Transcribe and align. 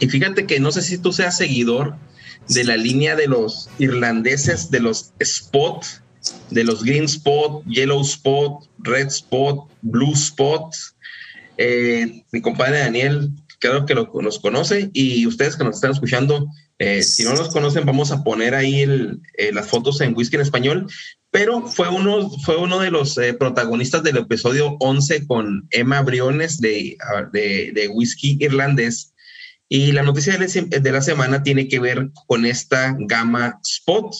Y 0.00 0.08
fíjate 0.08 0.46
que 0.46 0.58
no 0.58 0.72
sé 0.72 0.82
si 0.82 0.98
tú 0.98 1.12
seas 1.12 1.36
seguidor 1.36 1.94
de 2.48 2.64
la 2.64 2.76
línea 2.76 3.14
de 3.14 3.28
los 3.28 3.68
irlandeses, 3.78 4.70
de 4.70 4.80
los 4.80 5.12
spot, 5.20 5.84
de 6.50 6.64
los 6.64 6.82
green 6.82 7.04
spot, 7.04 7.64
yellow 7.66 8.00
spot, 8.00 8.64
red 8.78 9.08
spot, 9.08 9.68
blue 9.82 10.14
spot. 10.14 10.74
Eh, 11.58 12.24
mi 12.32 12.40
compadre 12.40 12.78
Daniel, 12.78 13.30
creo 13.60 13.84
que 13.84 13.94
lo, 13.94 14.10
los 14.20 14.38
conoce 14.38 14.90
y 14.94 15.26
ustedes 15.26 15.54
que 15.54 15.64
nos 15.64 15.76
están 15.76 15.92
escuchando, 15.92 16.48
eh, 16.78 17.02
si 17.02 17.24
no 17.24 17.34
los 17.34 17.52
conocen, 17.52 17.84
vamos 17.84 18.10
a 18.10 18.24
poner 18.24 18.54
ahí 18.54 18.82
eh, 19.36 19.52
las 19.52 19.68
fotos 19.68 20.00
en 20.00 20.16
Whisky 20.16 20.36
en 20.36 20.42
Español. 20.42 20.86
Pero 21.30 21.68
fue 21.68 21.88
uno, 21.88 22.28
fue 22.44 22.56
uno 22.56 22.80
de 22.80 22.90
los 22.90 23.16
protagonistas 23.38 24.02
del 24.02 24.16
episodio 24.16 24.76
11 24.80 25.28
con 25.28 25.68
Emma 25.70 26.02
Briones 26.02 26.60
de, 26.60 26.96
de, 27.32 27.70
de 27.72 27.88
Whisky 27.88 28.36
Irlandés 28.40 29.09
y 29.72 29.92
la 29.92 30.02
noticia 30.02 30.36
de 30.36 30.92
la 30.92 31.00
semana 31.00 31.44
tiene 31.44 31.68
que 31.68 31.78
ver 31.78 32.10
con 32.26 32.44
esta 32.44 32.96
gama 32.98 33.60
Spot 33.62 34.12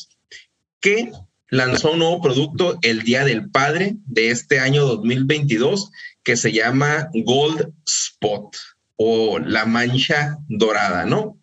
que 0.80 1.10
lanzó 1.48 1.90
un 1.90 1.98
nuevo 1.98 2.22
producto 2.22 2.78
el 2.82 3.02
Día 3.02 3.24
del 3.24 3.50
Padre 3.50 3.96
de 4.06 4.30
este 4.30 4.60
año 4.60 4.86
2022 4.86 5.90
que 6.22 6.36
se 6.36 6.52
llama 6.52 7.10
Gold 7.12 7.72
Spot 7.84 8.56
o 8.94 9.40
la 9.40 9.66
mancha 9.66 10.38
dorada, 10.46 11.04
¿no? 11.04 11.36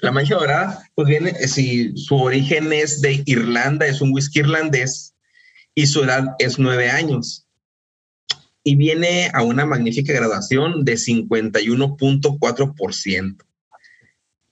La 0.00 0.12
mancha 0.12 0.36
dorada, 0.36 0.82
pues 0.94 1.06
viene, 1.06 1.34
si 1.46 1.94
su 1.94 2.16
origen 2.16 2.72
es 2.72 3.02
de 3.02 3.22
Irlanda, 3.26 3.86
es 3.86 4.00
un 4.00 4.14
whisky 4.14 4.38
irlandés 4.38 5.14
y 5.74 5.86
su 5.88 6.04
edad 6.04 6.24
es 6.38 6.58
nueve 6.58 6.90
años 6.90 7.45
y 8.66 8.74
viene 8.74 9.30
a 9.32 9.42
una 9.44 9.64
magnífica 9.64 10.12
graduación 10.12 10.84
de 10.84 10.94
51.4%. 10.94 13.36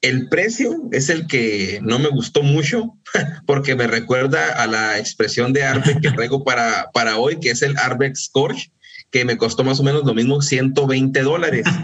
El 0.00 0.28
precio 0.28 0.88
es 0.92 1.08
el 1.08 1.26
que 1.26 1.80
no 1.82 1.98
me 1.98 2.10
gustó 2.10 2.44
mucho 2.44 2.96
porque 3.46 3.74
me 3.74 3.88
recuerda 3.88 4.52
a 4.52 4.68
la 4.68 5.00
expresión 5.00 5.52
de 5.52 5.64
arte 5.64 5.98
que 6.00 6.10
traigo 6.16 6.44
para, 6.44 6.92
para 6.94 7.18
hoy, 7.18 7.40
que 7.40 7.50
es 7.50 7.62
el 7.62 7.76
Arbeck 7.76 8.14
Scorch, 8.14 8.70
que 9.10 9.24
me 9.24 9.36
costó 9.36 9.64
más 9.64 9.80
o 9.80 9.82
menos 9.82 10.04
lo 10.04 10.14
mismo, 10.14 10.40
120 10.40 11.22
dólares. 11.22 11.66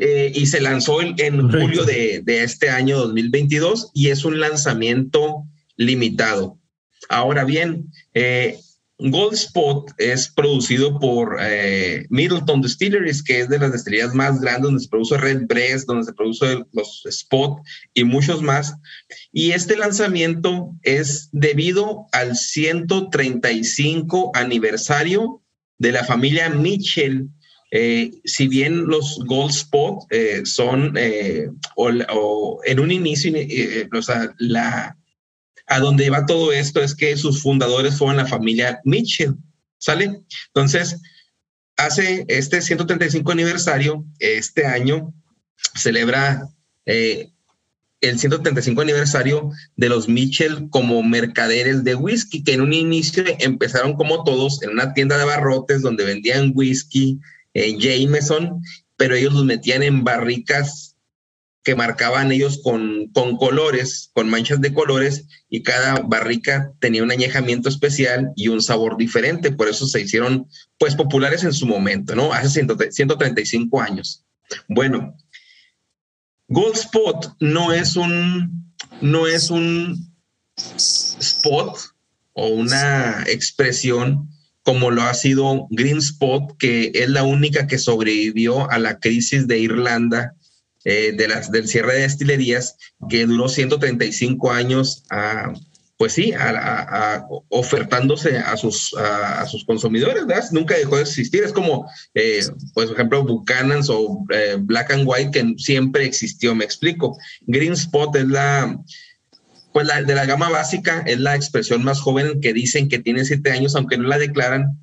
Eh, 0.00 0.32
y 0.34 0.46
se 0.46 0.60
lanzó 0.60 1.02
en, 1.02 1.50
julio 1.50 1.84
de, 1.84 2.22
de, 2.24 2.44
este 2.44 2.70
año 2.70 2.96
2022 2.96 3.90
y 3.92 4.08
es 4.08 4.24
un 4.24 4.40
lanzamiento 4.40 5.44
limitado. 5.76 6.58
Ahora 7.10 7.44
bien, 7.44 7.90
eh, 8.14 8.58
Gold 8.98 9.34
Spot 9.34 9.90
es 9.98 10.28
producido 10.28 10.98
por 11.00 11.38
eh, 11.40 12.06
Middleton 12.10 12.62
Distilleries, 12.62 13.22
que 13.22 13.40
es 13.40 13.48
de 13.48 13.58
las 13.58 13.72
destilerías 13.72 14.14
más 14.14 14.40
grandes 14.40 14.62
donde 14.62 14.80
se 14.80 14.88
produce 14.88 15.16
Red 15.16 15.46
Breast, 15.46 15.88
donde 15.88 16.04
se 16.04 16.12
produce 16.12 16.64
los 16.72 17.02
Spot 17.06 17.58
y 17.94 18.04
muchos 18.04 18.42
más. 18.42 18.74
Y 19.32 19.50
este 19.52 19.76
lanzamiento 19.76 20.76
es 20.82 21.28
debido 21.32 22.06
al 22.12 22.36
135 22.36 24.30
aniversario 24.34 25.42
de 25.78 25.92
la 25.92 26.04
familia 26.04 26.50
Mitchell. 26.50 27.28
Eh, 27.72 28.10
si 28.24 28.48
bien 28.48 28.86
los 28.86 29.18
Gold 29.24 29.50
Spot 29.50 30.04
eh, 30.10 30.42
son, 30.44 30.94
o, 31.76 32.60
en 32.64 32.80
un 32.80 32.90
inicio, 32.92 33.32
o 33.92 34.02
sea, 34.02 34.32
la 34.38 34.96
a 35.72 35.80
donde 35.80 36.10
va 36.10 36.26
todo 36.26 36.52
esto 36.52 36.82
es 36.82 36.94
que 36.94 37.16
sus 37.16 37.40
fundadores 37.40 37.96
fueron 37.96 38.18
la 38.18 38.26
familia 38.26 38.82
Mitchell, 38.84 39.34
¿sale? 39.78 40.20
Entonces, 40.48 41.00
hace 41.78 42.26
este 42.28 42.60
135 42.60 43.32
aniversario, 43.32 44.04
este 44.18 44.66
año, 44.66 45.14
celebra 45.74 46.46
eh, 46.84 47.30
el 48.02 48.18
135 48.18 48.82
aniversario 48.82 49.50
de 49.76 49.88
los 49.88 50.10
Mitchell 50.10 50.68
como 50.68 51.02
mercaderes 51.02 51.84
de 51.84 51.94
whisky, 51.94 52.44
que 52.44 52.52
en 52.52 52.60
un 52.60 52.74
inicio 52.74 53.24
empezaron 53.38 53.94
como 53.94 54.24
todos 54.24 54.62
en 54.62 54.72
una 54.72 54.92
tienda 54.92 55.16
de 55.16 55.24
barrotes 55.24 55.80
donde 55.80 56.04
vendían 56.04 56.52
whisky 56.54 57.18
en 57.54 57.80
Jameson, 57.80 58.60
pero 58.98 59.14
ellos 59.14 59.32
los 59.32 59.46
metían 59.46 59.82
en 59.82 60.04
barricas 60.04 60.91
que 61.62 61.74
marcaban 61.76 62.32
ellos 62.32 62.60
con, 62.62 63.08
con 63.12 63.36
colores, 63.36 64.10
con 64.14 64.28
manchas 64.28 64.60
de 64.60 64.72
colores, 64.72 65.26
y 65.48 65.62
cada 65.62 66.00
barrica 66.00 66.72
tenía 66.80 67.02
un 67.02 67.12
añejamiento 67.12 67.68
especial 67.68 68.32
y 68.34 68.48
un 68.48 68.60
sabor 68.60 68.96
diferente. 68.96 69.52
Por 69.52 69.68
eso 69.68 69.86
se 69.86 70.00
hicieron 70.00 70.48
pues 70.78 70.94
populares 70.96 71.44
en 71.44 71.52
su 71.52 71.66
momento, 71.66 72.14
¿no? 72.14 72.32
Hace 72.32 72.64
135 72.90 73.80
años. 73.80 74.24
Bueno, 74.68 75.16
Gold 76.48 76.76
Spot 76.76 77.36
no 77.40 77.72
es 77.72 77.96
un, 77.96 78.72
no 79.00 79.26
es 79.26 79.50
un 79.50 80.12
spot 80.56 81.78
o 82.34 82.48
una 82.48 83.24
expresión 83.26 84.28
como 84.62 84.90
lo 84.90 85.02
ha 85.02 85.14
sido 85.14 85.66
Green 85.70 85.98
Spot, 85.98 86.56
que 86.58 86.92
es 86.94 87.08
la 87.08 87.24
única 87.24 87.66
que 87.66 87.78
sobrevivió 87.78 88.70
a 88.70 88.78
la 88.78 89.00
crisis 89.00 89.48
de 89.48 89.58
Irlanda 89.58 90.36
eh, 90.84 91.12
de 91.16 91.28
las, 91.28 91.52
del 91.52 91.68
cierre 91.68 91.94
de 91.94 92.00
destilerías 92.00 92.76
que 93.08 93.24
duró 93.24 93.48
135 93.48 94.50
años 94.50 95.04
a, 95.10 95.52
pues 95.96 96.14
sí, 96.14 96.32
a, 96.32 97.24
ofertándose 97.48 98.38
a 98.38 98.56
sus, 98.56 98.92
a, 98.94 99.46
sus 99.46 99.64
consumidores, 99.64 100.26
¿verdad? 100.26 100.44
Nunca 100.50 100.74
dejó 100.76 100.96
de 100.96 101.02
existir. 101.02 101.44
Es 101.44 101.52
como, 101.52 101.88
eh, 102.14 102.40
pues, 102.74 102.88
por 102.88 102.96
ejemplo, 102.96 103.22
Buchanan's 103.22 103.88
o 103.88 104.24
eh, 104.34 104.56
Black 104.58 104.90
and 104.90 105.04
White, 105.06 105.30
que 105.30 105.54
siempre 105.58 106.04
existió, 106.04 106.52
me 106.56 106.64
explico. 106.64 107.16
Green 107.42 107.74
Spot 107.74 108.16
es 108.16 108.26
la, 108.26 108.76
pues, 109.72 109.86
la, 109.86 110.02
de 110.02 110.14
la 110.16 110.26
gama 110.26 110.50
básica, 110.50 111.04
es 111.06 111.20
la 111.20 111.36
expresión 111.36 111.84
más 111.84 112.00
joven 112.00 112.40
que 112.40 112.52
dicen 112.52 112.88
que 112.88 112.98
tiene 112.98 113.24
siete 113.24 113.52
años, 113.52 113.76
aunque 113.76 113.98
no 113.98 114.08
la 114.08 114.18
declaran. 114.18 114.80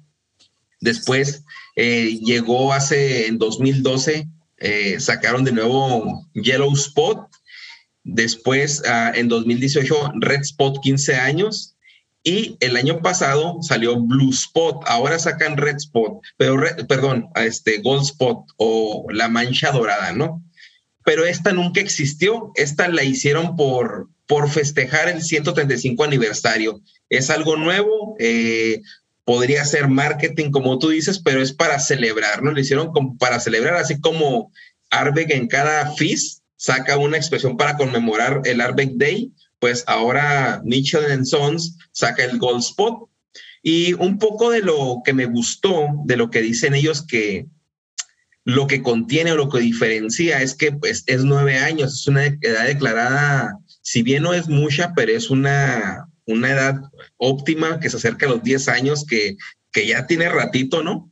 Después 0.79 1.43
llegó 1.75 2.71
hace, 2.71 3.27
en 3.27 3.37
2012, 3.37 4.29
eh, 4.59 4.99
sacaron 4.99 5.43
de 5.43 5.51
nuevo 5.51 6.27
Yellow 6.33 6.73
Spot, 6.73 7.27
después 8.03 8.83
ah, 8.85 9.11
en 9.15 9.27
2018 9.27 10.13
Red 10.19 10.41
Spot 10.41 10.79
15 10.81 11.15
años. 11.15 11.75
Y 12.21 12.57
el 12.59 12.75
año 12.75 13.01
pasado 13.01 13.59
salió 13.61 13.97
Blue 13.97 14.31
Spot, 14.31 14.83
ahora 14.87 15.17
sacan 15.17 15.55
Red 15.55 15.77
Spot, 15.77 16.19
pero 16.35 16.61
perdón, 16.87 17.29
este 17.35 17.77
Gold 17.77 18.03
Spot 18.03 18.45
o 18.57 19.07
la 19.09 19.29
mancha 19.29 19.71
dorada, 19.71 20.11
¿no? 20.11 20.43
Pero 21.05 21.25
esta 21.25 21.53
nunca 21.53 21.79
existió, 21.79 22.51
esta 22.55 22.89
la 22.89 23.03
hicieron 23.03 23.55
por, 23.55 24.09
por 24.27 24.49
festejar 24.49 25.07
el 25.07 25.23
135 25.23 26.03
aniversario. 26.03 26.81
Es 27.09 27.29
algo 27.29 27.55
nuevo, 27.55 28.17
eh, 28.19 28.81
podría 29.29 29.63
ser 29.63 29.87
marketing, 29.87 30.49
como 30.49 30.79
tú 30.79 30.89
dices, 30.89 31.19
pero 31.19 31.39
es 31.39 31.53
para 31.53 31.79
celebrar, 31.79 32.41
¿no? 32.41 32.51
Lo 32.51 32.59
hicieron 32.59 32.91
como 32.91 33.15
para 33.19 33.39
celebrar, 33.39 33.75
así 33.75 34.01
como 34.01 34.51
Arbeck 34.89 35.29
en 35.29 35.47
cada 35.47 35.93
FIS 35.93 36.41
saca 36.55 36.97
una 36.97 37.17
expresión 37.17 37.55
para 37.55 37.77
conmemorar 37.77 38.41
el 38.45 38.59
Arbeck 38.59 38.93
Day, 38.95 39.31
pues 39.59 39.83
ahora 39.85 40.63
Mitchell 40.65 41.27
Sons 41.27 41.77
saca 41.91 42.23
el 42.23 42.39
Gold 42.39 42.61
Spot. 42.61 43.07
Y 43.61 43.93
un 43.93 44.17
poco 44.17 44.49
de 44.49 44.61
lo 44.61 45.03
que 45.05 45.13
me 45.13 45.27
gustó, 45.27 45.89
de 46.05 46.17
lo 46.17 46.31
que 46.31 46.41
dicen 46.41 46.73
ellos 46.73 47.05
que 47.05 47.45
lo 48.45 48.65
que 48.65 48.81
contiene 48.81 49.33
o 49.33 49.37
lo 49.37 49.49
que 49.49 49.59
diferencia 49.59 50.41
es 50.41 50.55
que 50.55 50.71
pues 50.71 51.03
es 51.05 51.23
nueve 51.23 51.59
años, 51.59 51.93
es 51.93 52.07
una 52.07 52.25
edad 52.25 52.65
declarada, 52.65 53.59
si 53.83 54.01
bien 54.01 54.23
no 54.23 54.33
es 54.33 54.47
mucha, 54.47 54.93
pero 54.95 55.11
es 55.11 55.29
una, 55.29 56.08
una 56.29 56.51
edad 56.51 56.81
óptima 57.17 57.79
que 57.79 57.89
se 57.89 57.97
acerca 57.97 58.25
a 58.25 58.29
los 58.29 58.43
10 58.43 58.67
años, 58.69 59.05
que, 59.05 59.35
que 59.71 59.87
ya 59.87 60.07
tiene 60.07 60.29
ratito, 60.29 60.83
¿no? 60.83 61.11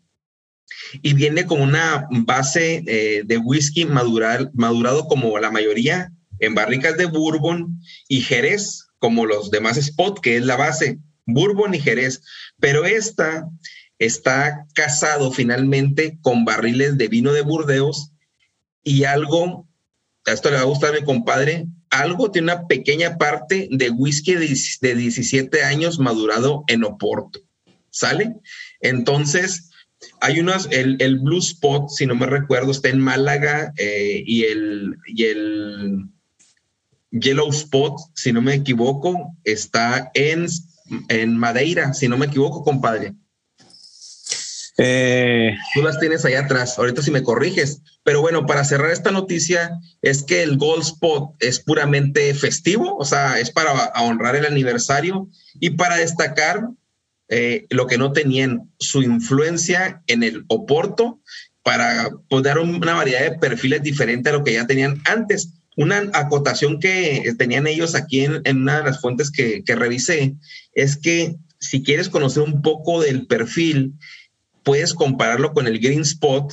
Y 1.02 1.14
viene 1.14 1.46
con 1.46 1.62
una 1.62 2.08
base 2.12 2.84
eh, 2.88 3.24
de 3.25 3.38
whisky 3.38 3.86
madurado 3.86 5.08
como 5.08 5.38
la 5.40 5.52
mayoría 5.52 6.12
en 6.40 6.54
barricas 6.54 6.98
de 6.98 7.06
bourbon 7.06 7.80
y 8.08 8.22
jerez, 8.22 8.88
como 9.00 9.25
los 9.25 9.50
demás 9.50 9.78
spot, 9.78 10.19
que 10.22 10.38
es 10.38 10.46
la 10.46 10.56
base, 10.56 11.00
bourbon 11.25 11.74
y 11.74 11.80
jerez. 11.80 12.22
Pero 12.60 12.86
esta 12.86 13.50
está 14.00 14.66
casado 14.74 15.31
finalmente 15.31 16.19
con 16.22 16.46
barriles 16.46 16.98
de 16.98 17.08
vino 17.08 17.34
de 17.34 17.42
Burdeos 17.42 18.12
y 18.84 19.04
algo, 19.06 19.68
a 20.25 20.31
esto 20.31 20.50
le 20.50 20.58
va 20.58 20.62
a 20.62 20.66
gustar 20.66 20.94
a 20.94 21.00
mi 21.00 21.06
compadre, 21.06 21.68
algo 22.00 22.32
tiene 22.32 22.54
una 22.54 22.68
pequeña 22.68 23.18
parte 23.18 23.68
de 23.72 23.90
whisky 23.90 24.34
de, 24.34 24.96
17 24.96 25.64
años 25.64 26.00
madurado 26.00 26.64
en 26.68 26.84
Oporto. 26.84 27.40
¿Sale? 27.90 28.36
Entonces, 28.82 29.72
hay 30.22 30.40
unos, 30.40 30.68
el, 30.72 30.98
el, 31.00 31.20
Blue 31.20 31.40
Spot, 31.40 31.90
si 31.90 32.06
no 32.06 32.16
me 32.16 32.26
recuerdo, 32.26 32.72
está 32.72 32.90
en 32.90 33.00
Málaga 33.00 33.74
eh, 33.78 34.24
y, 34.26 34.44
el, 34.44 34.96
y 35.08 35.24
el 35.26 36.06
Yellow 37.12 37.50
Spot, 37.50 37.96
si 38.16 38.32
no 38.32 38.42
me 38.42 38.54
equivoco, 38.54 39.36
está 39.44 40.12
en, 40.14 40.48
en 41.10 41.38
Madeira, 41.38 41.94
si 41.94 42.08
no 42.08 42.18
me 42.18 42.28
equivoco, 42.28 42.64
compadre. 42.64 43.14
Eh, 44.78 45.56
Tú 45.74 45.82
las 45.82 46.00
tienes 46.00 46.24
allá 46.24 46.42
atrás, 46.42 46.78
ahorita 46.78 47.02
si 47.02 47.12
me 47.12 47.24
corriges. 47.24 47.82
Pero 48.04 48.22
bueno, 48.22 48.46
para 48.46 48.64
cerrar 48.64 48.92
esta 48.92 49.12
noticia, 49.12 49.72
es 50.02 50.24
que 50.24 50.44
el 50.44 50.58
Gold 50.58 50.84
Spot 50.84 51.36
es 51.40 51.60
puramente 51.60 52.34
festivo, 52.34 52.96
o 52.98 53.06
sea, 53.06 53.40
es 53.40 53.52
para 53.52 53.74
honrar 54.02 54.36
el 54.36 54.46
aniversario 54.46 55.30
y 55.60 55.72
para 55.72 55.98
destacar 55.98 56.70
eh, 57.30 57.66
lo 57.70 57.88
que 57.88 57.98
no 57.98 58.14
tenían, 58.14 58.72
su 58.80 59.02
influencia 59.02 60.04
en 60.08 60.24
el 60.24 60.46
Oporto 60.48 61.22
para 61.64 62.10
pues, 62.30 62.44
dar 62.44 62.60
una 62.60 62.94
variedad 62.94 63.22
de 63.22 63.38
perfiles 63.38 63.84
diferentes 63.84 64.32
a 64.32 64.38
lo 64.38 64.44
que 64.44 64.54
ya 64.54 64.68
tenían 64.68 65.02
antes. 65.06 65.54
Una 65.76 66.10
acotación 66.14 66.80
que 66.80 67.36
tenían 67.38 67.68
ellos 67.68 67.94
aquí 67.94 68.22
en, 68.24 68.42
una 68.58 68.78
de 68.78 68.84
las 68.86 69.02
fuentes 69.02 69.30
que, 69.30 69.64
que 69.64 69.76
revisé 69.76 70.36
es 70.74 70.96
que 70.96 71.36
si 71.60 71.84
quieres 71.84 72.10
conocer 72.10 72.44
un 72.44 72.62
poco 72.62 73.02
del 73.02 73.28
perfil, 73.28 73.94
puedes 74.68 74.94
compararlo 74.94 75.54
con 75.54 75.66
el 75.66 75.80
Green 75.80 76.02
Spot 76.02 76.52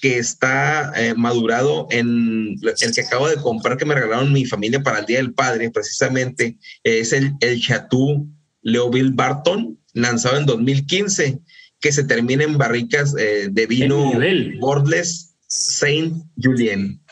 que 0.00 0.16
está 0.16 0.90
eh, 0.96 1.12
madurado 1.14 1.86
en 1.90 2.56
el 2.62 2.94
que 2.94 3.00
acabo 3.02 3.28
de 3.28 3.36
comprar 3.36 3.76
que 3.76 3.84
me 3.84 3.94
regalaron 3.94 4.32
mi 4.32 4.46
familia 4.46 4.82
para 4.82 5.00
el 5.00 5.06
Día 5.06 5.18
del 5.18 5.34
Padre, 5.34 5.70
precisamente, 5.70 6.56
es 6.82 7.12
el, 7.12 7.34
el 7.40 7.60
Chateau 7.60 8.26
Leoville 8.62 9.12
Barton, 9.12 9.78
lanzado 9.92 10.38
en 10.38 10.46
2015, 10.46 11.38
que 11.78 11.92
se 11.92 12.04
termina 12.04 12.44
en 12.44 12.56
barricas 12.56 13.14
eh, 13.18 13.48
de 13.50 13.66
vino 13.66 14.12
Bordeaux 14.58 15.34
Saint 15.46 16.14
Julien. 16.42 17.02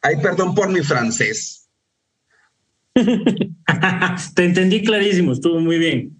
Ay, 0.00 0.16
perdón 0.22 0.54
por 0.54 0.70
mi 0.70 0.80
francés. 0.80 1.68
Te 4.34 4.44
entendí 4.44 4.82
clarísimo, 4.82 5.32
estuvo 5.32 5.60
muy 5.60 5.78
bien. 5.78 6.18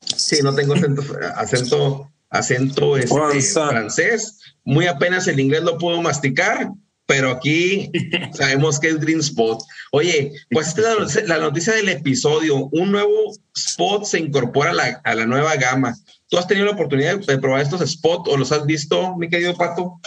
Sí, 0.00 0.36
no 0.42 0.54
tengo 0.54 0.74
acento, 0.74 1.02
acento, 1.36 2.09
acento 2.30 2.96
este, 2.96 3.14
francés. 3.42 4.38
Muy 4.64 4.86
apenas 4.86 5.26
el 5.28 5.40
inglés 5.40 5.62
lo 5.62 5.78
puedo 5.78 6.00
masticar, 6.00 6.70
pero 7.06 7.30
aquí 7.30 7.90
sabemos 8.32 8.78
que 8.78 8.88
es 8.88 9.00
Green 9.00 9.20
Spot. 9.20 9.60
Oye, 9.92 10.32
pues 10.50 10.68
esta 10.68 11.02
es 11.02 11.28
la, 11.28 11.38
noticia 11.38 11.74
del 11.74 11.88
episodio. 11.88 12.68
Un 12.72 12.92
nuevo 12.92 13.32
spot 13.54 14.04
se 14.04 14.20
incorpora 14.20 14.70
a 14.70 14.74
la, 14.74 15.00
a 15.04 15.14
la, 15.14 15.26
nueva 15.26 15.56
gama. 15.56 15.94
¿Tú 16.28 16.38
has 16.38 16.46
tenido 16.46 16.66
la 16.66 16.72
oportunidad 16.72 17.18
de 17.18 17.38
probar 17.38 17.62
estos 17.62 17.88
spots 17.90 18.30
o 18.30 18.36
los 18.36 18.52
has 18.52 18.64
visto, 18.64 19.16
mi 19.16 19.28
querido 19.28 19.56
Pato? 19.56 20.00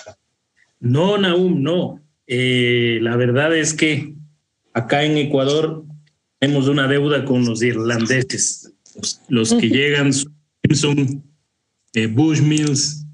No, 0.80 1.18
Naum, 1.18 1.62
no. 1.62 2.00
Eh, 2.28 3.00
la 3.02 3.16
verdad 3.18 3.56
es 3.56 3.74
que 3.74 4.14
acá 4.74 5.04
en 5.04 5.18
Ecuador 5.18 5.84
tenemos 6.40 6.68
una 6.68 6.88
deuda 6.88 7.26
con 7.26 7.46
los 7.46 7.62
irlandeses. 7.62 8.72
Los, 9.28 9.54
que 9.54 9.70
llegan 9.70 10.12
son 10.14 11.24
eh, 11.94 12.08
Bushmills, 12.08 13.06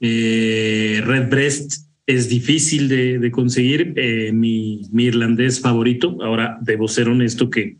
eh, 0.00 1.02
Redbreast, 1.04 1.86
es 2.06 2.28
difícil 2.28 2.88
de, 2.88 3.30
conseguir. 3.30 3.94
mi, 4.34 4.82
irlandés 4.92 5.60
favorito, 5.60 6.18
ahora 6.22 6.58
debo 6.60 6.88
ser 6.88 7.08
honesto 7.08 7.48
que, 7.48 7.78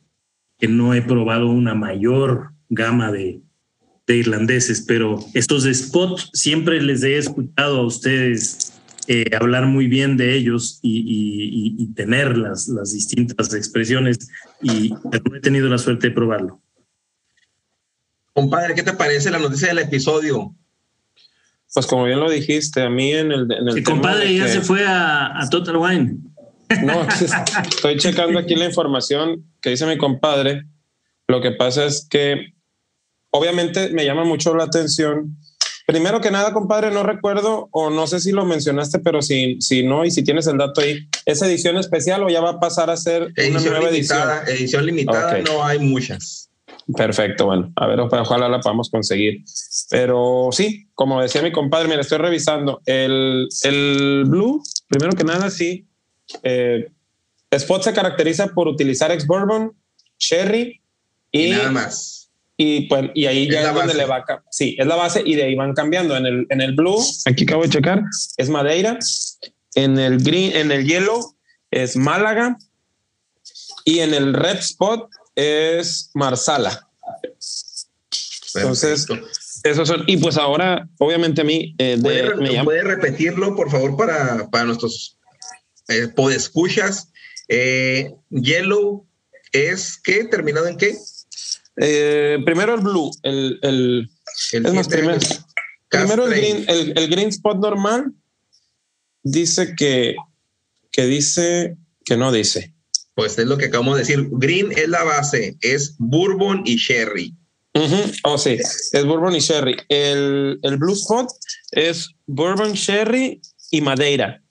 no 0.68 0.94
he 0.94 1.02
probado 1.02 1.48
una 1.48 1.74
mayor 1.74 2.52
gama 2.68 3.10
de, 3.10 3.40
de 4.06 4.16
irlandeses, 4.16 4.80
pero 4.80 5.18
estos 5.34 5.64
spots 5.64 6.30
siempre 6.32 6.80
les 6.80 7.02
he 7.02 7.18
escuchado 7.18 7.80
a 7.80 7.86
ustedes 7.86 8.72
eh, 9.08 9.24
hablar 9.34 9.66
muy 9.66 9.88
bien 9.88 10.16
de 10.16 10.36
ellos 10.36 10.78
y, 10.80 11.92
tener 11.94 12.38
las, 12.38 12.68
las, 12.68 12.92
distintas 12.92 13.52
expresiones 13.52 14.30
y 14.62 14.90
no 14.90 15.36
he 15.36 15.40
tenido 15.40 15.68
la 15.68 15.76
suerte 15.76 16.08
de 16.08 16.14
probarlo. 16.14 16.61
Compadre, 18.32 18.74
¿qué 18.74 18.82
te 18.82 18.92
parece 18.92 19.30
la 19.30 19.38
noticia 19.38 19.68
del 19.68 19.78
episodio? 19.78 20.54
Pues 21.72 21.86
como 21.86 22.04
bien 22.04 22.20
lo 22.20 22.30
dijiste, 22.30 22.82
a 22.82 22.90
mí 22.90 23.12
en 23.12 23.32
el... 23.32 23.50
En 23.52 23.68
el 23.68 23.82
compadre 23.82 24.34
ya 24.34 24.48
se 24.48 24.60
fue 24.60 24.84
a, 24.86 25.38
a 25.38 25.48
Total 25.48 25.76
Wine. 25.76 26.16
No, 26.82 27.06
estoy 27.08 27.96
checando 27.98 28.38
aquí 28.38 28.54
la 28.54 28.66
información 28.66 29.44
que 29.60 29.70
dice 29.70 29.86
mi 29.86 29.98
compadre. 29.98 30.64
Lo 31.28 31.40
que 31.40 31.52
pasa 31.52 31.84
es 31.84 32.06
que 32.08 32.54
obviamente 33.30 33.90
me 33.90 34.04
llama 34.04 34.24
mucho 34.24 34.54
la 34.54 34.64
atención 34.64 35.36
Primero 35.86 36.20
que 36.20 36.30
nada, 36.30 36.52
compadre, 36.52 36.90
no 36.90 37.02
recuerdo 37.02 37.68
o 37.72 37.90
no 37.90 38.06
sé 38.06 38.20
si 38.20 38.30
lo 38.30 38.44
mencionaste, 38.44 39.00
pero 39.00 39.20
si, 39.20 39.60
si 39.60 39.82
no 39.82 40.04
y 40.04 40.10
si 40.10 40.22
tienes 40.22 40.46
el 40.46 40.58
dato 40.58 40.80
ahí, 40.80 41.08
¿es 41.26 41.42
edición 41.42 41.76
especial 41.76 42.22
o 42.22 42.30
ya 42.30 42.40
va 42.40 42.50
a 42.50 42.60
pasar 42.60 42.88
a 42.88 42.96
ser 42.96 43.32
una 43.48 43.60
nueva 43.60 43.90
limitada, 43.90 44.42
edición? 44.42 44.56
Edición 44.56 44.86
limitada, 44.86 45.38
no 45.40 45.64
hay 45.64 45.80
muchas. 45.80 46.48
Perfecto, 46.96 47.46
bueno, 47.46 47.72
a 47.76 47.86
ver, 47.86 48.00
ojalá 48.00 48.48
la 48.48 48.60
podamos 48.60 48.90
conseguir. 48.90 49.44
Pero 49.90 50.48
sí, 50.52 50.88
como 50.94 51.20
decía 51.22 51.42
mi 51.42 51.52
compadre, 51.52 51.88
mira, 51.88 52.00
estoy 52.00 52.18
revisando 52.18 52.80
el, 52.86 53.48
el 53.62 54.24
Blue, 54.26 54.62
primero 54.88 55.16
que 55.16 55.24
nada, 55.24 55.50
sí. 55.50 55.86
Eh, 56.42 56.90
Spot 57.50 57.82
se 57.82 57.92
caracteriza 57.92 58.48
por 58.48 58.66
utilizar 58.66 59.12
ex 59.12 59.26
bourbon, 59.26 59.72
cherry 60.18 60.80
y 61.30 61.50
nada 61.50 61.70
más 61.70 62.22
y 62.56 62.82
pues 62.82 63.10
y 63.14 63.26
ahí 63.26 63.50
ya 63.50 63.62
es 63.62 63.74
donde 63.74 63.94
le 63.94 64.04
va 64.04 64.24
sí 64.50 64.76
es 64.78 64.86
la 64.86 64.96
base 64.96 65.22
y 65.24 65.34
de 65.34 65.44
ahí 65.44 65.54
van 65.54 65.72
cambiando 65.74 66.16
en 66.16 66.26
el 66.26 66.46
en 66.50 66.60
el 66.60 66.74
blue 66.74 67.02
aquí 67.24 67.44
acabo 67.44 67.62
de 67.62 67.70
checar 67.70 68.02
es 68.36 68.48
madeira 68.48 68.98
en 69.74 69.98
el 69.98 70.18
green 70.22 70.54
en 70.54 70.70
el 70.70 70.86
yellow 70.86 71.34
es 71.70 71.96
málaga 71.96 72.56
y 73.84 74.00
en 74.00 74.14
el 74.14 74.34
red 74.34 74.58
spot 74.58 75.08
es 75.34 76.10
marsala. 76.14 76.88
Entonces 78.54 79.06
esos 79.64 79.88
son 79.88 80.04
y 80.06 80.16
pues 80.16 80.36
ahora 80.36 80.88
obviamente 80.98 81.40
a 81.40 81.44
mí 81.44 81.74
eh, 81.78 81.96
¿Puede, 82.02 82.82
repetirlo 82.82 83.54
por 83.54 83.70
favor 83.70 83.96
para 83.96 84.50
para 84.50 84.64
nuestros 84.64 85.18
eh, 85.88 86.08
podescuchas 86.08 87.12
eh, 87.48 88.12
yellow 88.30 89.06
es 89.52 89.98
qué 90.02 90.24
terminado 90.24 90.66
en 90.66 90.76
qué 90.76 90.96
eh, 91.76 92.38
primero 92.44 92.74
el 92.74 92.80
blue, 92.80 93.10
el, 93.22 93.58
el, 93.62 94.10
primero, 94.50 95.18
primero 95.88 96.26
el 96.26 96.30
green, 96.34 96.64
el, 96.68 97.08
green 97.08 97.28
spot 97.28 97.58
normal 97.58 98.12
dice 99.22 99.74
que, 99.74 100.16
que 100.90 101.06
dice 101.06 101.76
que 102.04 102.16
no 102.16 102.30
dice. 102.30 102.74
Pues 103.14 103.38
es 103.38 103.46
lo 103.46 103.58
que 103.58 103.66
acabamos 103.66 103.96
de 103.96 104.00
decir. 104.00 104.28
Green 104.32 104.72
es 104.72 104.88
la 104.88 105.04
base, 105.04 105.56
es 105.60 105.96
bourbon 105.98 106.62
y 106.64 106.76
sherry. 106.76 107.34
Oh, 108.24 108.36
sí, 108.36 108.58
es 108.92 109.04
bourbon 109.04 109.34
y 109.34 109.40
sherry. 109.40 109.76
El, 109.88 110.58
el 110.62 110.76
blue 110.76 110.94
spot 110.94 111.28
es 111.72 112.10
bourbon, 112.26 112.72
sherry 112.72 113.40
y 113.70 113.80
madeira. 113.80 114.42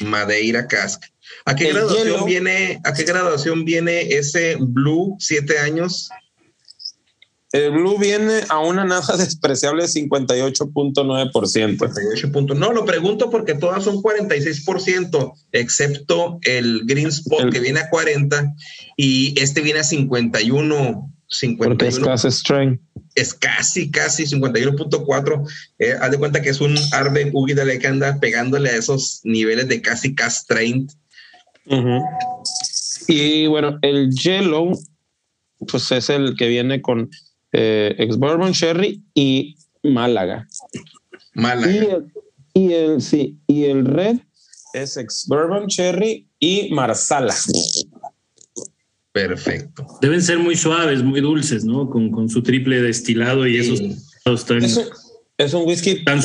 Madeira 0.00 0.66
cask. 0.66 1.04
¿A 1.44 1.54
qué 1.54 1.72
graduación 1.72 2.24
viene? 2.24 2.80
¿A 2.84 2.92
qué 2.92 3.04
graduación 3.04 3.64
viene 3.64 4.02
ese 4.02 4.56
blue 4.58 5.16
siete 5.18 5.58
años? 5.58 6.08
El 7.54 7.70
Blue 7.70 7.96
viene 8.00 8.40
a 8.48 8.58
una 8.58 8.84
nada 8.84 9.16
despreciable 9.16 9.84
58.9%. 9.84 11.40
58. 11.40 12.54
No, 12.56 12.72
lo 12.72 12.84
pregunto 12.84 13.30
porque 13.30 13.54
todas 13.54 13.84
son 13.84 14.02
46%, 14.02 15.32
excepto 15.52 16.40
el 16.42 16.82
Green 16.84 17.06
Spot 17.06 17.52
que 17.52 17.60
viene 17.60 17.78
a 17.78 17.90
40 17.90 18.54
y 18.96 19.40
este 19.40 19.60
viene 19.60 19.80
a 19.80 19.84
51. 19.84 21.12
51 21.28 21.76
porque 21.76 21.86
es 21.86 22.00
casi 22.00 22.28
strength. 22.32 22.80
Es 23.14 23.32
casi, 23.32 23.88
casi 23.88 24.24
51.4. 24.24 25.48
Eh, 25.78 25.94
haz 26.00 26.10
de 26.10 26.18
cuenta 26.18 26.42
que 26.42 26.50
es 26.50 26.60
un 26.60 26.76
Arbe 26.90 27.30
Ugi 27.32 27.54
de 27.54 27.78
que 27.78 27.86
anda 27.86 28.18
pegándole 28.18 28.70
a 28.70 28.76
esos 28.76 29.20
niveles 29.22 29.68
de 29.68 29.80
casi 29.80 30.16
cast 30.16 30.42
strength. 30.42 30.92
Y 33.06 33.46
bueno, 33.46 33.78
el 33.82 34.10
Yellow, 34.10 34.76
pues 35.68 35.92
es 35.92 36.10
el 36.10 36.34
que 36.36 36.48
viene 36.48 36.82
con 36.82 37.08
eh, 37.56 37.94
ex 37.98 38.16
Bourbon 38.16 38.50
Sherry 38.50 39.00
y 39.14 39.56
Málaga. 39.84 40.46
Málaga. 41.34 42.02
Y 42.52 42.72
el, 42.72 43.00
sí, 43.00 43.38
y 43.46 43.64
el 43.64 43.84
Red 43.84 44.18
es 44.72 44.96
ex 44.96 45.26
Bourbon 45.28 45.68
Cherry 45.68 46.28
y 46.40 46.70
Marsala. 46.72 47.34
Perfecto. 49.12 49.86
Deben 50.00 50.20
ser 50.20 50.40
muy 50.40 50.56
suaves, 50.56 51.04
muy 51.04 51.20
dulces, 51.20 51.64
¿no? 51.64 51.88
Con, 51.88 52.28
su 52.28 52.42
triple 52.42 52.82
destilado 52.82 53.46
y 53.46 53.58
esos. 53.58 53.80
Es 55.38 55.54
un, 55.54 55.66
whisky 55.66 56.04
tan, 56.04 56.20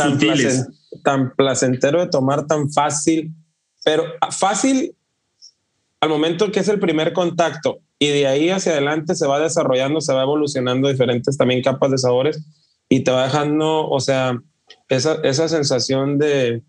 tan 1.04 1.36
placentero 1.36 2.00
de 2.00 2.08
tomar, 2.08 2.48
tan 2.48 2.72
fácil, 2.72 3.32
pero 3.84 4.04
fácil 4.32 4.96
al 6.00 6.10
momento 6.10 6.52
que 6.52 6.62
es 6.62 6.68
el 6.70 6.80
primer 6.80 7.14
contacto 7.14 7.82
y 8.00 8.08
de 8.08 8.28
ahí 8.28 8.50
hacia 8.50 8.72
adelante 8.72 9.14
se 9.14 9.28
va 9.28 9.40
desarrollando, 9.40 10.00
se 10.00 10.14
va 10.14 10.24
evolucionando 10.24 10.88
diferentes 10.88 11.38
también 11.38 11.62
capas 11.62 11.92
de 11.92 11.98
sabores 11.98 12.42
y 12.88 13.02
te 13.02 13.12
va 13.12 13.26
dejando, 13.26 13.88
o 13.88 14.00
sea, 14.00 14.42
esa, 14.88 15.20
esa 15.24 15.50
sensación 15.50 16.18
de, 16.18 16.64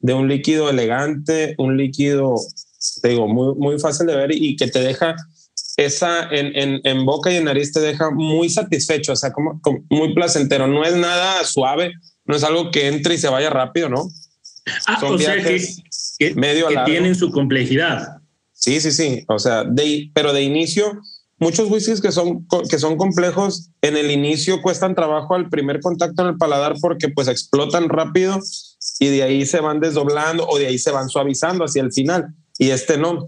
de 0.00 0.14
un 0.14 0.28
líquido 0.28 0.68
elegante, 0.68 1.54
un 1.56 1.76
líquido, 1.76 2.34
te 3.00 3.10
digo, 3.10 3.28
muy, 3.28 3.54
muy 3.54 3.78
fácil 3.78 4.06
de 4.06 4.16
ver 4.16 4.34
y 4.34 4.56
que 4.56 4.66
te 4.66 4.80
deja 4.80 5.14
esa 5.76 6.28
en, 6.30 6.54
en, 6.56 6.80
en, 6.84 7.06
boca 7.06 7.32
y 7.32 7.36
en 7.36 7.44
nariz 7.44 7.72
te 7.72 7.80
deja 7.80 8.10
muy 8.10 8.50
satisfecho, 8.50 9.12
o 9.12 9.16
sea, 9.16 9.32
como, 9.32 9.60
muy 9.88 10.14
placentero. 10.14 10.66
No 10.66 10.84
es 10.84 10.96
nada 10.96 11.44
suave, 11.44 11.92
no 12.26 12.36
es 12.36 12.44
algo 12.44 12.70
que 12.70 12.88
entre 12.88 13.14
y 13.14 13.18
se 13.18 13.28
vaya 13.28 13.48
rápido, 13.48 13.88
¿no? 13.88 14.08
Ah, 14.86 15.00
o 15.04 15.18
sea 15.18 15.42
que, 15.42 15.64
medio 16.34 16.68
que 16.68 16.78
tienen 16.84 17.14
su 17.14 17.30
complejidad. 17.30 18.21
Sí, 18.62 18.80
sí, 18.80 18.92
sí. 18.92 19.24
O 19.26 19.40
sea, 19.40 19.64
de, 19.64 20.08
pero 20.14 20.32
de 20.32 20.42
inicio, 20.42 21.00
muchos 21.40 21.68
whiskies 21.68 22.00
que 22.00 22.12
son, 22.12 22.46
que 22.70 22.78
son 22.78 22.96
complejos, 22.96 23.70
en 23.82 23.96
el 23.96 24.12
inicio 24.12 24.62
cuestan 24.62 24.94
trabajo 24.94 25.34
al 25.34 25.48
primer 25.48 25.80
contacto 25.80 26.22
en 26.22 26.28
el 26.28 26.36
paladar 26.36 26.76
porque 26.80 27.08
pues 27.08 27.26
explotan 27.26 27.88
rápido 27.88 28.38
y 29.00 29.08
de 29.08 29.24
ahí 29.24 29.46
se 29.46 29.58
van 29.58 29.80
desdoblando 29.80 30.46
o 30.48 30.58
de 30.60 30.68
ahí 30.68 30.78
se 30.78 30.92
van 30.92 31.08
suavizando 31.08 31.64
hacia 31.64 31.82
el 31.82 31.92
final. 31.92 32.36
Y 32.56 32.70
este 32.70 32.98
no. 32.98 33.26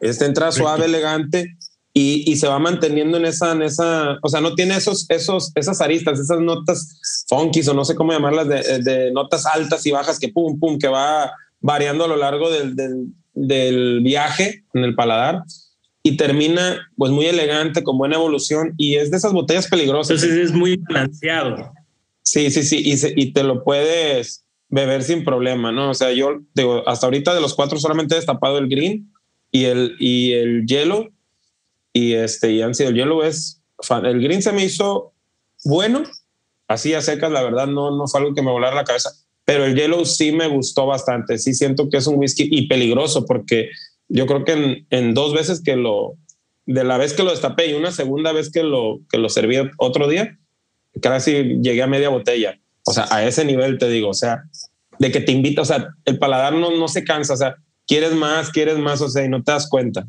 Este 0.00 0.26
entra 0.26 0.52
suave, 0.52 0.84
elegante 0.84 1.56
y, 1.94 2.36
se 2.36 2.46
va 2.46 2.58
manteniendo 2.58 3.16
en 3.16 3.24
esa, 3.24 3.52
en 3.52 3.62
esa, 3.62 4.18
o 4.22 4.28
sea, 4.28 4.42
no 4.42 4.54
tiene 4.54 4.76
esos, 4.76 5.06
esos, 5.08 5.52
esas 5.54 5.80
aristas, 5.80 6.20
esas 6.20 6.40
notas 6.40 7.24
funky 7.26 7.66
o 7.66 7.72
no 7.72 7.86
sé 7.86 7.94
cómo 7.94 8.12
llamarlas, 8.12 8.46
de, 8.46 9.10
notas 9.12 9.46
altas 9.46 9.86
y 9.86 9.92
bajas 9.92 10.18
que 10.18 10.28
pum, 10.28 10.60
pum, 10.60 10.78
que 10.78 10.88
va 10.88 11.32
variando 11.62 12.04
a 12.04 12.08
lo 12.08 12.16
largo 12.16 12.50
del, 12.50 12.76
del, 12.76 13.06
viaje 13.36 14.64
en 14.74 14.84
el 14.84 14.94
paladar 14.94 15.42
y 16.02 16.16
termina 16.16 16.88
pues 16.96 17.12
muy 17.12 17.26
elegante, 17.26 17.82
con 17.82 17.98
buena 17.98 18.16
evolución 18.16 18.74
y 18.76 18.96
es 18.96 19.10
de 19.10 19.18
esas 19.18 19.32
botellas 19.32 19.68
peligrosas. 19.68 20.22
Entonces 20.22 20.50
es 20.50 20.52
muy 20.52 20.76
balanceado. 20.76 21.72
Sí, 22.22 22.50
sí, 22.50 22.62
sí, 22.62 22.82
y, 22.84 23.22
y 23.22 23.32
te 23.32 23.44
lo 23.44 23.62
puedes 23.62 24.44
beber 24.68 25.02
sin 25.02 25.24
problema, 25.24 25.72
¿no? 25.72 25.90
O 25.90 25.94
sea, 25.94 26.12
yo 26.12 26.40
digo, 26.54 26.88
hasta 26.88 27.06
ahorita 27.06 27.34
de 27.34 27.40
los 27.40 27.54
cuatro 27.54 27.78
solamente 27.78 28.14
he 28.14 28.18
destapado 28.18 28.58
el 28.58 28.68
green 28.68 29.12
y 29.50 29.64
el, 29.64 29.96
y 29.98 30.32
el 30.32 30.66
yellow 30.66 31.08
y 31.92 32.14
este, 32.14 32.52
y 32.52 32.62
han 32.62 32.74
sido, 32.74 32.90
el 32.90 32.96
yellow 32.96 33.22
es, 33.22 33.62
el 34.02 34.20
green 34.20 34.42
se 34.42 34.52
me 34.52 34.64
hizo 34.64 35.12
bueno, 35.64 36.02
así 36.68 36.94
a 36.94 37.00
secas, 37.00 37.30
la 37.30 37.42
verdad 37.42 37.66
no, 37.66 37.96
no 37.96 38.06
fue 38.06 38.20
algo 38.20 38.34
que 38.34 38.42
me 38.42 38.50
volara 38.50 38.76
la 38.76 38.84
cabeza, 38.84 39.10
pero 39.46 39.64
el 39.64 39.76
yellow 39.76 40.04
sí 40.04 40.32
me 40.32 40.48
gustó 40.48 40.86
bastante, 40.86 41.38
sí 41.38 41.54
siento 41.54 41.88
que 41.88 41.98
es 41.98 42.06
un 42.06 42.18
whisky 42.18 42.48
y 42.50 42.66
peligroso 42.66 43.24
porque 43.24 43.70
yo 44.08 44.26
creo 44.26 44.44
que 44.44 44.84
en, 44.90 45.14
dos 45.14 45.32
veces 45.32 45.62
que 45.62 45.76
lo, 45.76 46.16
de 46.66 46.84
la 46.84 46.98
vez 46.98 47.14
que 47.14 47.22
lo 47.22 47.30
destapé 47.30 47.68
y 47.68 47.74
una 47.74 47.92
segunda 47.92 48.32
vez 48.32 48.50
que 48.50 48.64
lo, 48.64 49.00
que 49.08 49.18
lo 49.18 49.28
serví 49.28 49.56
otro 49.78 50.08
día, 50.08 50.36
casi 51.00 51.60
llegué 51.62 51.82
a 51.82 51.86
media 51.86 52.08
botella. 52.08 52.58
O 52.84 52.92
sea, 52.92 53.06
a 53.10 53.24
ese 53.24 53.44
nivel 53.44 53.78
te 53.78 53.88
digo, 53.88 54.10
o 54.10 54.14
sea, 54.14 54.44
de 54.98 55.12
que 55.12 55.20
te 55.20 55.32
invita, 55.32 55.62
o 55.62 55.64
sea, 55.64 55.88
el 56.04 56.18
paladar 56.18 56.52
no, 56.52 56.76
no 56.76 56.88
se 56.88 57.04
cansa, 57.04 57.34
o 57.34 57.36
sea, 57.36 57.56
quieres 57.86 58.14
más, 58.14 58.50
quieres 58.50 58.78
más, 58.78 59.00
o 59.00 59.08
sea, 59.08 59.24
y 59.24 59.28
no 59.28 59.42
te 59.42 59.52
das 59.52 59.68
cuenta. 59.68 60.06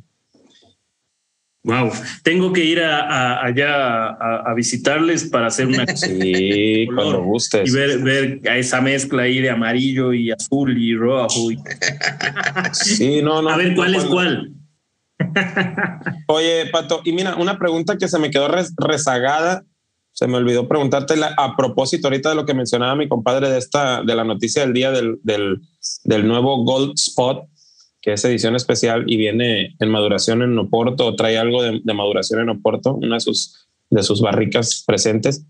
Wow, 1.64 1.92
tengo 2.24 2.54
que 2.54 2.64
ir 2.64 2.80
a, 2.80 3.44
allá 3.44 4.08
a, 4.08 4.54
visitarles 4.54 5.26
para 5.26 5.48
hacer 5.48 5.68
una. 5.68 5.86
Sí, 5.98 6.88
cuando 6.94 7.24
gustes. 7.24 7.70
Y 7.70 7.74
ver, 7.74 8.00
ver 8.00 8.42
a 8.50 8.58
esa 8.58 8.80
mezcla 8.80 9.24
ahí 9.24 9.40
de 9.40 9.50
amarillo 9.50 10.14
y 10.14 10.32
azul 10.32 10.78
y 10.78 10.96
rojo. 10.96 11.50
Sí, 12.72 13.22
no, 13.22 13.42
no. 13.42 13.50
A 13.50 13.58
ver 13.58 13.76
cuál 13.76 13.96
es 13.96 14.06
cuál. 14.06 14.54
Oye, 16.28 16.68
Pato, 16.72 17.02
y 17.04 17.12
mira, 17.12 17.36
una 17.36 17.58
pregunta 17.58 17.98
que 17.98 18.08
se 18.08 18.20
me 18.20 18.32
quedó 18.32 18.48
rezagada. 18.78 19.66
Se 20.14 20.26
me 20.26 20.38
olvidó 20.38 20.68
preguntártela 20.68 21.36
a 21.38 21.56
propósito 21.56 22.08
ahorita 22.08 22.30
de 22.30 22.36
lo 22.36 22.46
que 22.46 22.56
mencionaba 22.56 22.96
mi 22.96 23.08
compadre 23.08 23.50
de 23.50 23.60
esta, 23.60 24.02
de 24.02 24.16
la 24.16 24.24
noticia 24.24 24.64
del 24.64 24.74
día 24.74 24.92
del, 24.92 25.20
del, 25.22 25.60
del 26.06 26.28
nuevo 26.28 26.64
Gold 26.64 26.94
Spot 26.96 27.48
que 28.02 28.14
es 28.14 28.24
edición 28.26 28.56
especial 28.56 29.04
y 29.08 29.18
viene 29.18 29.76
en 29.80 29.90
maduración 29.90 30.42
en 30.42 30.58
Oporto, 30.58 31.16
trae 31.16 31.38
algo 31.38 31.64
de, 31.64 31.82
maduración 31.94 32.42
en 32.42 32.50
Oporto, 32.50 32.94
una 32.96 33.16
de 33.16 33.22
sus, 33.22 33.68
de 33.90 34.04
sus 34.04 34.22
barricas 34.22 34.84
presentes. 34.86 35.46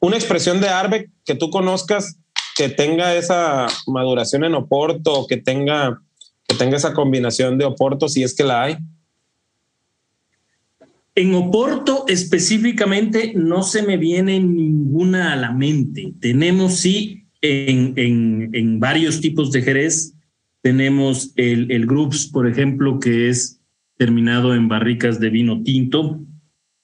Una 0.00 0.16
expresión 0.16 0.60
de 0.60 0.68
Arbe 0.68 1.10
que 1.24 1.34
tú 1.34 1.50
conozcas 1.50 2.18
que 2.56 2.68
tenga 2.68 3.14
esa 3.14 3.66
maduración 3.86 4.44
en 4.44 4.54
Oporto, 4.54 5.26
que 5.26 5.36
tenga, 5.36 6.02
que 6.46 6.56
tenga 6.56 6.76
esa 6.76 6.92
combinación 6.92 7.58
de 7.58 7.64
Oporto, 7.64 8.08
si 8.08 8.22
es 8.22 8.34
que 8.34 8.44
la 8.44 8.62
hay. 8.62 8.76
En 11.14 11.34
Oporto 11.34 12.04
específicamente 12.08 13.32
no 13.34 13.62
se 13.62 13.82
me 13.82 13.96
viene 13.96 14.40
ninguna 14.40 15.32
a 15.32 15.36
la 15.36 15.52
mente. 15.52 16.14
Tenemos 16.20 16.76
sí 16.76 17.26
en, 17.40 17.92
en, 17.96 18.50
en 18.52 18.80
varios 18.80 19.20
tipos 19.20 19.52
de 19.52 19.62
Jerez 19.62 20.14
tenemos 20.62 21.32
el, 21.36 21.70
el 21.72 21.86
Groups, 21.86 22.28
por 22.28 22.48
ejemplo, 22.48 23.00
que 23.00 23.28
es 23.28 23.60
terminado 23.96 24.54
en 24.54 24.68
barricas 24.68 25.18
de 25.20 25.28
vino 25.28 25.62
tinto. 25.62 26.20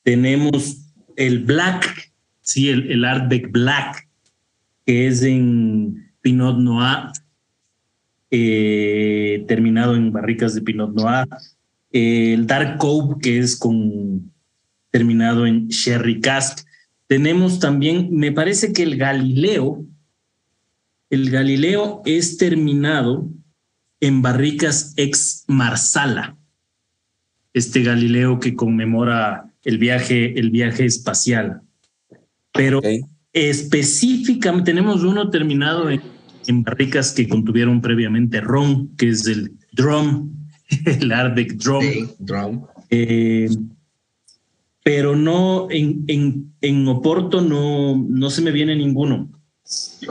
Tenemos 0.03 0.93
el 1.17 1.45
Black, 1.45 2.13
sí, 2.41 2.69
el, 2.69 2.91
el 2.91 3.05
Artbeck 3.05 3.51
Black, 3.53 4.09
que 4.85 5.07
es 5.07 5.23
en 5.23 6.11
Pinot 6.21 6.59
Noir, 6.59 7.11
eh, 8.31 9.45
terminado 9.47 9.95
en 9.95 10.13
barricas 10.13 10.55
de 10.55 10.63
Pinot 10.63 10.93
Noir. 10.93 11.29
el 11.91 12.47
Dark 12.47 12.79
Cove, 12.79 13.17
que 13.23 13.39
es 13.39 13.57
con 13.57 14.33
terminado 14.91 15.47
en 15.47 15.69
Sherry 15.69 16.21
Cask. 16.21 16.67
Tenemos 17.07 17.61
también, 17.61 18.09
me 18.11 18.33
parece 18.33 18.73
que 18.73 18.83
el 18.83 18.97
Galileo, 18.97 19.85
el 21.11 21.31
Galileo 21.31 22.03
es 22.05 22.37
terminado 22.37 23.31
en 24.01 24.23
barricas 24.23 24.95
ex 24.97 25.45
Marsala, 25.49 26.37
este 27.53 27.83
Galileo 27.83 28.39
que 28.39 28.55
conmemora 28.55 29.53
el 29.65 29.79
viaje, 29.79 30.39
el 30.39 30.51
viaje 30.51 30.85
espacial. 30.85 31.63
Pero 32.53 32.81
específicamente 33.33 34.71
tenemos 34.71 35.03
uno 35.03 35.31
terminado 35.31 35.91
en, 35.91 36.03
barricas 36.63 37.13
que 37.13 37.29
contuvieron 37.29 37.81
previamente 37.81 38.41
ron, 38.41 38.97
que 38.97 39.11
es 39.11 39.27
el 39.27 39.53
drum, 39.73 40.33
el 40.85 41.13
Ardbeg 41.13 41.59
drum. 41.59 41.85
drum. 42.19 42.67
Eh, 42.91 43.51
pero 44.83 45.15
no 45.15 45.71
en, 45.71 46.05
en, 46.07 46.55
en 46.63 46.89
Oporto 46.89 47.43
no, 47.43 48.03
no 48.09 48.31
se 48.31 48.41
me 48.41 48.53
viene 48.53 48.75
ninguno. 48.75 49.29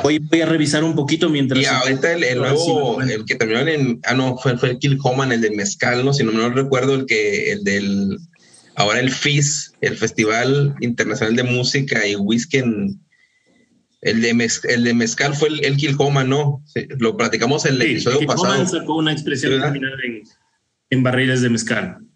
Voy, 0.04 0.20
voy 0.20 0.42
a 0.42 0.46
revisar 0.46 0.84
un 0.84 0.96
poquito 0.96 1.30
mientras. 1.30 1.62
Y 1.62 1.66
ahorita 1.66 2.14
el, 2.14 2.38
nuevo, 2.38 3.02
el 3.02 3.26
que 3.26 3.36
terminó 3.36 3.60
en. 3.62 4.00
Ah, 4.06 4.14
no, 4.14 4.38
fue, 4.38 4.58
fue 4.58 4.72
el 4.72 4.80
Kilhoman, 4.80 5.32
el 5.32 5.42
del 5.42 5.56
Mezcal, 5.56 6.06
¿no? 6.06 6.14
Si 6.14 6.24
no 6.24 6.32
me 6.32 6.50
recuerdo, 6.50 6.94
el 6.94 7.06
que. 7.06 7.52
El 7.52 7.64
del. 7.64 8.18
Ahora 8.76 9.00
el 9.00 9.10
FIS, 9.10 9.74
el 9.82 9.98
Festival 9.98 10.76
Internacional 10.82 11.36
de 11.36 11.44
Música 11.44 12.06
y 12.06 12.16
Whisky 12.16 12.58
en. 12.58 13.02
El 14.02 14.22
de, 14.22 14.50
el 14.70 14.84
de 14.84 14.94
Mezcal 14.94 15.34
fue 15.34 15.50
el, 15.50 15.66
el 15.66 15.76
Kilhoman, 15.76 16.30
¿no? 16.30 16.64
Lo 17.00 17.18
platicamos 17.18 17.66
en 17.66 17.76
el 17.76 17.82
episodio 17.82 18.28
pasado. 18.28 18.64
sacó 18.68 18.96
una 18.96 19.12
expresión 19.12 19.54
en, 19.76 20.24
en 20.92 21.04
barriles 21.04 21.42
de 21.42 21.50
Mezcal. 21.50 22.07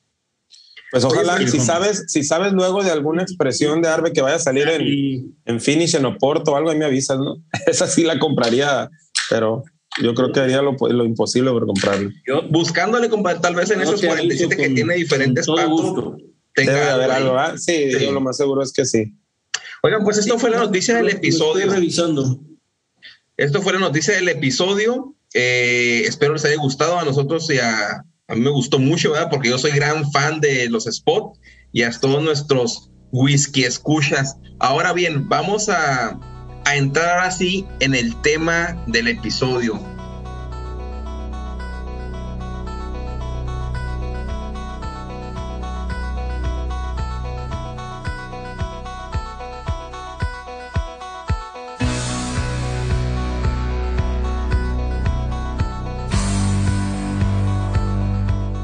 Pues 0.92 1.06
ojalá, 1.06 1.38
si 1.48 1.60
sabes, 1.60 2.04
si 2.08 2.22
sabes 2.22 2.52
luego 2.52 2.84
de 2.84 2.92
alguna 2.92 3.24
expresión 3.24 3.82
de 3.82 3.88
Arbe 3.88 4.12
que 4.12 4.22
vaya 4.22 4.36
a 4.36 4.40
salir 4.40 4.68
en, 4.68 5.34
en 5.46 5.62
Finish, 5.62 5.96
en 5.96 6.06
Oporto 6.06 6.52
o 6.52 6.56
algo, 6.58 6.70
ahí 6.70 6.78
me 6.78 6.84
avisas, 6.84 7.18
¿no? 7.18 7.38
Esa 7.66 7.88
sí 7.88 8.04
la 8.04 8.20
compraría, 8.20 8.90
pero 9.30 9.64
yo 10.02 10.14
creo 10.14 10.34
que 10.34 10.42
haría 10.42 10.62
lo, 10.62 10.76
lo 10.78 11.06
imposible 11.06 11.50
por 11.52 11.66
comprarla. 11.66 12.12
Yo 12.28 12.42
buscándole, 12.50 13.10
tal 13.42 13.56
vez 13.56 13.72
en 13.72 13.82
esos 13.82 14.02
47 14.02 14.58
que 14.58 14.70
tiene 14.70 14.96
diferentes 14.96 15.48
patos, 15.48 16.18
tenga 16.54 16.74
Debe 16.74 16.90
haber 16.90 17.12
algo, 17.12 17.38
¿ah? 17.38 17.58
Sí, 17.58 17.92
yo 17.98 18.12
lo 18.12 18.20
más 18.20 18.36
seguro 18.36 18.62
es 18.62 18.74
que 18.74 18.84
sí. 18.84 19.14
Oigan, 19.84 20.04
pues 20.04 20.18
esto 20.18 20.38
fue 20.38 20.50
la 20.50 20.60
noticia 20.60 20.98
del 20.98 21.10
episodio. 21.10 21.64
Estoy 21.64 21.76
revisando. 21.76 22.40
Esto 23.38 23.62
fue 23.62 23.74
la 23.74 23.80
noticia 23.80 24.14
del 24.14 24.28
episodio. 24.28 25.16
Eh, 25.34 26.04
espero 26.06 26.34
les 26.34 26.44
haya 26.44 26.58
gustado 26.58 27.00
a 27.00 27.06
nosotros 27.06 27.50
y 27.50 27.58
a, 27.60 28.04
a 28.32 28.36
mí 28.36 28.42
me 28.42 28.50
gustó 28.50 28.80
mucho, 28.80 29.12
¿verdad? 29.12 29.30
Porque 29.30 29.50
yo 29.50 29.58
soy 29.58 29.72
gran 29.72 30.10
fan 30.12 30.40
de 30.40 30.70
los 30.70 30.86
spots 30.86 31.38
y 31.74 31.84
a 31.84 31.92
todos 31.92 32.24
nuestros 32.24 32.90
whisky 33.12 33.66
escuchas. 33.66 34.38
Ahora 34.60 34.94
bien, 34.94 35.28
vamos 35.28 35.68
a, 35.68 36.18
a 36.64 36.76
entrar 36.76 37.20
así 37.20 37.66
en 37.82 37.94
el 37.94 38.16
tema 38.22 38.82
del 38.88 39.10
episodio. 39.10 39.82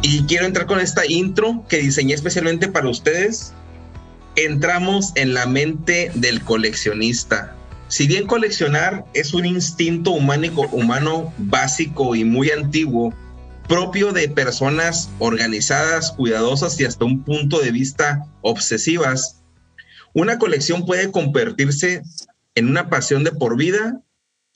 Y 0.10 0.24
quiero 0.24 0.46
entrar 0.46 0.68
con 0.68 0.80
esta 0.80 1.06
intro 1.06 1.66
que 1.68 1.80
diseñé 1.80 2.14
especialmente 2.14 2.70
para 2.70 2.88
ustedes. 2.88 3.52
Entramos 4.38 5.12
en 5.16 5.34
la 5.34 5.46
mente 5.48 6.14
del 6.16 6.42
coleccionista. 6.46 7.54
Si 7.90 8.08
bien 8.08 8.26
coleccionar 8.26 9.04
es 9.14 9.34
un 9.34 9.46
instinto 9.46 10.12
humano 10.12 11.34
básico 11.38 12.16
y 12.16 12.24
muy 12.24 12.52
antiguo, 12.52 13.14
propio 13.68 14.14
de 14.14 14.30
personas 14.30 15.10
organizadas, 15.20 16.14
cuidadosas 16.14 16.80
y 16.80 16.86
hasta 16.86 17.04
un 17.04 17.24
punto 17.24 17.60
de 17.60 17.72
vista 17.72 18.26
obsesivas, 18.44 19.44
una 20.14 20.40
colección 20.40 20.86
puede 20.86 21.12
convertirse 21.12 22.02
en 22.56 22.70
una 22.70 22.90
pasión 22.90 23.26
de 23.26 23.34
por 23.34 23.58
vida 23.58 24.02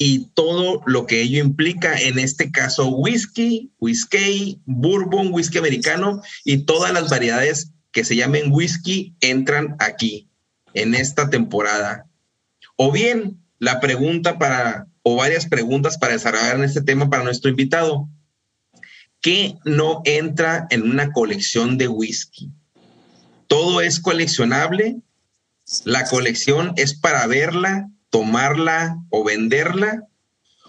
y 0.04 0.32
todo 0.34 0.82
lo 0.88 1.06
que 1.06 1.22
ello 1.22 1.44
implica, 1.44 1.96
en 1.96 2.18
este 2.18 2.50
caso 2.50 2.88
whisky, 2.88 3.72
whisky, 3.78 4.60
bourbon, 4.66 5.32
whisky 5.32 5.60
americano 5.60 6.24
y 6.44 6.64
todas 6.64 6.92
las 6.92 7.12
variedades 7.12 7.70
que 7.92 8.04
se 8.04 8.16
llamen 8.16 8.52
whisky 8.52 9.14
entran 9.20 9.76
aquí 9.78 10.28
en 10.74 10.96
esta 10.96 11.30
temporada. 11.30 12.08
O 12.78 12.92
bien 12.92 13.38
la 13.60 13.80
pregunta 13.80 14.40
para, 14.40 14.88
o 15.04 15.18
varias 15.18 15.46
preguntas 15.46 16.00
para 16.00 16.14
desarrollar 16.14 16.56
en 16.56 16.64
este 16.64 16.82
tema 16.82 17.08
para 17.08 17.24
nuestro 17.24 17.52
invitado. 17.52 18.10
¿Qué 19.22 19.60
no 19.66 20.02
entra 20.06 20.66
en 20.72 20.82
una 20.82 21.12
colección 21.12 21.78
de 21.78 21.88
whisky? 21.88 22.50
Todo 23.46 23.82
es 23.82 24.00
coleccionable. 24.00 25.00
La 25.86 26.06
colección 26.06 26.74
es 26.76 26.96
para 26.96 27.28
verla, 27.28 27.92
tomarla 28.12 28.98
o 29.10 29.24
venderla. 29.24 30.08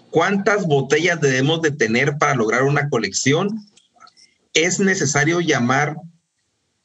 ¿Cuántas 0.09 0.65
botellas 0.65 1.21
debemos 1.21 1.61
de 1.61 1.71
tener 1.71 2.17
para 2.17 2.33
lograr 2.33 2.63
una 2.63 2.89
colección? 2.89 3.67
¿Es 4.53 4.79
necesario 4.79 5.39
llamar 5.39 5.97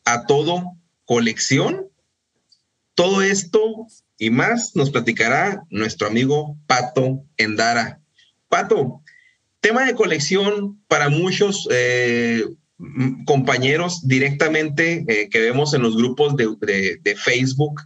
a 0.04 0.26
todo 0.26 0.76
colección? 1.06 1.88
Todo 2.94 3.22
esto 3.22 3.86
y 4.18 4.30
más 4.30 4.74
nos 4.74 4.90
platicará 4.90 5.62
nuestro 5.70 6.06
amigo 6.06 6.58
Pato 6.66 7.24
Endara. 7.36 8.00
Pato, 8.48 9.02
tema 9.60 9.84
de 9.84 9.94
colección 9.94 10.82
para 10.88 11.08
muchos 11.08 11.68
eh, 11.70 12.44
compañeros 13.24 14.06
directamente 14.06 15.04
eh, 15.08 15.28
que 15.28 15.40
vemos 15.40 15.74
en 15.74 15.82
los 15.82 15.96
grupos 15.96 16.36
de, 16.36 16.48
de, 17.02 17.16
Facebook. 17.16 17.80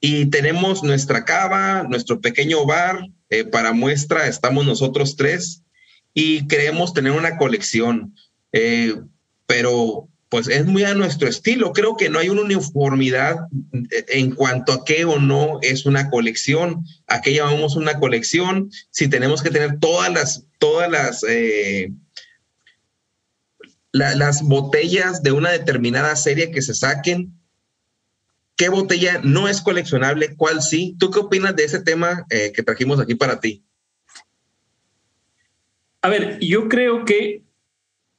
Y 0.00 0.26
tenemos 0.26 0.82
nuestra 0.82 1.24
cava, 1.24 1.84
nuestro 1.84 2.20
pequeño 2.20 2.64
bar. 2.66 3.08
Eh, 3.28 3.44
para 3.44 3.72
muestra 3.72 4.28
estamos 4.28 4.66
nosotros 4.66 5.16
tres 5.16 5.62
y 6.14 6.46
queremos 6.46 6.94
tener 6.94 7.12
una 7.12 7.36
colección. 7.38 8.14
pero 9.46 10.08
pues 10.28 10.48
es 10.48 10.66
muy 10.66 10.84
a 10.84 10.94
nuestro 10.94 11.28
estilo. 11.28 11.72
Creo 11.72 11.96
que 11.96 12.08
no 12.08 12.18
hay 12.18 12.28
una 12.28 12.42
uniformidad 12.42 13.36
en 14.08 14.34
cuanto 14.34 14.72
a 14.72 14.84
qué 14.84 15.04
o 15.04 15.18
no 15.18 15.58
es 15.62 15.86
una 15.86 16.10
colección. 16.10 16.84
¿A 17.06 17.20
qué 17.20 17.34
llamamos 17.34 17.76
una 17.76 17.98
colección? 17.98 18.70
Si 18.90 19.08
tenemos 19.08 19.42
que 19.42 19.50
tener 19.50 19.78
todas 19.78 20.12
las, 20.12 20.44
todas 20.58 20.90
las, 20.90 21.24
eh, 21.28 21.92
las 23.92 24.42
botellas 24.42 25.22
de 25.22 25.32
una 25.32 25.50
determinada 25.50 26.16
serie 26.16 26.50
que 26.50 26.62
se 26.62 26.74
saquen. 26.74 27.35
¿Qué 28.56 28.68
botella 28.70 29.20
no 29.22 29.48
es 29.48 29.60
coleccionable? 29.60 30.34
¿Cuál 30.36 30.62
sí? 30.62 30.96
¿Tú 30.98 31.10
qué 31.10 31.20
opinas 31.20 31.54
de 31.54 31.64
ese 31.64 31.80
tema 31.80 32.24
eh, 32.30 32.52
que 32.54 32.62
trajimos 32.62 32.98
aquí 32.98 33.14
para 33.14 33.38
ti? 33.38 33.62
A 36.00 36.08
ver, 36.08 36.38
yo 36.40 36.68
creo 36.68 37.04
que 37.04 37.42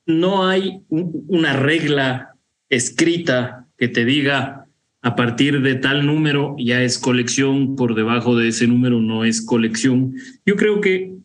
no 0.05 0.47
hay 0.47 0.81
una 0.89 1.53
regla 1.53 2.35
escrita 2.69 3.67
que 3.77 3.87
te 3.87 4.05
diga 4.05 4.67
a 5.01 5.15
partir 5.15 5.61
de 5.61 5.75
tal 5.75 6.05
número 6.05 6.55
ya 6.59 6.81
es 6.81 6.97
colección, 6.97 7.75
por 7.75 7.95
debajo 7.95 8.35
de 8.35 8.49
ese 8.49 8.67
número 8.67 8.99
no 8.99 9.23
es 9.23 9.41
colección. 9.41 10.15
Yo 10.45 10.55
creo 10.55 10.81
que 10.81 11.15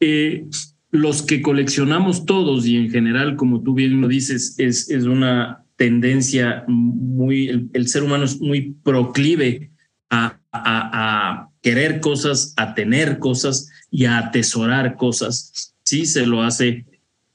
eh, 0.00 0.46
los 0.90 1.22
que 1.22 1.42
coleccionamos 1.42 2.26
todos 2.26 2.66
y 2.66 2.76
en 2.76 2.90
general, 2.90 3.36
como 3.36 3.62
tú 3.62 3.74
bien 3.74 4.00
lo 4.00 4.08
dices, 4.08 4.54
es, 4.58 4.90
es 4.90 5.04
una 5.04 5.64
tendencia 5.80 6.62
muy, 6.68 7.70
el, 7.72 7.88
ser 7.88 8.02
humano 8.02 8.24
es 8.24 8.38
muy 8.38 8.76
proclive 8.82 9.70
a, 10.10 10.38
a, 10.52 11.48
querer 11.62 12.00
cosas, 12.00 12.52
a 12.58 12.74
tener 12.74 13.18
cosas 13.18 13.70
y 13.90 14.04
a 14.04 14.18
atesorar 14.18 14.96
cosas. 14.96 15.74
Sí, 15.82 16.04
se 16.04 16.26
lo 16.26 16.42
hace 16.42 16.84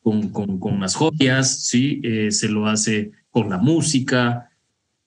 con, 0.04 0.32
las 0.80 0.94
joyas, 0.94 1.66
¿sí? 1.66 2.02
Eh, 2.04 2.30
se 2.30 2.48
lo 2.48 2.68
hace 2.68 3.14
con 3.32 3.50
la 3.50 3.58
música. 3.58 4.48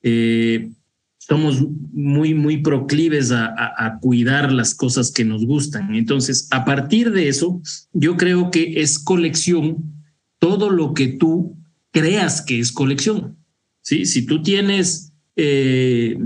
Eh, 0.03 0.71
somos 1.19 1.65
muy, 1.93 2.35
muy 2.35 2.57
proclives 2.57 3.31
a, 3.31 3.55
a, 3.57 4.01
cuidar 4.01 4.51
las 4.51 4.75
cosas 4.75 5.13
que 5.13 5.25
nos 5.25 5.47
gustan. 5.47 5.95
Entonces, 5.95 6.49
a 6.51 6.65
partir 6.65 7.13
de 7.13 7.29
eso, 7.29 7.63
yo 7.93 8.17
creo 8.17 8.51
que 8.51 8.81
es 8.81 8.99
colección 8.99 9.95
todo 10.41 10.71
lo 10.71 10.93
que 10.93 11.07
tú 11.07 11.58
creas 11.99 12.43
que 12.43 12.59
es 12.59 12.73
colección. 12.73 13.37
¿sí? 13.83 14.07
Si 14.07 14.27
tú 14.27 14.43
tienes 14.43 15.13
10 15.37 15.47
eh, 15.47 16.19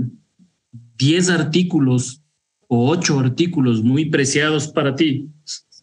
artículos 1.31 2.21
o 2.67 2.89
8 2.89 3.19
artículos 3.19 3.83
muy 3.83 4.05
preciados 4.05 4.67
para 4.67 4.95
ti 4.95 5.29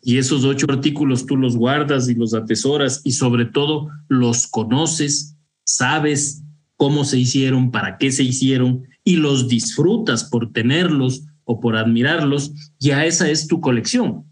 y 0.03 0.17
esos 0.17 0.45
ocho 0.45 0.67
artículos 0.71 1.27
tú 1.27 1.37
los 1.37 1.57
guardas 1.57 2.09
y 2.09 2.15
los 2.15 2.33
atesoras 2.33 3.03
y 3.05 3.13
sobre 3.13 3.45
todo 3.45 3.89
los 4.09 4.47
conoces, 4.47 5.37
sabes 5.65 6.43
cómo 6.77 7.05
se 7.05 7.19
hicieron, 7.19 7.71
para 7.71 7.99
qué 7.99 8.11
se 8.11 8.23
hicieron 8.23 8.85
y 9.05 9.17
los 9.17 9.49
disfrutas 9.49 10.25
por 10.25 10.53
tenerlos 10.53 11.25
o 11.45 11.61
por 11.61 11.77
admirarlos, 11.77 12.53
ya 12.79 13.05
esa 13.05 13.29
es 13.29 13.47
tu 13.47 13.61
colección. 13.61 14.25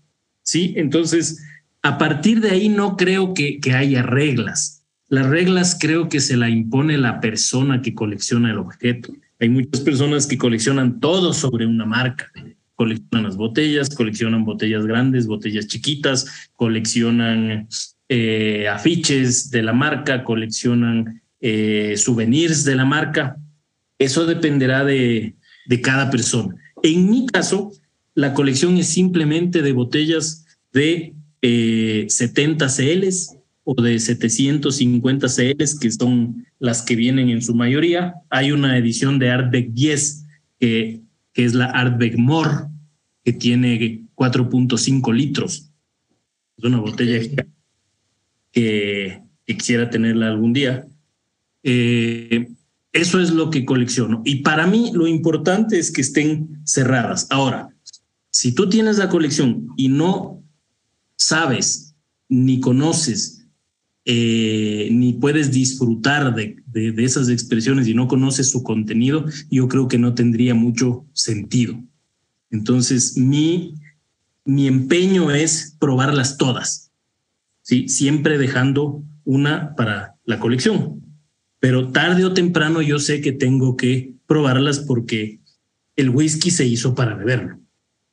¿Sí? 0.42 0.72
Entonces, 0.76 1.42
a 1.82 1.98
partir 1.98 2.40
de 2.40 2.50
ahí 2.50 2.70
no 2.70 2.96
creo 2.96 3.34
que 3.34 3.60
haya 3.74 4.02
reglas. 4.02 4.77
Las 5.08 5.26
reglas 5.26 5.76
creo 5.80 6.08
que 6.08 6.20
se 6.20 6.36
la 6.36 6.50
impone 6.50 6.98
la 6.98 7.20
persona 7.20 7.82
que 7.82 7.94
colecciona 7.94 8.50
el 8.50 8.58
objeto. 8.58 9.12
Hay 9.40 9.48
muchas 9.48 9.80
personas 9.80 10.26
que 10.26 10.36
coleccionan 10.36 11.00
todo 11.00 11.32
sobre 11.32 11.66
una 11.66 11.86
marca 11.86 12.30
coleccionan 12.78 13.24
las 13.24 13.36
botellas, 13.36 13.88
coleccionan 13.90 14.44
botellas 14.44 14.86
grandes, 14.86 15.26
botellas 15.26 15.66
chiquitas, 15.66 16.48
coleccionan 16.54 17.66
eh, 18.08 18.68
afiches 18.68 19.50
de 19.50 19.64
la 19.64 19.72
marca, 19.72 20.22
coleccionan 20.22 21.20
eh, 21.40 21.94
souvenirs 21.96 22.64
de 22.64 22.76
la 22.76 22.84
marca. 22.84 23.36
Eso 23.98 24.26
dependerá 24.26 24.84
de, 24.84 25.34
cada 25.82 26.08
persona. 26.08 26.54
En 26.84 27.10
mi 27.10 27.26
caso, 27.26 27.72
la 28.14 28.32
colección 28.32 28.76
es 28.76 28.86
simplemente 28.86 29.60
de 29.60 29.72
botellas 29.72 30.46
de 30.72 31.14
70 31.42 32.64
eh, 32.64 32.68
CLs 32.68 33.37
o 33.70 33.82
de 33.82 33.98
750 33.98 35.26
CLs, 35.28 35.78
que 35.78 35.90
son 35.90 36.46
las 36.58 36.82
que 36.82 36.96
vienen 36.96 37.28
en 37.28 37.42
su 37.42 37.54
mayoría. 37.54 38.14
Hay 38.30 38.52
una 38.52 38.78
edición 38.78 39.18
de 39.18 39.30
Artbeck 39.30 39.70
10 39.72 40.24
que 40.58 41.02
que 41.38 41.44
es 41.44 41.54
la 41.54 41.66
Artbeck 41.66 42.16
More, 42.16 42.66
que 43.24 43.32
tiene 43.32 44.08
4.5 44.16 45.14
litros. 45.14 45.70
Es 46.56 46.64
una 46.64 46.80
botella 46.80 47.46
que, 48.50 49.22
quisiera 49.44 49.88
tenerla 49.88 50.26
algún 50.26 50.52
día. 50.52 50.84
Eh, 51.62 52.48
eso 52.92 53.20
es 53.20 53.30
lo 53.30 53.50
que 53.50 53.64
colecciono. 53.64 54.20
Y 54.24 54.42
para 54.42 54.66
mí 54.66 54.90
lo 54.92 55.06
importante 55.06 55.78
es 55.78 55.92
que 55.92 56.00
estén 56.00 56.60
cerradas. 56.64 57.28
Ahora, 57.30 57.68
si 58.32 58.50
tú 58.50 58.68
tienes 58.68 58.98
la 58.98 59.08
colección 59.08 59.68
y 59.76 59.90
no 59.90 60.42
sabes 61.14 61.94
ni 62.28 62.58
conoces 62.58 63.37
eh, 64.10 64.88
ni 64.90 65.12
puedes 65.12 65.52
disfrutar 65.52 66.34
de, 66.34 66.56
esas 66.96 67.28
expresiones 67.28 67.86
y 67.88 67.92
no 67.92 68.08
conoces 68.08 68.48
su 68.48 68.62
contenido, 68.62 69.26
yo 69.50 69.68
creo 69.68 69.86
que 69.86 69.98
no 69.98 70.14
tendría 70.14 70.54
mucho 70.54 71.04
sentido. 71.12 71.78
Entonces, 72.50 73.18
mi, 73.18 73.74
mi 74.46 74.66
empeño 74.66 75.30
es 75.30 75.76
probarlas 75.78 76.38
todas, 76.38 76.90
¿sí? 77.60 77.86
siempre 77.90 78.38
dejando 78.38 79.04
una 79.24 79.74
para 79.76 80.14
la 80.24 80.40
colección. 80.40 81.02
Pero 81.60 81.92
tarde 81.92 82.24
o 82.24 82.32
temprano 82.32 82.80
yo 82.80 82.98
sé 83.00 83.20
que 83.20 83.32
tengo 83.32 83.76
que 83.76 84.14
probarlas 84.26 84.78
porque 84.78 85.40
el 85.96 86.08
whisky 86.08 86.50
se 86.50 86.64
hizo 86.64 86.94
para 86.94 87.14
beberlo. 87.14 87.60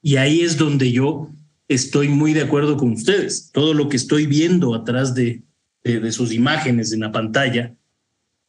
Y 0.02 0.18
ahí 0.18 0.42
es 0.42 0.58
donde 0.58 0.92
yo 0.92 1.30
estoy 1.70 2.10
muy 2.10 2.34
de 2.34 2.42
acuerdo 2.42 2.76
con 2.76 2.92
ustedes. 2.92 3.50
Todo 3.54 3.74
lo 3.74 3.88
que 3.88 3.96
estoy 3.96 4.26
viendo 4.26 4.76
atrás 4.76 5.16
de, 5.16 5.45
de, 5.86 6.12
sus 6.12 6.34
imágenes 6.34 6.92
en 6.92 7.02
la 7.02 7.12
pantalla, 7.12 7.76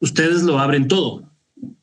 ustedes 0.00 0.42
lo 0.42 0.58
abren 0.58 0.88
todo 0.88 1.30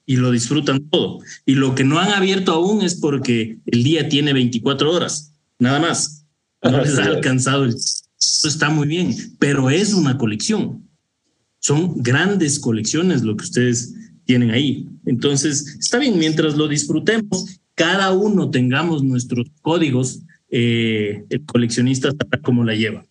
y 0.05 0.17
lo 0.17 0.31
disfrutan 0.31 0.89
todo. 0.89 1.19
Y 1.45 1.55
lo 1.55 1.75
que 1.75 1.83
no 1.83 1.99
han 1.99 2.11
abierto 2.11 2.51
aún 2.53 2.81
es 2.81 2.95
porque 2.95 3.59
el 3.65 3.83
día 3.83 4.09
tiene 4.09 4.33
24 4.33 4.91
horas, 4.91 5.33
nada 5.59 5.79
más. 5.79 6.25
No 6.61 6.81
les 6.81 6.97
ha 6.97 7.05
alcanzado 7.05 7.65
el... 7.65 7.75
Eso 7.75 8.47
está 8.47 8.69
muy 8.69 8.87
bien, 8.87 9.15
pero 9.37 9.69
es 9.69 9.93
una 9.93 10.17
colección. 10.17 10.87
Son 11.59 12.01
grandes 12.01 12.59
colecciones 12.59 13.21
lo 13.21 13.35
que 13.35 13.43
ustedes 13.43 13.93
tienen 14.25 14.51
ahí. 14.51 14.87
Entonces, 15.05 15.77
está 15.79 15.99
bien, 15.99 16.17
mientras 16.17 16.55
lo 16.55 16.67
disfrutemos, 16.67 17.59
cada 17.75 18.11
uno 18.13 18.49
tengamos 18.49 19.03
nuestros 19.03 19.47
códigos, 19.61 20.21
eh, 20.49 21.25
el 21.29 21.45
coleccionista 21.45 22.11
sabrá 22.11 22.39
cómo 22.41 22.63
la 22.63 22.75
lleva. 22.75 23.05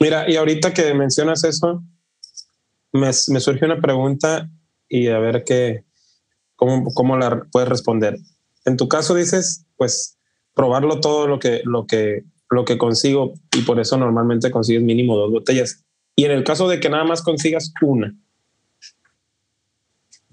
Mira, 0.00 0.30
y 0.30 0.36
ahorita 0.36 0.72
que 0.72 0.94
mencionas 0.94 1.44
eso, 1.44 1.84
me, 2.92 3.10
me 3.28 3.40
surge 3.40 3.64
una 3.66 3.80
pregunta 3.80 4.50
y 4.88 5.08
a 5.08 5.18
ver 5.18 5.44
qué, 5.44 5.84
cómo, 6.56 6.92
cómo 6.94 7.16
la 7.16 7.46
puedes 7.52 7.68
responder. 7.68 8.18
En 8.64 8.76
tu 8.76 8.88
caso 8.88 9.14
dices, 9.14 9.66
pues 9.76 10.18
probarlo 10.54 11.00
todo 11.00 11.26
lo 11.26 11.38
que, 11.38 11.60
lo 11.64 11.86
que, 11.86 12.24
lo 12.50 12.64
que 12.64 12.78
consigo 12.78 13.34
y 13.56 13.62
por 13.62 13.78
eso 13.78 13.96
normalmente 13.96 14.50
consigues 14.50 14.82
mínimo 14.82 15.16
dos 15.16 15.30
botellas. 15.30 15.84
Y 16.16 16.24
en 16.24 16.32
el 16.32 16.44
caso 16.44 16.68
de 16.68 16.80
que 16.80 16.90
nada 16.90 17.04
más 17.04 17.22
consigas 17.22 17.72
una 17.80 18.14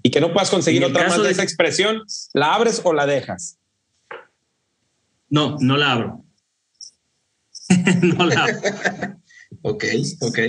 y 0.02 0.12
que 0.12 0.22
no 0.22 0.32
puedas 0.32 0.50
conseguir 0.50 0.84
otra 0.86 1.08
más 1.08 1.22
de, 1.22 1.32
esa 1.32 1.44
expresión, 1.44 2.04
¿la 2.34 2.54
abres 2.54 2.82
o 2.84 2.94
la 2.94 3.06
dejas? 3.06 3.58
No, 5.30 5.58
no 5.60 5.76
la 5.76 5.92
abro. 5.92 6.26
no 8.02 8.26
la 8.26 8.44
abro. 8.44 9.18
Ok, 9.62 9.84
ok. 10.22 10.40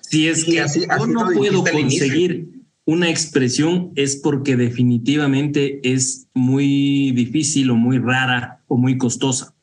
Si 0.00 0.28
es 0.28 0.44
que 0.44 0.60
así, 0.60 0.80
yo 0.98 1.06
no 1.06 1.28
puedo 1.34 1.64
conseguir 1.64 2.54
una 2.86 3.08
expresión 3.08 3.92
es 3.96 4.16
porque 4.16 4.56
definitivamente 4.56 5.80
es 5.82 6.28
muy 6.34 7.12
difícil 7.12 7.70
o 7.70 7.76
muy 7.76 7.98
rara 7.98 8.62
o 8.68 8.76
muy 8.76 8.98
costosa. 8.98 9.54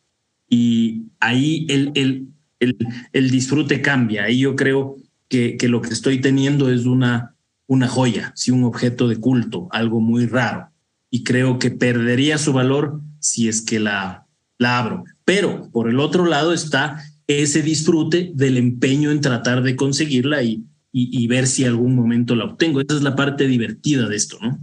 Y 0.49 1.03
ahí 1.19 1.65
el, 1.69 1.91
el, 1.95 2.27
el, 2.59 2.77
el 3.13 3.29
disfrute 3.29 3.81
cambia. 3.81 4.23
Ahí 4.23 4.39
yo 4.39 4.55
creo 4.55 4.97
que, 5.29 5.55
que, 5.57 5.67
lo 5.67 5.81
que 5.81 5.93
estoy 5.93 6.19
teniendo 6.19 6.71
es 6.71 6.85
una, 6.85 7.35
una 7.67 7.87
joya, 7.87 8.33
sí, 8.35 8.51
un 8.51 8.63
objeto 8.63 9.07
de 9.07 9.17
culto, 9.17 9.67
algo 9.71 10.01
muy 10.01 10.25
raro. 10.25 10.69
Y 11.09 11.23
creo 11.23 11.59
que 11.59 11.71
perdería 11.71 12.37
su 12.37 12.53
valor 12.53 13.01
si 13.19 13.47
es 13.47 13.61
que 13.61 13.79
la, 13.79 14.25
la 14.57 14.79
abro. 14.79 15.03
Pero 15.25 15.69
por 15.71 15.89
el 15.89 15.99
otro 15.99 16.25
lado 16.25 16.53
está 16.53 17.03
ese 17.39 17.61
disfrute 17.61 18.31
del 18.33 18.57
empeño 18.57 19.11
en 19.11 19.21
tratar 19.21 19.63
de 19.63 19.75
conseguirla 19.75 20.43
y, 20.43 20.65
y, 20.91 21.27
ver 21.27 21.47
si 21.47 21.63
algún 21.63 21.95
momento 21.95 22.35
la 22.35 22.45
obtengo. 22.45 22.81
Esa 22.81 22.95
es 22.95 23.01
la 23.01 23.15
parte 23.15 23.47
divertida 23.47 24.09
de 24.09 24.15
esto, 24.15 24.37
¿no? 24.41 24.59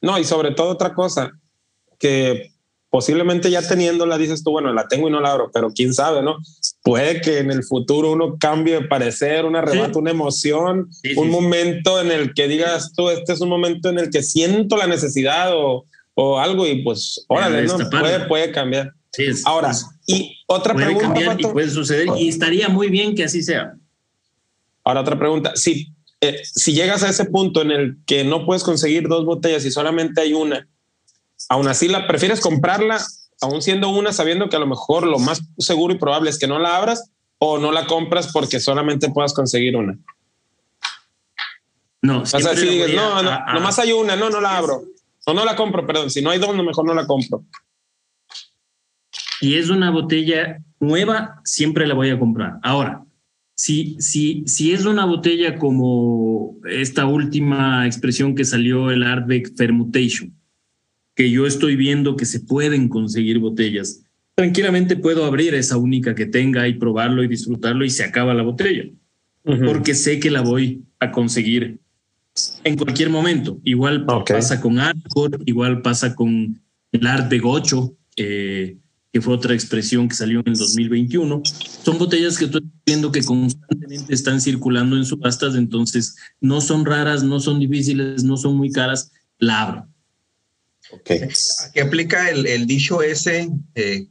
No, 0.00 0.18
y 0.18 0.24
sobre 0.24 0.52
todo 0.52 0.68
otra 0.68 0.94
cosa, 0.94 1.32
que 1.98 2.52
posiblemente 2.90 3.50
ya 3.50 3.66
teniéndola 3.66 4.16
dices 4.16 4.42
tú, 4.42 4.52
bueno, 4.52 4.72
la 4.72 4.88
tengo 4.88 5.08
y 5.08 5.10
no 5.10 5.20
la 5.20 5.32
abro, 5.32 5.50
pero 5.52 5.70
quién 5.70 5.92
sabe, 5.92 6.22
¿no? 6.22 6.38
Puede 6.82 7.20
que 7.20 7.38
en 7.38 7.50
el 7.50 7.64
futuro 7.64 8.12
uno 8.12 8.36
cambie 8.38 8.80
de 8.80 8.86
parecer, 8.86 9.44
un 9.44 9.56
arrebato, 9.56 9.98
una 9.98 10.10
emoción, 10.10 10.88
un 11.16 11.30
momento 11.30 12.00
en 12.00 12.10
el 12.10 12.32
que 12.32 12.48
digas 12.48 12.92
tú, 12.96 13.10
este 13.10 13.34
es 13.34 13.40
un 13.40 13.50
momento 13.50 13.90
en 13.90 13.98
el 13.98 14.10
que 14.10 14.22
siento 14.22 14.76
la 14.76 14.86
necesidad 14.86 15.52
o, 15.54 15.84
o 16.14 16.38
algo 16.38 16.66
y 16.66 16.82
pues, 16.82 17.24
órale, 17.28 17.64
¿no? 17.64 17.76
Puede, 17.90 18.26
puede 18.26 18.52
cambiar. 18.52 18.92
Ahora, 19.44 19.72
y 20.06 20.38
otra 20.46 20.74
puede 20.74 20.86
pregunta. 20.86 21.08
Cambiar 21.08 21.40
y 21.40 21.44
puede 21.44 21.70
suceder 21.70 22.08
y 22.18 22.28
estaría 22.28 22.68
muy 22.68 22.88
bien 22.88 23.14
que 23.14 23.24
así 23.24 23.42
sea. 23.42 23.74
Ahora 24.84 25.00
otra 25.00 25.18
pregunta, 25.18 25.52
si, 25.54 25.92
eh, 26.20 26.40
si 26.42 26.72
llegas 26.72 27.02
a 27.02 27.08
ese 27.08 27.24
punto 27.26 27.62
en 27.62 27.70
el 27.70 27.98
que 28.06 28.24
no 28.24 28.46
puedes 28.46 28.62
conseguir 28.62 29.08
dos 29.08 29.24
botellas 29.24 29.64
y 29.64 29.70
solamente 29.70 30.20
hay 30.20 30.32
una, 30.32 30.66
aún 31.48 31.68
así 31.68 31.88
la 31.88 32.06
prefieres 32.06 32.40
comprarla, 32.40 33.04
aún 33.40 33.62
siendo 33.62 33.90
una, 33.90 34.12
sabiendo 34.12 34.48
que 34.48 34.56
a 34.56 34.60
lo 34.60 34.66
mejor 34.66 35.06
lo 35.06 35.18
más 35.18 35.42
seguro 35.58 35.94
y 35.94 35.98
probable 35.98 36.30
es 36.30 36.38
que 36.38 36.46
no 36.46 36.58
la 36.58 36.76
abras 36.76 37.10
o 37.38 37.58
no 37.58 37.72
la 37.72 37.86
compras 37.86 38.30
porque 38.32 38.60
solamente 38.60 39.10
puedas 39.10 39.32
conseguir 39.32 39.76
una. 39.76 39.98
No, 42.00 42.22
o 42.22 42.26
sea, 42.26 42.40
si 42.54 42.66
dices, 42.66 42.94
no, 42.94 43.22
no, 43.22 43.44
nomás 43.52 43.78
hay 43.78 43.92
una, 43.92 44.16
no, 44.16 44.30
no 44.30 44.40
la 44.40 44.56
abro. 44.56 44.84
O 45.26 45.34
no 45.34 45.44
la 45.44 45.56
compro, 45.56 45.86
perdón. 45.86 46.10
Si 46.10 46.22
no 46.22 46.30
hay 46.30 46.38
dos, 46.38 46.54
no, 46.54 46.62
mejor 46.62 46.86
no 46.86 46.94
la 46.94 47.06
compro. 47.06 47.44
Y 49.40 49.54
es 49.54 49.70
una 49.70 49.90
botella 49.90 50.62
nueva, 50.80 51.40
siempre 51.44 51.86
la 51.86 51.94
voy 51.94 52.10
a 52.10 52.18
comprar. 52.18 52.58
Ahora, 52.62 53.04
si, 53.54 53.96
si, 53.98 54.44
si 54.46 54.72
es 54.72 54.84
una 54.84 55.04
botella 55.04 55.56
como 55.56 56.56
esta 56.68 57.06
última 57.06 57.86
expresión 57.86 58.34
que 58.34 58.44
salió, 58.44 58.90
el 58.90 59.02
Artbeck 59.02 59.56
Fermutation, 59.56 60.32
que 61.14 61.30
yo 61.30 61.46
estoy 61.46 61.74
viendo 61.74 62.16
que 62.16 62.24
se 62.24 62.40
pueden 62.40 62.88
conseguir 62.88 63.38
botellas, 63.40 64.04
tranquilamente 64.36 64.94
puedo 64.96 65.24
abrir 65.24 65.54
esa 65.54 65.76
única 65.76 66.14
que 66.14 66.26
tenga 66.26 66.68
y 66.68 66.74
probarlo 66.74 67.24
y 67.24 67.28
disfrutarlo 67.28 67.84
y 67.84 67.90
se 67.90 68.04
acaba 68.04 68.34
la 68.34 68.44
botella, 68.44 68.84
porque 69.42 69.94
sé 69.94 70.20
que 70.20 70.30
la 70.30 70.42
voy 70.42 70.84
a 71.00 71.10
conseguir 71.10 71.80
en 72.62 72.76
cualquier 72.76 73.10
momento. 73.10 73.58
Igual 73.64 74.06
pasa 74.06 74.60
con 74.60 74.78
Arcor, 74.78 75.40
igual 75.46 75.82
pasa 75.82 76.14
con 76.14 76.60
el 76.92 77.06
Artbeck 77.06 77.44
8. 77.44 77.96
Eh, 78.16 78.76
que 79.12 79.20
fue 79.20 79.34
otra 79.34 79.54
expresión 79.54 80.08
que 80.08 80.14
salió 80.14 80.40
en 80.40 80.48
el 80.48 80.58
2021. 80.58 81.42
Son 81.82 81.98
botellas 81.98 82.36
que 82.36 82.44
estoy 82.44 82.62
viendo 82.84 83.10
que 83.10 83.24
constantemente 83.24 84.12
están 84.12 84.40
circulando 84.40 84.96
en 84.96 85.04
subastas, 85.04 85.54
entonces 85.54 86.16
no 86.40 86.60
son 86.60 86.84
raras, 86.84 87.22
no 87.22 87.40
son 87.40 87.58
difíciles, 87.58 88.24
no 88.24 88.36
son 88.36 88.56
muy 88.56 88.70
caras, 88.70 89.10
la 89.38 89.62
abro. 89.62 89.88
Ok. 90.90 91.10
Aquí 91.66 91.80
aplica 91.80 92.30
el, 92.30 92.66
dicho 92.66 93.02
ese, 93.02 93.50
eh, 93.74 94.06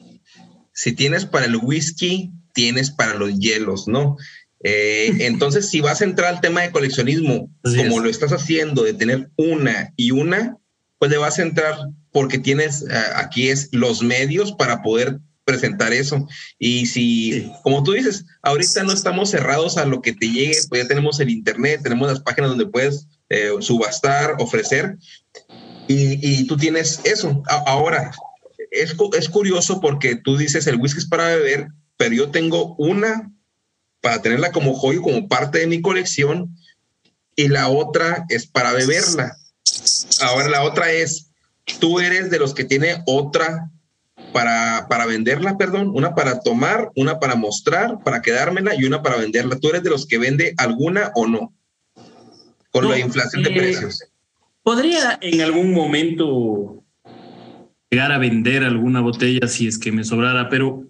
si 0.74 0.94
tienes 0.94 1.26
para 1.26 1.46
el 1.46 1.56
whisky, 1.58 2.32
tienes 2.54 2.92
para 2.92 3.16
los 3.16 3.38
hielos, 3.40 3.88
¿no? 3.88 4.18
Eh, 4.64 5.12
entonces, 5.20 5.70
si 5.70 5.82
vas 5.82 6.02
a 6.02 6.06
entrar 6.06 6.34
al 6.34 6.42
tema 6.42 6.62
de 6.62 6.72
coleccionismo, 6.72 7.52
como 7.62 8.00
lo 8.00 8.10
estás 8.10 8.32
haciendo, 8.32 8.84
de 8.84 8.94
tener 8.94 9.30
una 9.36 9.94
y 9.96 10.12
una, 10.12 10.58
pues 11.00 11.12
le 11.12 11.18
vas 11.18 11.40
a 11.40 11.44
entrar 11.44 11.76
porque 12.12 12.40
tienes, 12.40 12.84
eh, 12.84 13.04
aquí 13.16 13.50
es 13.50 13.70
los 13.72 14.02
medios 14.02 14.52
para 14.54 14.82
poder 14.82 15.20
presentar 15.46 15.94
eso. 15.94 16.28
Y 16.60 16.88
si, 16.88 17.52
como 17.64 17.84
tú 17.84 17.94
dices, 17.94 18.26
ahorita 18.42 18.84
no 18.84 18.92
estamos 18.92 19.30
cerrados 19.30 19.78
a 19.78 19.86
lo 19.86 20.02
que 20.02 20.14
te 20.14 20.30
llegue, 20.30 20.58
pues 20.70 20.84
ya 20.84 20.88
tenemos 20.88 21.20
el 21.20 21.30
Internet, 21.30 21.82
tenemos 21.84 22.10
las 22.10 22.20
páginas 22.20 22.50
donde 22.50 22.66
puedes 22.66 23.08
eh, 23.30 23.52
subastar, 23.60 24.36
ofrecer, 24.40 24.98
y, 25.90 26.46
tú 26.48 26.58
tienes 26.58 27.00
eso. 27.06 27.42
ahora, 27.48 28.12
es, 28.72 28.94
es 29.18 29.30
curioso 29.30 29.80
porque 29.80 30.18
tú 30.18 30.36
dices, 30.36 30.68
el 30.68 30.76
whisky 30.76 31.00
es 31.00 31.08
para 31.08 31.28
beber, 31.28 31.70
pero 31.96 32.14
yo 32.14 32.30
tengo 32.30 32.76
una 32.76 33.32
para 34.02 34.22
tenerla 34.22 34.52
como 34.52 34.74
joyo, 34.74 35.02
como 35.02 35.30
parte 35.30 35.60
de 35.60 35.68
mi 35.68 35.82
colección, 35.82 36.56
y 37.38 37.48
la 37.48 37.70
otra 37.70 38.26
es 38.30 38.48
para 38.48 38.74
beberla. 38.74 39.38
Ahora 40.22 40.50
la 40.50 40.64
otra 40.64 40.92
es, 40.92 41.32
tú 41.80 42.00
eres 42.00 42.30
de 42.30 42.40
los 42.40 42.54
que 42.54 42.66
tiene 42.66 43.04
otra 43.06 43.70
para, 44.34 44.88
para 44.90 45.06
venderla, 45.06 45.58
perdón, 45.58 45.92
una 45.94 46.16
para 46.16 46.40
tomar, 46.40 46.92
una 46.96 47.20
para 47.20 47.36
mostrar, 47.36 48.04
para 48.04 48.22
quedármela 48.22 48.76
y 48.76 48.86
una 48.86 49.02
para 49.02 49.18
venderla. 49.18 49.60
¿Tú 49.60 49.70
eres 49.70 49.84
de 49.84 49.90
los 49.90 50.06
que 50.06 50.18
vende 50.18 50.54
alguna 50.58 51.12
o 51.16 51.28
no? 51.28 51.54
Con 52.72 52.90
la 52.90 53.00
inflación 53.00 53.44
de 53.44 53.50
eh, 53.52 53.58
precios. 53.58 54.04
Podría 54.64 55.18
en 55.22 55.42
algún 55.42 55.74
momento 55.74 56.84
llegar 57.90 58.12
a 58.12 58.18
vender 58.18 58.64
alguna 58.64 59.02
botella 59.02 59.48
si 59.48 59.68
es 59.68 59.80
que 59.80 59.92
me 59.92 60.04
sobrara, 60.04 60.50
pero 60.50 60.84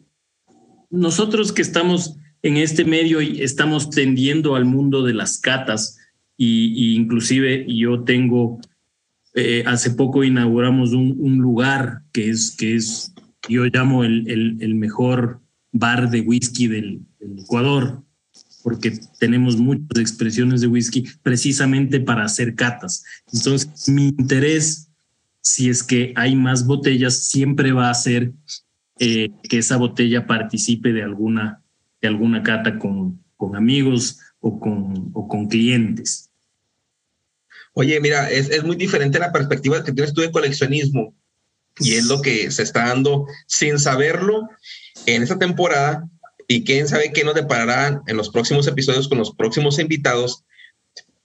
nosotros 0.89 1.51
que 1.51 1.61
estamos 1.61 2.15
en 2.41 2.57
este 2.57 2.85
medio 2.85 3.21
y 3.21 3.41
estamos 3.43 3.89
tendiendo 3.89 4.55
al 4.55 4.65
mundo 4.65 5.03
de 5.03 5.13
las 5.13 5.39
catas 5.39 5.97
y, 6.37 6.73
y 6.73 6.95
inclusive 6.95 7.65
yo 7.67 8.03
tengo 8.03 8.59
eh, 9.39 9.63
hace 9.67 9.91
poco 9.91 10.23
inauguramos 10.23 10.93
un, 10.93 11.37
lugar 11.37 12.01
que 12.11 12.27
es, 12.31 12.55
que 12.57 12.75
es, 12.75 13.13
yo 13.47 13.65
llamo 13.65 14.03
el, 14.03 14.27
el, 14.27 14.73
mejor 14.73 15.41
bar 15.71 16.09
de 16.09 16.21
whisky 16.21 16.67
del, 16.67 17.01
Ecuador, 17.37 18.03
porque 18.63 18.99
tenemos 19.19 19.57
muchas 19.57 19.99
expresiones 19.99 20.61
de 20.61 20.67
whisky 20.67 21.05
precisamente 21.21 21.99
para 21.99 22.23
hacer 22.23 22.55
catas. 22.55 23.03
Entonces, 23.31 23.87
mi 23.87 24.07
interés, 24.07 24.89
si 25.41 25.69
es 25.69 25.83
que 25.83 26.13
hay 26.15 26.35
más 26.35 26.65
botellas, 26.65 27.27
siempre 27.27 27.73
va 27.73 27.91
a 27.91 27.93
ser 27.93 28.33
eh, 28.97 29.29
que 29.43 29.59
esa 29.59 29.77
botella 29.77 30.25
participe 30.25 30.93
de 30.93 31.03
alguna, 31.03 31.61
de 32.01 32.07
alguna 32.07 32.41
cata 32.41 32.79
con, 32.79 33.21
con 33.35 33.55
amigos 33.55 34.19
o 34.39 34.59
con, 34.59 35.11
o 35.13 35.27
con 35.27 35.47
clientes. 35.47 36.26
Oye, 37.79 38.01
mira, 38.01 38.27
es, 38.31 38.63
muy 38.63 38.75
diferente 38.75 39.19
la 39.19 39.31
perspectiva 39.31 39.83
que 39.83 39.91
tienes 39.91 40.11
tú 40.11 40.21
de 40.21 40.31
coleccionismo 40.31 41.13
y 41.77 41.93
es 41.93 42.05
lo 42.05 42.23
que 42.23 42.49
se 42.49 42.63
está 42.63 42.87
dando 42.87 43.27
sin 43.45 43.77
saberlo 43.77 44.49
en 45.05 45.21
esta 45.21 45.37
temporada 45.37 46.09
y 46.47 46.63
quién 46.63 46.87
sabe 46.87 47.13
qué 47.13 47.23
nos 47.23 47.35
deparará 47.35 48.01
en 48.07 48.17
los 48.17 48.29
próximos 48.29 48.65
episodios 48.65 49.07
con 49.07 49.19
los 49.19 49.31
próximos 49.35 49.77
invitados. 49.77 50.43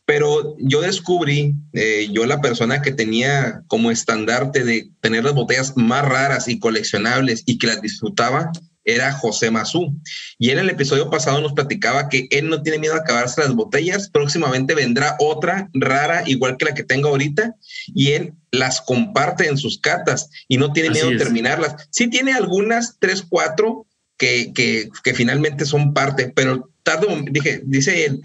Pero 0.05 0.55
yo 0.59 0.83
descubrí, 0.83 1.55
eh, 1.73 2.09
yo 2.13 2.27
la 2.27 2.43
persona 2.43 2.83
que 2.83 2.93
tenía 2.93 3.63
como 3.67 3.91
estandarte 3.91 4.63
de 4.63 4.91
tener 5.01 5.25
las 5.25 5.33
botellas 5.33 5.73
más 5.77 6.07
raras 6.07 6.49
y 6.49 6.59
coleccionables 6.59 7.45
y 7.47 7.57
que 7.57 7.69
las 7.69 7.81
disfrutaba, 7.81 8.53
era 8.85 9.13
José 9.13 9.51
Mazú. 9.51 9.95
Y 10.39 10.51
en 10.51 10.59
el 10.59 10.71
episodio 10.71 11.11
pasado 11.11 11.41
nos 11.41 11.53
platicaba 11.53 12.09
que 12.09 12.29
él 12.31 12.49
no 12.49 12.63
tiene 12.63 12.79
miedo 12.79 12.95
a 12.95 12.99
acabarse 12.99 13.41
las 13.41 13.55
botellas. 13.55 14.09
Próximamente 14.09 14.75
vendrá 14.75 15.17
otra 15.19 15.69
rara, 15.73 16.23
igual 16.27 16.57
que 16.57 16.65
la 16.65 16.75
que 16.75 16.85
tengo 16.85 17.09
ahorita, 17.09 17.57
y 17.95 18.13
él 18.13 18.35
las 18.51 18.81
comparte 18.81 19.47
en 19.49 19.57
sus 19.57 19.79
catas 19.79 20.29
y 20.49 20.59
no 20.59 20.73
tiene 20.73 20.91
miedo 20.91 21.09
a 21.09 21.17
terminarlas. 21.17 21.89
Sí 21.91 22.09
tiene 22.09 22.33
algunas, 22.33 22.97
tres, 22.99 23.25
cuatro, 23.29 23.87
que, 24.19 24.53
que, 24.53 24.89
que 25.03 25.15
finalmente 25.15 25.65
son 25.65 25.95
parte, 25.95 26.33
pero 26.35 26.71
tarde, 26.83 27.07
dije, 27.31 27.63
dice 27.65 28.05
él, 28.05 28.23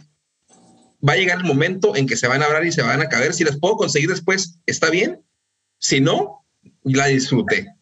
va 1.07 1.13
a 1.13 1.17
llegar 1.17 1.39
el 1.39 1.43
momento 1.43 1.95
en 1.95 2.07
que 2.07 2.17
se 2.17 2.27
van 2.27 2.41
a 2.41 2.45
hablar 2.45 2.65
y 2.65 2.71
se 2.71 2.81
van 2.81 3.01
a 3.01 3.09
caber. 3.09 3.33
Si 3.33 3.43
las 3.43 3.57
puedo 3.57 3.77
conseguir 3.77 4.09
después, 4.09 4.59
está 4.65 4.89
bien. 4.89 5.21
Si 5.79 6.01
no, 6.01 6.45
la 6.83 7.07
disfruté. 7.07 7.73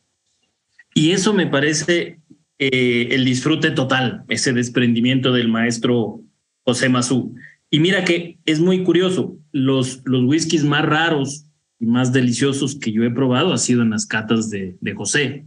Y 0.94 1.12
eso 1.12 1.34
me 1.34 1.48
parece 1.48 2.20
eh, 2.58 3.10
el 3.12 3.26
disfrute 3.26 3.72
total, 3.72 4.24
ese 4.30 4.54
desprendimiento 4.54 5.34
del 5.34 5.50
maestro 5.50 6.22
José 6.64 6.90
Mazú. 6.90 7.36
Y 7.70 7.80
mira 7.80 8.06
que 8.06 8.40
es 8.46 8.60
muy 8.60 8.84
curioso, 8.84 9.38
los, 9.52 10.02
los 10.06 10.24
whiskies 10.24 10.64
más 10.64 10.86
raros 10.86 11.46
y 11.80 11.86
más 11.86 12.14
deliciosos 12.14 12.76
que 12.76 12.92
yo 12.92 13.04
he 13.04 13.12
probado 13.12 13.54
ha 13.54 13.58
sido 13.58 13.82
en 13.82 13.90
las 13.90 14.06
catas 14.06 14.50
de, 14.50 14.78
de 14.80 14.94
José. 14.94 15.46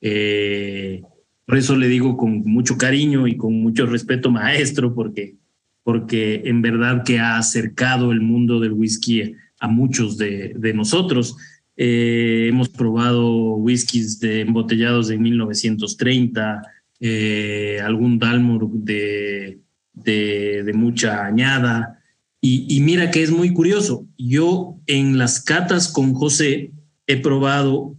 Eh, 0.00 1.02
por 1.46 1.58
eso 1.58 1.76
le 1.76 1.88
digo 1.88 2.16
con 2.16 2.42
mucho 2.42 2.76
cariño 2.76 3.26
y 3.26 3.36
con 3.36 3.54
mucho 3.54 3.86
respeto, 3.86 4.30
maestro, 4.30 4.94
porque, 4.94 5.36
porque 5.82 6.42
en 6.44 6.62
verdad 6.62 7.04
que 7.04 7.18
ha 7.18 7.38
acercado 7.38 8.12
el 8.12 8.20
mundo 8.20 8.60
del 8.60 8.72
whisky 8.72 9.34
a 9.60 9.68
muchos 9.68 10.16
de, 10.16 10.54
de 10.56 10.74
nosotros. 10.74 11.36
Eh, 11.82 12.48
hemos 12.50 12.68
probado 12.68 13.54
whiskies 13.54 14.20
de 14.20 14.42
embotellados 14.42 15.08
de 15.08 15.16
1930, 15.16 16.60
eh, 17.00 17.80
algún 17.82 18.18
Dalmor 18.18 18.68
de, 18.70 19.60
de, 19.94 20.72
mucha 20.74 21.24
añada. 21.24 22.02
Y, 22.38 22.78
mira 22.80 23.10
que 23.10 23.22
es 23.22 23.30
muy 23.30 23.54
curioso. 23.54 24.06
Yo 24.18 24.76
en 24.86 25.16
las 25.16 25.42
catas 25.42 25.88
con 25.88 26.12
José 26.12 26.70
he 27.06 27.16
probado 27.16 27.96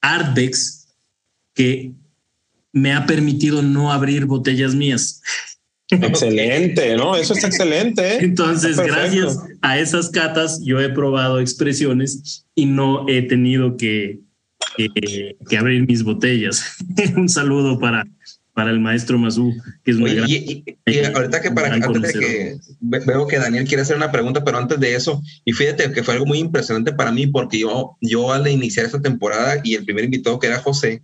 Ardbex 0.00 0.86
que 1.52 1.94
me 2.70 2.92
ha 2.92 3.06
permitido 3.06 3.60
no 3.60 3.90
abrir 3.90 4.26
botellas 4.26 4.76
mías. 4.76 5.20
Excelente, 6.02 6.96
¿no? 6.96 7.16
Eso 7.16 7.34
es 7.34 7.44
excelente. 7.44 8.02
¿eh? 8.02 8.18
Entonces, 8.20 8.76
gracias 8.76 9.38
a 9.62 9.78
esas 9.78 10.10
catas, 10.10 10.60
yo 10.62 10.80
he 10.80 10.88
probado 10.88 11.40
expresiones 11.40 12.46
y 12.54 12.66
no 12.66 13.08
he 13.08 13.22
tenido 13.22 13.76
que, 13.76 14.20
que, 14.76 15.58
abrir 15.58 15.86
mis 15.86 16.02
botellas. 16.02 16.76
Un 17.16 17.28
saludo 17.28 17.78
para, 17.78 18.04
para 18.54 18.70
el 18.70 18.80
maestro 18.80 19.18
Mazú, 19.18 19.52
que 19.84 19.90
es 19.90 19.96
muy 19.96 20.12
y, 20.12 20.64
ahorita 21.14 21.40
que 21.40 21.50
para 21.50 21.74
antes 21.74 22.02
de 22.02 22.12
que 22.12 22.56
veo 22.80 23.26
que 23.26 23.38
Daniel 23.38 23.66
quiere 23.66 23.82
hacer 23.82 23.96
una 23.96 24.12
pregunta, 24.12 24.44
pero 24.44 24.58
antes 24.58 24.78
de 24.78 24.94
eso, 24.94 25.20
y 25.44 25.52
fíjate 25.52 25.92
que 25.92 26.02
fue 26.02 26.14
algo 26.14 26.26
muy 26.26 26.38
impresionante 26.38 26.92
para 26.92 27.10
mí, 27.10 27.26
porque 27.26 27.58
yo, 27.58 27.96
yo 28.00 28.32
al 28.32 28.46
iniciar 28.46 28.86
esta 28.86 29.02
temporada 29.02 29.60
y 29.64 29.74
el 29.74 29.84
primer 29.84 30.04
invitado 30.04 30.38
que 30.38 30.46
era 30.46 30.60
José, 30.60 31.02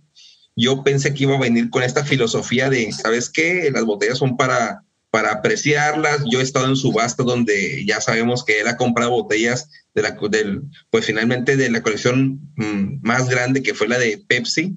yo 0.61 0.83
pensé 0.83 1.13
que 1.13 1.23
iba 1.23 1.35
a 1.35 1.39
venir 1.39 1.69
con 1.71 1.81
esta 1.81 2.05
filosofía 2.05 2.69
de, 2.69 2.91
¿sabes 2.91 3.29
qué? 3.29 3.71
Las 3.73 3.83
botellas 3.83 4.19
son 4.19 4.37
para, 4.37 4.83
para 5.09 5.31
apreciarlas. 5.31 6.21
Yo 6.29 6.39
he 6.39 6.43
estado 6.43 6.67
en 6.67 6.75
subasta 6.75 7.23
donde 7.23 7.83
ya 7.83 7.99
sabemos 7.99 8.45
que 8.45 8.61
él 8.61 8.67
ha 8.67 8.77
comprado 8.77 9.09
botellas 9.09 9.69
de 9.95 10.03
la, 10.03 10.17
del, 10.29 10.61
pues 10.91 11.05
finalmente 11.05 11.57
de 11.57 11.71
la 11.71 11.81
colección 11.81 12.39
mm, 12.57 12.99
más 13.01 13.27
grande 13.27 13.63
que 13.63 13.73
fue 13.73 13.87
la 13.87 13.97
de 13.97 14.23
Pepsi. 14.27 14.75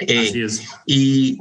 Eh, 0.00 0.46
y 0.84 1.38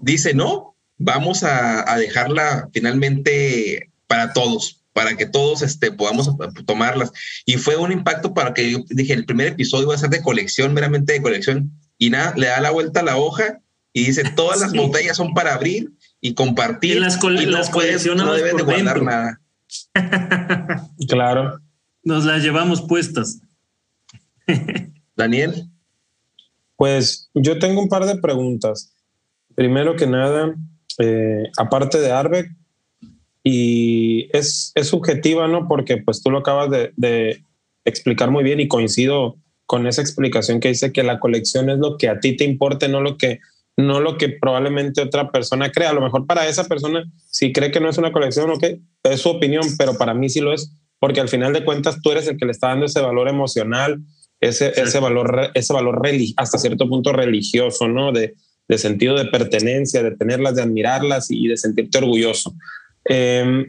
dice, 0.00 0.32
no, 0.32 0.74
vamos 0.96 1.44
a, 1.44 1.92
a, 1.92 1.98
dejarla 1.98 2.70
finalmente 2.72 3.90
para 4.06 4.32
todos, 4.32 4.82
para 4.94 5.14
que 5.16 5.26
todos 5.26 5.60
este, 5.60 5.92
podamos 5.92 6.30
tomarlas. 6.64 7.12
Y 7.44 7.58
fue 7.58 7.76
un 7.76 7.92
impacto 7.92 8.32
para 8.32 8.54
que 8.54 8.70
yo 8.70 8.78
dije, 8.88 9.12
el 9.12 9.26
primer 9.26 9.48
episodio 9.48 9.88
va 9.88 9.94
a 9.94 9.98
ser 9.98 10.10
de 10.10 10.22
colección, 10.22 10.72
meramente 10.72 11.12
de 11.12 11.22
colección 11.22 11.70
y 12.00 12.08
nada, 12.08 12.32
le 12.34 12.46
da 12.46 12.60
la 12.60 12.70
vuelta 12.70 13.00
a 13.00 13.02
la 13.04 13.18
hoja 13.18 13.60
y 13.92 14.06
dice, 14.06 14.24
todas 14.34 14.60
las 14.60 14.72
botellas 14.72 15.16
son 15.16 15.34
para 15.34 15.54
abrir 15.54 15.92
y 16.20 16.34
compartir. 16.34 16.96
Y 16.96 17.00
las, 17.00 17.22
y 17.22 17.46
no 17.46 17.60
puedes, 17.72 18.06
no 18.06 18.32
deben 18.32 18.56
de 18.56 18.62
guardar 18.62 19.02
nada. 19.02 19.40
claro. 21.08 21.60
Nos 22.02 22.24
las 22.24 22.42
llevamos 22.42 22.80
puestas. 22.82 23.40
Daniel. 25.14 25.68
Pues 26.76 27.30
yo 27.34 27.58
tengo 27.58 27.82
un 27.82 27.88
par 27.90 28.06
de 28.06 28.16
preguntas. 28.16 28.94
Primero 29.54 29.94
que 29.94 30.06
nada, 30.06 30.54
eh, 30.98 31.44
aparte 31.58 32.00
de 32.00 32.10
Arbeck, 32.10 32.50
y 33.44 34.34
es, 34.36 34.72
es, 34.74 34.88
subjetiva, 34.88 35.48
¿no? 35.48 35.68
Porque 35.68 35.98
pues 35.98 36.22
tú 36.22 36.30
lo 36.30 36.38
acabas 36.38 36.70
de, 36.70 36.92
de 36.96 37.44
explicar 37.84 38.30
muy 38.30 38.42
bien 38.42 38.60
y 38.60 38.68
coincido 38.68 39.36
con 39.70 39.86
esa 39.86 40.02
explicación 40.02 40.58
que 40.58 40.66
dice 40.66 40.90
que 40.90 41.04
la 41.04 41.20
colección 41.20 41.70
es 41.70 41.78
lo 41.78 41.96
que 41.96 42.08
a 42.08 42.18
ti 42.18 42.36
te 42.36 42.42
importe, 42.42 42.88
no 42.88 43.00
lo 43.00 43.16
que 43.16 43.38
no 43.76 44.00
lo 44.00 44.18
que 44.18 44.28
probablemente 44.28 45.00
otra 45.00 45.30
persona 45.30 45.70
crea. 45.70 45.90
A 45.90 45.92
lo 45.92 46.00
mejor 46.00 46.26
para 46.26 46.48
esa 46.48 46.64
persona, 46.64 47.04
si 47.28 47.52
cree 47.52 47.70
que 47.70 47.78
no 47.78 47.88
es 47.88 47.96
una 47.96 48.10
colección, 48.10 48.50
ok, 48.50 48.64
es 49.04 49.20
su 49.20 49.28
opinión, 49.28 49.62
pero 49.78 49.96
para 49.96 50.12
mí 50.12 50.28
sí 50.28 50.40
lo 50.40 50.52
es, 50.52 50.76
porque 50.98 51.20
al 51.20 51.28
final 51.28 51.52
de 51.52 51.64
cuentas 51.64 52.02
tú 52.02 52.10
eres 52.10 52.26
el 52.26 52.36
que 52.36 52.46
le 52.46 52.50
está 52.50 52.66
dando 52.66 52.86
ese 52.86 53.00
valor 53.00 53.28
emocional, 53.28 54.00
ese, 54.40 54.72
ese 54.74 54.98
valor, 54.98 55.52
ese 55.54 55.72
valor 55.72 56.02
hasta 56.36 56.58
cierto 56.58 56.88
punto 56.88 57.12
religioso, 57.12 57.86
¿no? 57.86 58.10
De, 58.10 58.34
de, 58.66 58.76
sentido 58.76 59.16
de 59.16 59.26
pertenencia, 59.26 60.02
de 60.02 60.16
tenerlas, 60.16 60.56
de 60.56 60.62
admirarlas 60.62 61.30
y 61.30 61.46
de 61.46 61.56
sentirte 61.56 61.98
orgulloso. 61.98 62.56
Eh, 63.08 63.66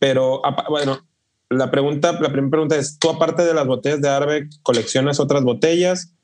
pero 0.00 0.42
bueno, 0.68 1.07
la 1.50 1.70
pregunta, 1.70 2.12
la 2.12 2.30
primera 2.32 2.50
pregunta 2.50 2.76
es, 2.76 2.98
¿tú 2.98 3.08
aparte 3.10 3.42
de 3.42 3.54
las 3.54 3.66
botellas 3.66 4.00
de 4.00 4.08
Arbeck, 4.08 4.50
coleccionas 4.62 5.20
otras 5.20 5.42
botellas? 5.42 6.14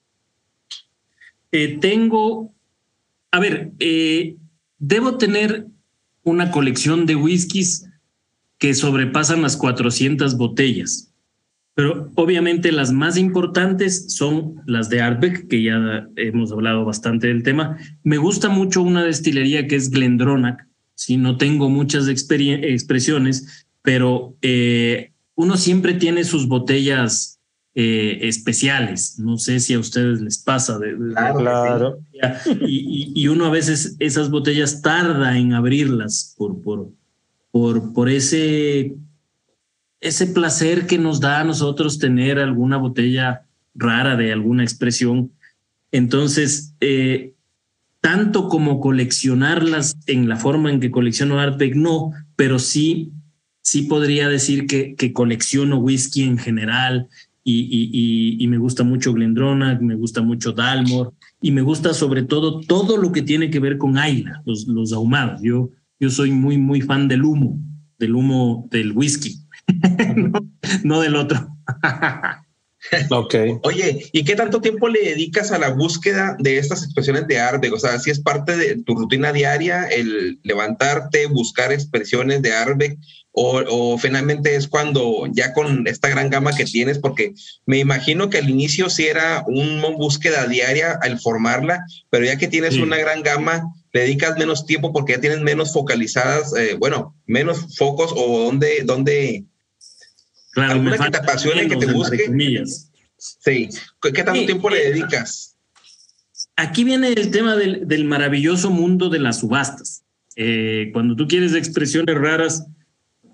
Eh, 1.53 1.79
tengo, 1.81 2.53
a 3.31 3.41
ver, 3.41 3.73
eh, 3.79 4.37
debo 4.79 5.17
tener 5.17 5.67
una 6.25 6.51
colección 6.51 7.07
de 7.07 7.17
whiskies 7.17 7.89
que 8.59 8.75
sobrepasan 8.75 9.43
las 9.43 9.57
400 9.57 10.37
botellas. 10.37 11.11
Pero 11.75 12.13
obviamente 12.15 12.71
las 12.71 12.93
más 12.93 13.17
importantes 13.17 14.15
son 14.15 14.63
las 14.67 14.89
de 14.91 15.01
Arbeck, 15.01 15.49
que 15.49 15.63
ya 15.63 16.09
hemos 16.17 16.53
hablado 16.53 16.85
bastante 16.85 17.27
del 17.27 17.43
tema. 17.43 17.79
Me 18.05 18.17
gusta 18.17 18.49
mucho 18.49 18.83
una 18.83 19.03
destilería 19.03 19.67
que 19.67 19.77
es 19.77 19.91
Glendronach. 19.91 20.61
Si 20.95 21.17
no 21.17 21.37
tengo 21.37 21.69
muchas 21.69 22.07
expresiones, 22.07 23.67
pero 23.83 24.37
eh, 24.41 25.14
uno 25.35 25.57
siempre 25.57 25.95
tiene 25.95 26.25
sus 26.25 26.49
botellas 26.49 27.41
eh, 27.75 28.21
especiales. 28.23 29.19
No 29.19 29.37
sé 29.37 29.59
si 29.59 29.75
a 29.75 29.81
ustedes 29.81 30.21
les 30.21 30.39
pasa. 30.39 30.79
De, 30.79 30.97
claro. 30.97 31.99
y, 32.61 33.27
uno 33.27 33.47
a 33.47 33.51
veces 33.51 33.97
esas 33.99 34.31
botellas 34.31 34.81
tarda 34.81 35.37
en 35.37 35.55
abrirlas 35.55 36.35
por, 36.39 36.63
por, 36.63 36.89
por, 37.51 37.93
por 37.93 38.09
ese, 38.09 38.95
ese 40.01 40.27
placer 40.29 40.87
que 40.87 40.99
nos 40.99 41.21
da 41.21 41.41
a 41.41 41.45
nosotros 41.45 41.99
tener 41.99 42.39
alguna 42.39 42.77
botella 42.77 43.43
rara 43.75 44.17
de 44.17 44.33
alguna 44.33 44.63
expresión. 44.63 45.33
Entonces, 45.91 46.75
eh, 46.81 47.33
tanto 48.01 48.49
como 48.49 48.81
coleccionarlas 48.81 49.97
en 50.07 50.29
la 50.29 50.37
forma 50.37 50.71
en 50.71 50.79
que 50.79 50.91
colecciono 50.91 51.41
Artback, 51.41 51.75
no, 51.75 52.13
pero 52.37 52.59
sí 52.59 53.11
sí 53.65 53.83
podría 53.83 54.29
decir 54.29 54.67
que, 54.67 54.95
que 54.95 55.13
colecciono 55.13 55.79
whisky 55.79 56.23
en 56.23 56.39
general 56.39 57.09
y, 57.47 58.39
y, 58.41 58.47
me 58.49 58.57
gusta 58.57 58.85
mucho 58.85 59.13
Glendronach, 59.13 59.79
me 59.81 59.97
gusta 59.97 60.23
mucho 60.23 60.53
Dalmor 60.53 61.13
y 61.43 61.51
me 61.51 61.61
gusta 61.61 61.93
sobre 61.93 62.23
todo 62.23 62.61
todo 62.61 62.97
lo 62.97 63.13
que 63.13 63.21
tiene 63.21 63.51
que 63.51 63.61
ver 63.61 63.77
con 63.77 63.99
Ayla, 63.99 64.43
los, 64.47 64.67
los 64.67 64.95
ahumados. 64.95 65.41
Yo, 65.43 65.71
yo 66.01 66.09
soy 66.09 66.31
muy, 66.31 66.57
muy 66.57 66.81
fan 66.81 67.07
del 67.07 67.23
humo, 67.23 67.59
del 67.99 68.15
humo 68.15 68.67
del 68.71 68.93
whisky, 68.93 69.41
no, 70.85 71.01
del 71.01 71.17
otro. 71.17 71.47
ok. 73.11 73.35
Oye, 73.63 74.07
¿y 74.13 74.25
qué 74.25 74.37
tanto 74.37 74.63
tiempo 74.63 74.89
le 74.89 75.03
dedicas 75.03 75.53
a 75.53 75.59
la 75.59 75.69
búsqueda 75.69 76.37
de 76.39 76.57
estas 76.57 76.83
expresiones 76.83 77.27
de 77.27 77.41
arte? 77.41 77.71
O 77.71 77.79
sea, 77.79 77.99
si 77.99 78.11
es 78.11 78.21
parte 78.21 78.57
de 78.57 78.83
tu 78.83 78.95
rutina 78.95 79.35
diaria 79.35 79.85
el 79.85 80.41
levantarte, 80.45 81.27
buscar 81.27 81.73
expresiones 81.73 82.41
de 82.41 82.55
Arbeck 82.55 82.99
o, 83.37 83.99
finalmente 83.99 84.55
es 84.55 84.69
cuando 84.69 85.27
ya 85.33 85.53
con 85.53 85.87
esta 85.89 86.09
gran 86.09 86.31
gama 86.31 86.55
que 86.55 86.65
tienes, 86.65 86.99
porque 86.99 87.35
me 87.67 87.79
imagino 87.79 88.31
que 88.31 88.39
al 88.39 88.49
inicio 88.49 88.89
sí 88.89 89.07
era 89.07 89.45
una 89.49 89.89
búsqueda 89.89 90.47
diaria 90.47 90.99
al 91.03 91.19
formarla, 91.19 91.85
pero 92.11 92.25
ya 92.25 92.39
que 92.39 92.47
tienes 92.47 92.77
una 92.77 92.97
gran 92.97 93.23
gama, 93.23 93.75
le 93.93 94.03
dedicas 94.03 94.39
menos 94.39 94.67
tiempo 94.67 94.93
porque 94.93 95.15
ya 95.15 95.21
tienes 95.21 95.41
menos 95.41 95.73
focalizadas, 95.73 96.55
eh, 96.57 96.77
bueno, 96.79 97.17
menos 97.27 97.77
focos 97.77 98.13
o 98.17 98.45
donde, 98.45 98.83
donde 98.85 99.45
claro, 100.53 100.75
alguna 100.75 100.99
que 100.99 101.11
te 101.11 101.19
apasione, 101.19 101.69
que 101.69 101.77
te 101.77 101.93
busque. 101.93 102.31
Sí, 103.17 103.69
¿qué 104.01 104.23
tanto 104.23 104.47
tiempo 104.47 104.71
le 104.71 104.91
dedicas? 104.91 105.57
Aquí 106.57 106.85
viene 106.85 107.09
el 107.09 107.33
tema 107.33 107.57
del, 107.57 107.89
del 107.89 108.05
maravilloso 108.05 108.71
mundo 108.71 109.09
de 109.09 109.19
las 109.19 109.41
subastas. 109.41 110.05
Eh, 110.37 110.91
cuando 110.93 111.17
tú 111.17 111.27
quieres 111.27 111.55
expresiones 111.55 112.15
raras, 112.17 112.67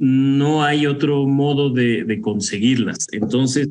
no 0.01 0.65
hay 0.65 0.87
otro 0.87 1.27
modo 1.29 1.69
de, 1.69 2.21
conseguirlas. 2.23 3.07
Entonces, 3.13 3.69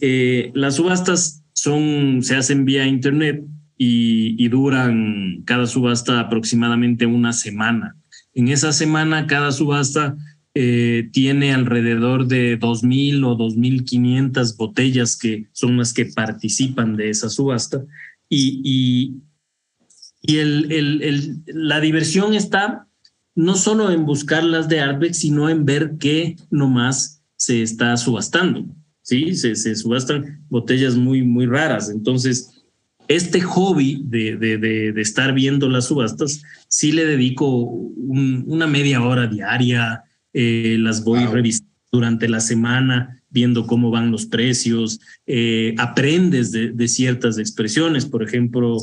eh, 0.00 0.52
las 0.54 0.76
subastas 0.76 1.42
son, 1.52 2.20
se 2.22 2.36
hacen 2.36 2.64
vía 2.64 2.86
internet 2.86 3.44
y, 3.76 4.48
duran 4.48 5.42
cada 5.44 5.66
subasta 5.66 6.20
aproximadamente 6.20 7.06
una 7.06 7.32
semana. 7.32 7.96
En 8.34 8.48
esa 8.48 8.72
semana, 8.72 9.26
cada 9.26 9.50
subasta 9.50 10.16
eh, 10.54 11.10
tiene 11.12 11.52
alrededor 11.52 12.28
de 12.28 12.58
2.000 12.58 13.24
o 13.26 13.36
2.500 13.36 14.56
botellas 14.56 15.16
que 15.16 15.48
son 15.52 15.76
las 15.76 15.92
que 15.92 16.06
participan 16.06 16.96
de 16.96 17.10
esa 17.10 17.28
subasta. 17.28 17.84
Y, 18.30 19.16
la 21.46 21.80
diversión 21.80 22.34
está 22.34 22.87
no 23.38 23.54
solo 23.54 23.92
en 23.92 24.04
buscar 24.04 24.42
las 24.42 24.68
de 24.68 24.80
Arbex, 24.80 25.18
sino 25.18 25.48
en 25.48 25.64
ver 25.64 25.92
qué 26.00 26.34
nomás 26.50 27.22
se 27.36 27.62
está 27.62 27.96
subastando. 27.96 28.66
Sí, 29.00 29.36
se, 29.36 29.54
se 29.54 29.76
subastan 29.76 30.44
botellas 30.48 30.96
muy, 30.96 31.22
muy 31.22 31.46
raras. 31.46 31.88
Entonces, 31.88 32.64
este 33.06 33.40
hobby 33.40 34.02
de, 34.04 34.36
de, 34.36 34.58
de, 34.58 35.00
estar 35.00 35.34
viendo 35.34 35.68
las 35.68 35.86
subastas, 35.86 36.42
sí 36.66 36.90
le 36.90 37.04
dedico 37.04 37.46
una 37.46 38.66
media 38.66 39.00
hora 39.02 39.28
diaria, 39.28 40.02
eh, 40.32 40.76
las 40.80 41.04
voy 41.04 41.24
revisando 41.24 41.70
durante 41.92 42.28
la 42.28 42.40
semana, 42.40 43.22
viendo 43.30 43.68
cómo 43.68 43.92
van 43.92 44.10
los 44.10 44.26
precios, 44.26 44.98
eh, 45.28 45.76
aprendes 45.78 46.50
de, 46.50 46.88
ciertas 46.88 47.38
expresiones. 47.38 48.04
Por 48.04 48.24
ejemplo, 48.24 48.78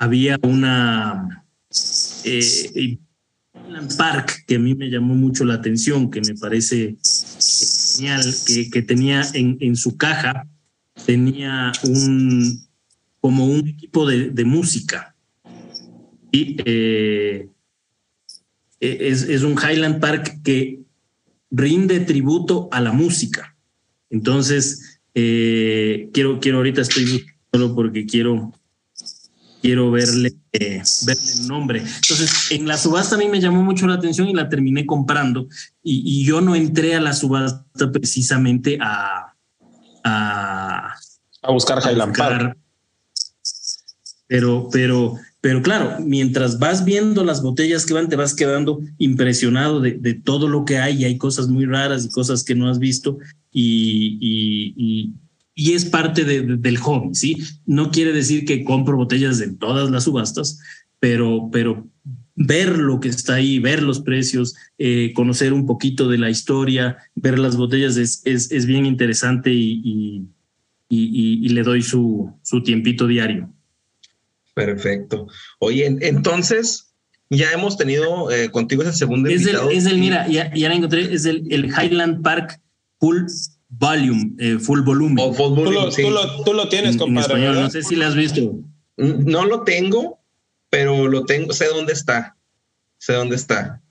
había 0.00 0.36
una 0.42 1.44
eh, 2.24 2.98
Park 3.96 4.44
que 4.46 4.56
a 4.56 4.58
mí 4.58 4.74
me 4.74 4.90
llamó 4.90 5.14
mucho 5.14 5.44
la 5.44 5.54
atención, 5.54 6.10
que 6.10 6.20
me 6.20 6.34
parece 6.34 6.96
genial, 7.96 8.22
que, 8.72 8.82
tenía 8.82 9.22
en, 9.34 9.56
en, 9.60 9.76
su 9.76 9.96
caja, 9.96 10.46
tenía 11.04 11.72
un 11.84 12.66
como 13.20 13.46
un 13.46 13.66
equipo 13.68 14.06
de, 14.06 14.30
de 14.30 14.44
música. 14.44 15.14
Y 16.30 16.56
eh, 16.64 17.48
es, 18.80 19.22
es 19.22 19.42
un 19.42 19.52
Highland 19.52 20.00
Park 20.00 20.40
que 20.42 20.80
rinde 21.50 22.00
tributo 22.00 22.68
a 22.70 22.80
la 22.80 22.92
música. 22.92 23.56
Entonces, 24.10 25.00
eh, 25.14 26.10
quiero, 26.12 26.40
quiero 26.40 26.58
ahorita 26.58 26.82
estoy 26.82 27.26
solo 27.52 27.74
porque 27.74 28.06
quiero, 28.06 28.52
quiero 29.60 29.90
verle, 29.90 30.34
eh, 30.52 30.82
verle 31.06 31.32
el 31.32 31.48
nombre. 31.48 31.80
Entonces, 31.80 32.50
en 32.50 32.66
la 32.66 32.76
subasta 32.76 33.16
a 33.16 33.18
mí 33.18 33.28
me 33.28 33.40
llamó 33.40 33.62
mucho 33.62 33.86
la 33.86 33.94
atención 33.94 34.28
y 34.28 34.34
la 34.34 34.48
terminé 34.48 34.86
comprando. 34.86 35.48
Y, 35.82 36.02
y 36.04 36.24
yo 36.24 36.40
no 36.40 36.54
entré 36.54 36.94
a 36.94 37.00
la 37.00 37.12
subasta 37.12 37.92
precisamente 37.92 38.78
a, 38.80 39.34
a, 40.04 40.94
a 41.42 41.52
buscar 41.52 41.80
Highland 41.84 42.16
Park. 42.16 42.56
Pero, 44.26 44.68
pero 44.70 45.18
pero 45.40 45.62
claro, 45.62 45.98
mientras 46.00 46.58
vas 46.58 46.84
viendo 46.84 47.24
las 47.24 47.42
botellas 47.42 47.86
que 47.86 47.94
van, 47.94 48.08
te 48.08 48.16
vas 48.16 48.34
quedando 48.34 48.80
impresionado 48.98 49.80
de, 49.80 49.92
de 49.92 50.14
todo 50.14 50.48
lo 50.48 50.64
que 50.64 50.78
hay 50.78 50.96
y 51.00 51.04
hay 51.04 51.16
cosas 51.16 51.46
muy 51.46 51.64
raras 51.64 52.04
y 52.04 52.10
cosas 52.10 52.42
que 52.42 52.56
no 52.56 52.68
has 52.68 52.80
visto 52.80 53.18
y, 53.52 54.18
y, 54.20 54.74
y, 54.76 55.12
es 55.58 55.84
parte 55.84 56.24
de, 56.24 56.42
del 56.56 56.78
hobby, 56.78 57.14
¿sí? 57.14 57.36
No 57.66 57.90
quiere 57.90 58.12
decir 58.12 58.44
que 58.44 58.62
compro 58.62 58.96
botellas 58.96 59.40
en 59.40 59.58
todas 59.58 59.90
las 59.90 60.04
subastas, 60.04 60.60
pero, 61.00 61.48
pero 61.52 61.84
ver 62.36 62.78
lo 62.78 63.00
que 63.00 63.08
está 63.08 63.34
ahí, 63.34 63.58
ver 63.58 63.82
los 63.82 64.00
precios, 64.00 64.54
eh, 64.78 65.12
conocer 65.14 65.52
un 65.52 65.66
poquito 65.66 66.08
de 66.08 66.18
la 66.18 66.30
historia, 66.30 66.98
ver 67.16 67.38
las 67.40 67.56
botellas 67.56 67.96
es, 67.96 68.22
es, 68.24 68.52
es 68.52 68.66
bien 68.66 68.86
interesante 68.86 69.50
y, 69.52 70.24
y, 70.88 71.48
le 71.48 71.62
doy 71.64 71.82
su, 71.82 72.32
su 72.42 72.62
tiempito 72.62 73.08
diario. 73.08 73.52
Perfecto. 74.54 75.26
Oye, 75.58 75.86
entonces 76.00 76.92
ya 77.30 77.50
hemos 77.52 77.76
tenido 77.76 78.30
eh, 78.30 78.50
contigo 78.50 78.82
ese 78.82 78.92
segundo 78.92 79.28
es 79.28 79.42
invitado. 79.42 79.70
es 79.70 79.86
el, 79.86 79.98
mira, 79.98 80.28
ya, 80.28 80.54
ya 80.54 80.68
la 80.68 80.76
encontré, 80.76 81.12
es 81.12 81.24
el, 81.24 81.44
el 81.50 81.66
Highland 81.66 82.22
Park 82.22 82.60
Full 83.00 83.24
Volume, 83.68 84.32
eh, 84.38 84.58
Full 84.58 84.80
Volume. 84.82 85.20
Oh, 85.22 85.32
full 85.32 85.54
volume 85.54 85.64
tú, 85.64 85.72
lo, 85.72 85.90
sí. 85.90 86.02
tú, 86.02 86.10
lo, 86.10 86.44
tú, 86.44 86.54
lo, 86.54 86.68
tienes, 86.68 86.92
en, 86.92 86.98
compadre. 86.98 87.34
En 87.34 87.40
español, 87.40 87.62
no 87.64 87.70
sé 87.70 87.82
si 87.82 87.96
lo 87.96 88.06
has 88.06 88.14
visto. 88.14 88.60
No 88.96 89.44
lo 89.44 89.62
tengo, 89.62 90.20
pero 90.70 91.06
lo 91.06 91.24
tengo, 91.24 91.52
sé 91.52 91.66
dónde 91.66 91.92
está. 91.92 92.36
Sé 92.96 93.12
dónde 93.12 93.36
está. 93.36 93.82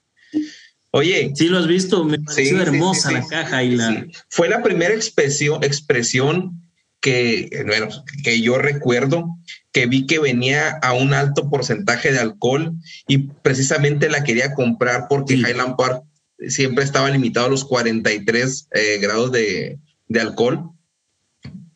Oye. 0.91 1.31
Sí, 1.35 1.47
lo 1.47 1.59
has 1.59 1.67
visto, 1.67 2.03
me 2.03 2.19
pareció 2.19 2.57
sí, 2.57 2.63
hermosa 2.63 3.09
sí, 3.09 3.15
la 3.15 3.27
caja 3.27 3.63
y 3.63 3.75
la. 3.75 4.07
Fue 4.29 4.49
la 4.49 4.63
primera 4.63 4.93
expresión, 4.93 5.63
expresión 5.63 6.61
que, 6.99 7.49
bueno, 7.65 7.87
que 8.23 8.41
yo 8.41 8.57
recuerdo 8.57 9.37
que 9.71 9.85
vi 9.85 10.07
que 10.07 10.19
venía 10.19 10.71
a 10.81 10.93
un 10.93 11.13
alto 11.13 11.49
porcentaje 11.49 12.11
de 12.11 12.19
alcohol 12.19 12.73
y 13.07 13.19
precisamente 13.19 14.09
la 14.09 14.23
quería 14.23 14.55
comprar 14.55 15.05
porque 15.07 15.35
sí. 15.35 15.41
Highland 15.41 15.75
Park 15.75 16.03
siempre 16.47 16.83
estaba 16.83 17.09
limitado 17.09 17.47
a 17.47 17.49
los 17.49 17.65
43 17.65 18.67
eh, 18.71 18.99
grados 19.01 19.31
de, 19.31 19.79
de, 20.07 20.19
alcohol. 20.19 20.71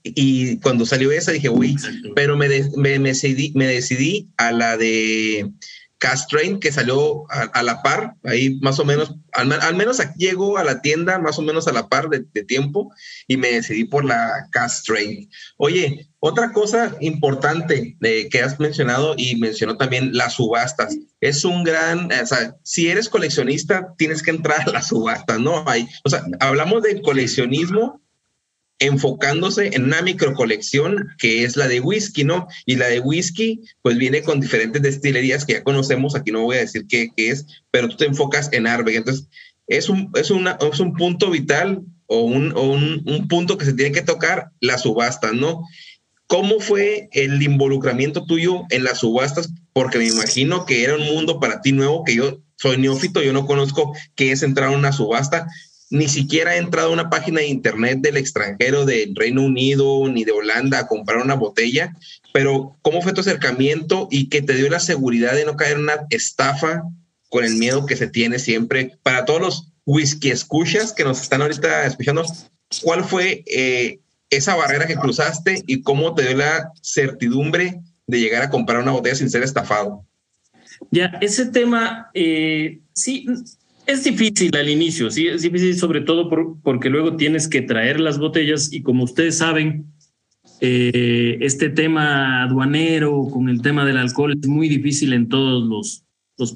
Y 0.04 0.58
cuando 0.58 0.86
salió 0.86 1.12
esa 1.12 1.32
dije, 1.32 1.50
uy, 1.50 1.76
pero 2.16 2.36
me, 2.36 2.50
de, 2.50 2.70
me, 2.76 2.98
me, 3.00 3.10
decidí, 3.10 3.52
me 3.56 3.68
decidí 3.68 4.30
a 4.38 4.52
la 4.52 4.78
de 4.78 5.52
Castrain 6.02 6.60
que 6.60 6.72
salió 6.72 7.26
a, 7.30 7.62
la 7.62 7.84
par, 7.84 8.16
ahí 8.24 8.58
más 8.60 8.80
o 8.80 8.86
menos, 8.86 9.14
al, 9.34 9.76
menos 9.76 10.00
aquí 10.00 10.26
llegó 10.26 10.58
a 10.58 10.64
la 10.64 10.82
tienda 10.82 11.20
más 11.20 11.38
o 11.38 11.44
menos 11.44 11.68
a 11.68 11.74
la 11.74 11.90
par 11.90 12.10
de, 12.10 12.22
tiempo 12.44 12.92
y 13.28 13.38
me 13.38 13.52
decidí 13.52 13.84
por 13.84 14.04
la 14.04 14.48
Castrain. 14.50 15.30
Oye, 15.58 16.10
otra 16.20 16.54
cosa 16.54 16.96
importante 17.02 17.96
eh, 18.02 18.30
que 18.30 18.42
has 18.42 18.60
mencionado 18.60 19.14
y 19.16 19.36
mencionó 19.36 19.78
también 19.78 20.18
las 20.18 20.34
subastas. 20.34 20.98
Es 21.20 21.46
un 21.46 21.64
gran, 21.64 22.12
o 22.12 22.26
sea, 22.26 22.58
si 22.64 22.90
eres 22.90 23.08
coleccionista, 23.08 23.94
tienes 23.96 24.24
que 24.24 24.32
entrar 24.32 24.68
a 24.68 24.72
las 24.72 24.88
subastas, 24.88 25.40
¿no? 25.40 25.64
Hay, 25.68 25.88
o 26.04 26.10
sea, 26.10 26.24
hablamos 26.40 26.82
de 26.82 27.00
coleccionismo 27.04 28.01
enfocándose 28.82 29.70
en 29.74 29.84
una 29.86 30.02
microcolección 30.02 31.10
que 31.20 31.44
es 31.44 31.56
la 31.56 31.68
de 31.68 31.80
whisky, 31.80 32.24
¿no? 32.24 32.48
Y 32.66 32.76
la 32.76 32.88
de 32.88 33.00
whisky, 33.00 33.62
pues 33.84 33.96
viene 33.98 34.24
con 34.24 34.42
diferentes 34.42 34.82
destilerías 34.82 35.46
que 35.46 35.54
ya 35.54 35.64
conocemos, 35.64 36.16
aquí 36.16 36.32
no 36.32 36.42
voy 36.42 36.58
a 36.58 36.62
decir 36.62 36.88
qué, 36.90 37.12
es, 37.16 37.46
pero 37.70 37.88
tú 37.88 37.98
te 37.98 38.06
enfocas 38.06 38.50
en 38.52 38.66
Arbeck. 38.66 38.96
Entonces, 38.96 39.28
es 39.68 39.88
un, 39.88 40.12
es, 40.16 40.32
una, 40.32 40.58
es 40.60 40.80
un 40.80 40.94
punto 40.94 41.30
vital 41.30 41.84
o, 42.08 42.24
un, 42.24 42.52
o 42.58 42.64
un, 42.64 43.04
un, 43.06 43.28
punto 43.28 43.58
que 43.58 43.66
se 43.66 43.74
tiene 43.74 43.92
que 43.92 44.02
tocar, 44.02 44.50
la 44.60 44.80
subasta, 44.80 45.32
¿no? 45.32 45.62
¿Cómo 46.26 46.60
fue 46.60 47.08
el 47.12 47.42
involucramiento 47.42 48.26
tuyo 48.26 48.64
en 48.72 48.84
las 48.84 49.00
subastas? 49.00 49.54
Porque 49.74 50.00
me 50.00 50.08
imagino 50.08 50.66
que 50.66 50.84
era 50.84 50.96
un 50.96 51.06
mundo 51.06 51.40
para 51.40 51.62
ti 51.62 51.72
nuevo, 51.72 52.04
que 52.04 52.16
yo 52.16 52.42
soy 52.56 52.78
neófito, 52.78 53.22
yo 53.22 53.32
no 53.32 53.46
conozco 53.46 53.94
qué 54.16 54.32
es 54.32 54.42
entrar 54.42 54.70
a 54.70 54.78
una 54.78 54.92
subasta, 54.92 55.48
ni 55.92 56.08
siquiera 56.08 56.56
he 56.56 56.58
entrado 56.58 56.90
a 56.90 56.94
una 56.94 57.10
página 57.10 57.42
de 57.42 57.48
internet 57.48 58.00
del 58.00 58.16
extranjero, 58.16 58.86
del 58.86 59.14
Reino 59.14 59.44
Unido, 59.44 60.08
ni 60.08 60.24
de 60.24 60.32
Holanda 60.32 60.80
a 60.80 60.88
comprar 60.88 61.22
una 61.22 61.36
botella, 61.36 61.94
pero 62.34 62.78
¿cómo 62.82 63.02
fue 63.02 63.12
tu 63.12 63.20
acercamiento 63.20 64.08
y 64.10 64.30
que 64.30 64.42
te 64.42 64.54
dio 64.54 64.70
la 64.70 64.80
seguridad 64.80 65.34
de 65.34 65.46
no 65.46 65.58
caer 65.58 65.74
en 65.74 65.84
una 65.84 66.08
estafa 66.10 66.84
con 67.30 67.44
el 67.44 67.58
miedo 67.58 67.86
que 67.86 67.98
se 67.98 68.08
tiene 68.08 68.40
siempre? 68.40 68.98
Para 69.04 69.26
todos 69.26 69.42
los 69.42 69.68
whisky 69.86 70.32
escuchas 70.32 70.94
que 70.94 71.04
nos 71.04 71.22
están 71.22 71.42
ahorita 71.42 71.86
escuchando, 71.86 72.24
¿cuál 72.82 73.04
fue 73.04 73.44
eh, 73.48 74.00
esa 74.30 74.56
barrera 74.56 74.88
que 74.88 74.96
cruzaste 74.96 75.62
y 75.68 75.82
cómo 75.82 76.16
te 76.16 76.26
dio 76.26 76.38
la 76.38 76.72
certidumbre 76.82 77.82
de 78.08 78.20
llegar 78.20 78.44
a 78.44 78.50
comprar 78.50 78.82
una 78.82 78.94
botella 78.94 79.16
sin 79.16 79.30
ser 79.30 79.44
estafado? 79.44 80.06
Ya, 80.90 81.18
ese 81.20 81.48
tema, 81.48 82.10
eh, 82.14 82.80
sí, 82.94 83.26
es 83.92 84.04
difícil 84.04 84.56
al 84.56 84.70
inicio, 84.70 85.12
sí, 85.12 85.28
es 85.28 85.42
difícil 85.42 85.76
sobre 85.78 86.02
todo 86.02 86.30
por, 86.30 86.62
porque 86.62 86.90
luego 86.90 87.16
tienes 87.16 87.48
que 87.48 87.62
traer 87.62 88.00
las 88.00 88.18
botellas 88.18 88.72
y 88.72 88.82
como 88.82 89.04
ustedes 89.04 89.38
saben, 89.38 89.86
eh, 90.60 91.38
este 91.42 91.70
tema 91.70 92.44
aduanero 92.44 93.28
con 93.32 93.50
el 93.50 93.62
tema 93.62 93.86
del 93.86 93.98
alcohol 93.98 94.38
es 94.40 94.48
muy 94.48 94.70
difícil 94.70 95.14
en 95.14 95.28
todos 95.28 95.68
los, 95.68 96.06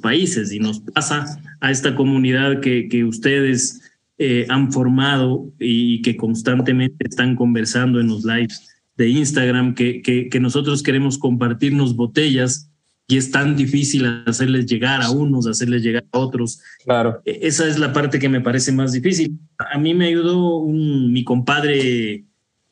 países 0.02 0.52
y 0.52 0.58
nos 0.58 0.80
pasa 0.80 1.39
a 1.62 1.69
esta 1.69 1.95
comunidad 1.95 2.60
que, 2.60 3.04
ustedes 3.08 3.84
eh, 4.17 4.48
han 4.50 4.72
formado 4.72 5.53
y 5.60 6.01
que 6.01 6.18
constantemente 6.18 7.05
están 7.07 7.36
conversando 7.36 7.99
en 7.99 8.07
los 8.07 8.26
lives 8.26 8.68
de 8.97 9.10
Instagram, 9.10 9.76
que, 9.76 10.01
que 10.01 10.39
nosotros 10.39 10.82
queremos 10.82 11.20
compartirnos 11.20 11.95
botellas 11.95 12.72
y 13.08 13.18
es 13.18 13.32
tan 13.32 13.56
difícil 13.56 14.06
hacerles 14.26 14.66
llegar 14.66 15.01
a 15.01 15.12
unos, 15.12 15.47
hacerles 15.47 15.84
llegar 15.84 16.06
a 16.12 16.18
otros. 16.18 16.60
Claro. 16.84 17.22
E, 17.26 17.39
esa 17.43 17.68
es 17.68 17.78
la 17.78 17.93
parte 17.93 18.20
que 18.20 18.30
me 18.30 18.41
parece 18.41 18.72
más 18.72 18.91
difícil. 18.91 19.38
A 19.58 19.78
mí 19.78 19.93
me 19.93 20.08
ayudó 20.08 20.58
un, 20.58 21.14
mi 21.14 21.24
compadre 21.24 22.26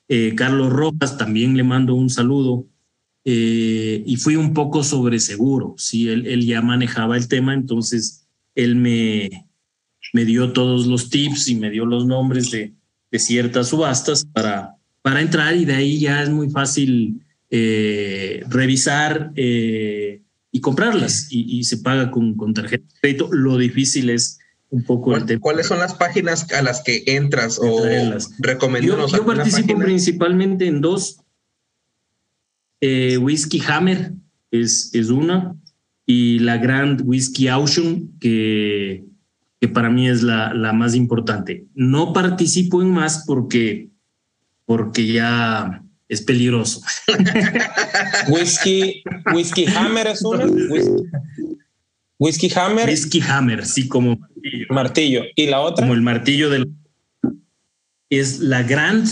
eh, 0.07 0.33
Carlos 0.35 0.71
Rojas, 0.71 1.17
también 1.17 1.55
le 1.55 1.63
mando 1.63 1.95
un 1.95 2.09
saludo. 2.09 2.65
Eh, 3.25 4.03
y 4.05 4.17
fui 4.17 4.35
un 4.35 4.53
poco 4.53 4.83
sobre 4.83 5.17
seguro, 5.21 5.75
sí, 5.77 6.09
él, 6.09 6.27
él 6.27 6.45
ya 6.45 6.61
manejaba 6.61 7.15
el 7.15 7.29
tema, 7.29 7.53
entonces 7.53 8.27
él 8.53 8.75
me, 8.75 9.47
me 10.11 10.25
dio 10.25 10.51
todos 10.51 10.87
los 10.87 11.09
tips 11.09 11.47
y 11.47 11.55
me 11.55 11.69
dio 11.69 11.85
los 11.85 12.05
nombres 12.05 12.51
de, 12.51 12.73
de 13.09 13.19
ciertas 13.19 13.69
subastas 13.69 14.25
para, 14.25 14.75
para 15.01 15.21
entrar 15.21 15.55
y 15.55 15.63
de 15.63 15.75
ahí 15.75 15.99
ya 15.99 16.21
es 16.21 16.29
muy 16.29 16.49
fácil 16.49 17.21
eh, 17.51 18.43
revisar 18.49 19.31
eh, 19.35 20.22
y 20.55 20.61
comprarlas 20.61 21.27
y, 21.31 21.57
y, 21.57 21.63
se 21.63 21.77
paga 21.77 22.11
con, 22.11 22.35
con 22.35 22.53
tarjeta 22.53 22.85
de 22.85 22.99
crédito. 23.01 23.27
Lo 23.31 23.57
difícil 23.57 24.11
es 24.11 24.39
un 24.69 24.83
poco 24.83 25.15
el 25.15 25.25
tema. 25.25 25.41
¿Cuáles 25.41 25.65
son 25.65 25.79
las 25.79 25.95
páginas 25.95 26.49
a 26.53 26.61
las 26.61 26.83
que 26.83 27.03
entras 27.07 27.59
o 27.59 27.83
recomiendo 28.37 29.07
Yo, 29.07 29.17
yo 29.17 29.25
participo 29.25 29.79
principalmente 29.79 30.67
en 30.67 30.79
dos. 30.79 31.19
Eh, 32.81 33.17
Whiskey 33.17 33.61
Hammer 33.67 34.13
es, 34.51 34.91
es 34.93 35.09
una 35.09 35.55
y 36.05 36.37
la 36.39 36.57
Grand 36.57 37.01
Whiskey 37.03 37.47
Auction 37.47 38.11
que, 38.19 39.05
que 39.59 39.67
para 39.67 39.89
mí 39.89 40.07
es 40.07 40.21
la, 40.21 40.53
la 40.53 40.71
más 40.71 40.93
importante. 40.93 41.65
No 41.73 42.13
participo 42.13 42.83
en 42.83 42.91
más 42.91 43.23
porque, 43.25 43.89
porque 44.65 45.07
ya 45.07 45.82
es 46.13 46.21
peligroso. 46.21 46.81
Whisky, 48.29 49.03
Whisky 49.33 49.65
Hammer 49.65 50.07
es 50.07 50.21
una. 50.21 50.45
Whisky, 52.19 52.51
Hammer. 52.55 52.87
Whisky 52.87 53.21
Hammer, 53.21 53.65
sí, 53.65 53.87
como 53.87 54.19
martillo. 54.69 55.23
¿Y 55.35 55.47
la 55.47 55.59
otra? 55.59 55.83
Como 55.83 55.93
el 55.93 56.01
martillo 56.01 56.49
del. 56.49 56.69
Es 58.09 58.39
la 58.39 58.63
Grand 58.63 59.07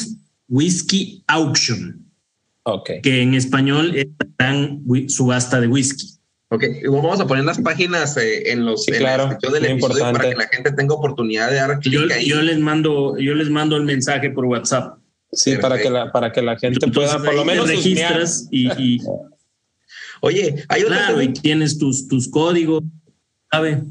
Whisky 0.48 1.24
Auction. 1.28 2.06
Ok. 2.64 2.90
Que 3.02 3.22
en 3.22 3.34
español 3.34 3.96
es 3.96 4.08
la 4.20 4.28
gran 4.38 4.84
subasta 5.10 5.60
de 5.60 5.68
whisky. 5.68 6.08
Ok, 6.54 6.66
vamos 6.84 7.22
a 7.22 7.26
poner 7.26 7.46
las 7.46 7.62
páginas 7.62 8.18
eh, 8.18 8.52
en 8.52 8.66
los 8.66 8.84
sí, 8.84 8.92
claro, 8.92 9.38
del 9.42 9.66
episodio 9.66 10.12
para 10.12 10.30
que 10.30 10.36
la 10.36 10.48
gente 10.50 10.74
tenga 10.74 10.94
oportunidad 10.94 11.50
de 11.50 11.56
dar 11.56 11.80
clic 11.80 12.12
ahí. 12.12 12.28
Yo 12.28 12.42
les 12.42 12.60
mando, 12.60 13.18
yo 13.18 13.34
les 13.36 13.50
mando 13.50 13.78
el 13.78 13.84
mensaje 13.84 14.30
por 14.32 14.44
WhatsApp. 14.44 14.98
Sí, 15.34 15.58
para 15.58 15.82
que 15.82 15.90
la, 15.90 16.12
para 16.12 16.32
que 16.32 16.42
la 16.42 16.58
gente 16.58 16.88
pueda 16.88 17.18
por 17.18 17.34
lo 17.34 17.46
menos 17.46 17.68
registras 17.68 18.48
y, 18.52 19.00
Oye, 20.24 20.64
hay 20.70 20.84
otra 20.84 20.98
claro, 20.98 21.22
y 21.22 21.34
tienes 21.34 21.80
tus, 21.80 22.08
tus 22.08 22.30
códigos, 22.30 22.84
¿sabe? 23.52 23.82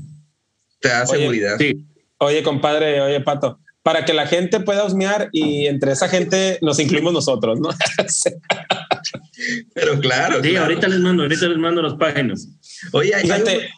Te 0.78 0.88
da 0.88 1.04
seguridad. 1.04 1.56
Sí. 1.58 1.84
Oye, 2.18 2.44
compadre, 2.44 3.00
oye, 3.00 3.20
Pato, 3.20 3.58
para 3.82 4.04
que 4.04 4.12
la 4.12 4.28
gente 4.28 4.60
pueda 4.60 4.84
husmear 4.84 5.28
y 5.32 5.66
entre 5.66 5.90
esa 5.90 6.08
gente 6.08 6.58
nos 6.62 6.78
incluimos 6.78 7.12
nosotros, 7.12 7.58
¿no? 7.58 7.70
Pero 9.74 9.98
claro. 9.98 10.42
Sí, 10.42 10.54
ahorita 10.54 10.86
les 10.86 11.00
mando, 11.00 11.24
ahorita 11.24 11.48
les 11.48 11.58
mando 11.58 11.82
las 11.82 11.94
páginas. 11.94 12.46
Oye, 12.92 13.12
Fíjate, 13.20 13.68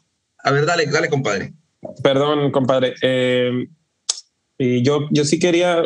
a 0.45 0.51
ver, 0.51 0.67
dale, 0.67 0.87
dale, 0.87 1.09
compadre. 1.09 1.55
Perdón, 2.03 2.51
compadre. 2.51 2.95
Eh, 3.01 3.67
y 4.63 4.83
yo, 4.83 5.09
yo 5.11 5.25
sí 5.25 5.41
quería, 5.41 5.83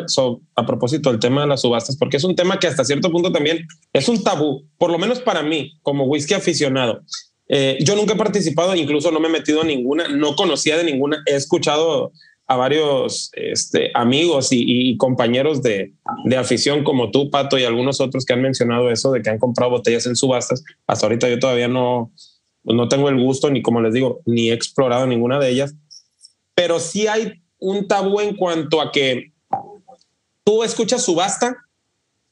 a 0.55 0.65
propósito 0.65 1.09
del 1.09 1.19
tema 1.19 1.41
de 1.41 1.47
las 1.47 1.61
subastas, 1.61 1.97
porque 1.97 2.17
es 2.17 2.23
un 2.23 2.35
tema 2.35 2.59
que 2.59 2.67
hasta 2.67 2.85
cierto 2.85 3.11
punto 3.11 3.31
también 3.31 3.65
es 3.91 4.07
un 4.07 4.23
tabú, 4.23 4.67
por 4.77 4.91
lo 4.91 4.99
menos 4.99 5.19
para 5.19 5.41
mí, 5.41 5.79
como 5.81 6.05
whisky 6.05 6.35
aficionado. 6.35 7.01
Eh, 7.49 7.79
yo 7.81 7.95
nunca 7.95 8.13
he 8.13 8.17
participado, 8.17 8.75
incluso 8.75 9.09
no 9.09 9.19
me 9.19 9.29
he 9.29 9.31
metido 9.31 9.61
en 9.61 9.69
ninguna, 9.69 10.09
no 10.09 10.35
conocía 10.35 10.77
de 10.77 10.83
ninguna, 10.83 11.23
he 11.25 11.35
escuchado 11.35 12.11
a 12.45 12.55
varios 12.55 13.31
este, 13.33 13.89
amigos 13.95 14.49
y, 14.51 14.95
compañeros 14.97 15.63
de, 15.63 15.93
de, 16.25 16.37
afición 16.37 16.83
como 16.83 17.09
tú, 17.09 17.31
Pato, 17.31 17.57
y 17.57 17.63
algunos 17.63 17.99
otros 17.99 18.25
que 18.25 18.33
han 18.33 18.43
mencionado 18.43 18.91
eso 18.91 19.11
de 19.11 19.23
que 19.23 19.31
han 19.31 19.39
comprado 19.39 19.71
botellas 19.71 20.05
en 20.05 20.15
subastas. 20.15 20.63
Hasta 20.85 21.07
ahorita 21.07 21.27
yo 21.29 21.39
todavía 21.39 21.67
no, 21.67 22.13
no 22.63 22.87
tengo 22.87 23.09
el 23.09 23.19
gusto, 23.19 23.49
ni 23.49 23.63
como 23.63 23.81
les 23.81 23.93
digo, 23.93 24.21
ni 24.25 24.49
he 24.49 24.53
explorado 24.53 25.07
ninguna 25.07 25.39
de 25.39 25.49
ellas, 25.49 25.75
pero 26.53 26.79
sí 26.79 27.07
hay 27.07 27.41
un 27.59 27.87
tabú 27.87 28.19
en 28.19 28.35
cuanto 28.35 28.81
a 28.81 28.91
que 28.91 29.31
tú 30.43 30.63
escuchas 30.63 31.03
subasta 31.03 31.57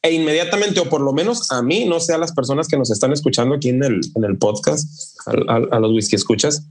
e 0.02 0.14
inmediatamente, 0.14 0.80
o 0.80 0.88
por 0.88 1.02
lo 1.02 1.14
menos 1.14 1.52
a 1.52 1.64
mí, 1.64 1.86
no 1.86 2.00
sé 2.00 2.14
a 2.14 2.18
las 2.20 2.32
personas 2.32 2.68
que 2.68 2.78
nos 2.78 2.92
están 2.92 3.12
escuchando 3.12 3.56
aquí 3.56 3.70
en 3.70 3.84
el, 3.84 4.02
en 4.16 4.24
el 4.24 4.38
podcast, 4.38 5.18
a, 5.48 5.80
los 5.80 5.92
whisky 5.92 6.16
escuchas, 6.16 6.68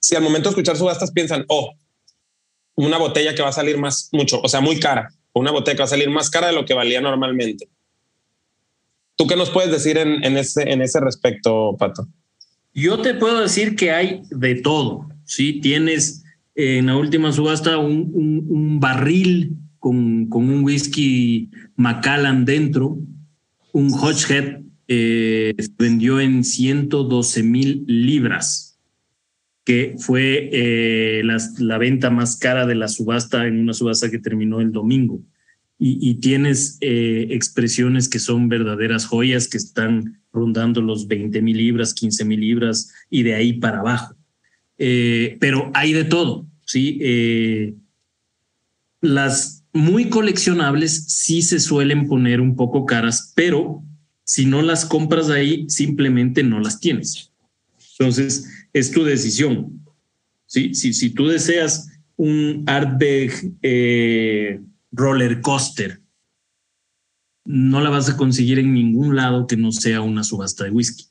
si 0.00 0.16
al 0.16 0.22
momento 0.22 0.48
de 0.48 0.52
escuchar 0.52 0.76
subastas 0.76 1.10
piensan, 1.10 1.44
oh, 1.48 1.74
una 2.74 2.96
botella 2.96 3.34
que 3.34 3.42
va 3.42 3.50
a 3.50 3.52
salir 3.52 3.76
más, 3.76 4.08
mucho, 4.12 4.40
o 4.40 4.48
sea, 4.48 4.60
muy 4.60 4.80
cara, 4.80 5.12
una 5.34 5.50
botella 5.50 5.76
que 5.76 5.82
va 5.82 5.86
a 5.86 5.88
salir 5.88 6.08
más 6.08 6.30
cara 6.30 6.46
de 6.46 6.54
lo 6.54 6.64
que 6.64 6.74
valía 6.74 7.00
normalmente. 7.00 7.68
¿Tú 9.16 9.26
qué 9.26 9.36
nos 9.36 9.50
puedes 9.50 9.70
decir 9.70 9.98
en, 9.98 10.24
en, 10.24 10.36
ese, 10.38 10.70
en 10.70 10.80
ese 10.80 11.00
respecto, 11.00 11.76
Pato? 11.78 12.06
Yo 12.72 13.00
te 13.00 13.14
puedo 13.14 13.40
decir 13.40 13.76
que 13.76 13.90
hay 13.90 14.22
de 14.30 14.54
todo. 14.56 15.08
Sí, 15.24 15.60
tienes 15.60 16.22
en 16.56 16.86
la 16.86 16.96
última 16.96 17.32
subasta 17.32 17.76
un, 17.76 18.80
barril 18.80 19.58
con, 19.78 20.28
un 20.32 20.64
whisky 20.64 21.50
Macallan 21.76 22.44
dentro, 22.46 22.98
un 23.72 23.92
Hodgehead, 23.92 24.62
eh, 24.88 25.54
se 25.58 25.70
vendió 25.78 26.18
en 26.18 26.44
112 26.44 27.42
mil 27.42 27.84
libras, 27.86 28.78
que 29.64 29.96
fue 29.98 30.48
eh, 30.52 31.22
la, 31.58 31.78
venta 31.78 32.08
más 32.08 32.36
cara 32.38 32.66
de 32.66 32.74
la 32.74 32.88
subasta 32.88 33.46
en 33.46 33.60
una 33.60 33.74
subasta 33.74 34.10
que 34.10 34.18
terminó 34.18 34.60
el 34.60 34.72
domingo. 34.72 35.20
Y, 35.78 36.14
tienes 36.20 36.78
eh, 36.80 37.26
expresiones 37.32 38.08
que 38.08 38.18
son 38.18 38.48
verdaderas 38.48 39.04
joyas 39.04 39.46
que 39.46 39.58
están 39.58 40.22
rondando 40.32 40.80
los 40.80 41.06
20 41.06 41.42
mil 41.42 41.58
libras, 41.58 41.92
15 41.92 42.24
mil 42.24 42.40
libras 42.40 42.90
y 43.10 43.24
de 43.24 43.34
ahí 43.34 43.52
para 43.52 43.80
abajo. 43.80 44.15
Eh, 44.78 45.36
pero 45.40 45.70
hay 45.74 45.92
de 45.92 46.04
todo, 46.04 46.46
¿sí? 46.64 46.98
Eh, 47.00 47.74
las 49.00 49.64
muy 49.72 50.08
coleccionables 50.08 51.04
sí 51.08 51.42
se 51.42 51.60
suelen 51.60 52.08
poner 52.08 52.40
un 52.40 52.56
poco 52.56 52.86
caras, 52.86 53.32
pero 53.34 53.82
si 54.24 54.46
no 54.46 54.62
las 54.62 54.84
compras 54.84 55.30
ahí, 55.30 55.68
simplemente 55.68 56.42
no 56.42 56.60
las 56.60 56.80
tienes. 56.80 57.30
Entonces, 57.98 58.48
es 58.72 58.90
tu 58.90 59.04
decisión. 59.04 59.82
¿sí? 60.46 60.74
Si, 60.74 60.92
si 60.92 61.10
tú 61.10 61.28
deseas 61.28 61.88
un 62.16 62.64
Artback 62.66 63.52
eh, 63.62 64.60
roller 64.90 65.40
coaster, 65.40 66.00
no 67.44 67.80
la 67.80 67.90
vas 67.90 68.08
a 68.08 68.16
conseguir 68.16 68.58
en 68.58 68.74
ningún 68.74 69.14
lado 69.14 69.46
que 69.46 69.56
no 69.56 69.70
sea 69.70 70.00
una 70.00 70.24
subasta 70.24 70.64
de 70.64 70.70
whisky. 70.70 71.04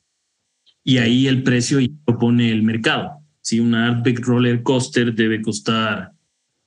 Y 0.84 0.98
ahí 0.98 1.26
el 1.26 1.42
precio 1.42 1.78
lo 1.80 2.18
pone 2.18 2.52
el 2.52 2.62
mercado. 2.62 3.22
Si 3.46 3.60
una 3.60 3.86
Artback 3.86 4.26
Roller 4.26 4.64
Coaster 4.64 5.14
debe 5.14 5.40
costar 5.40 6.10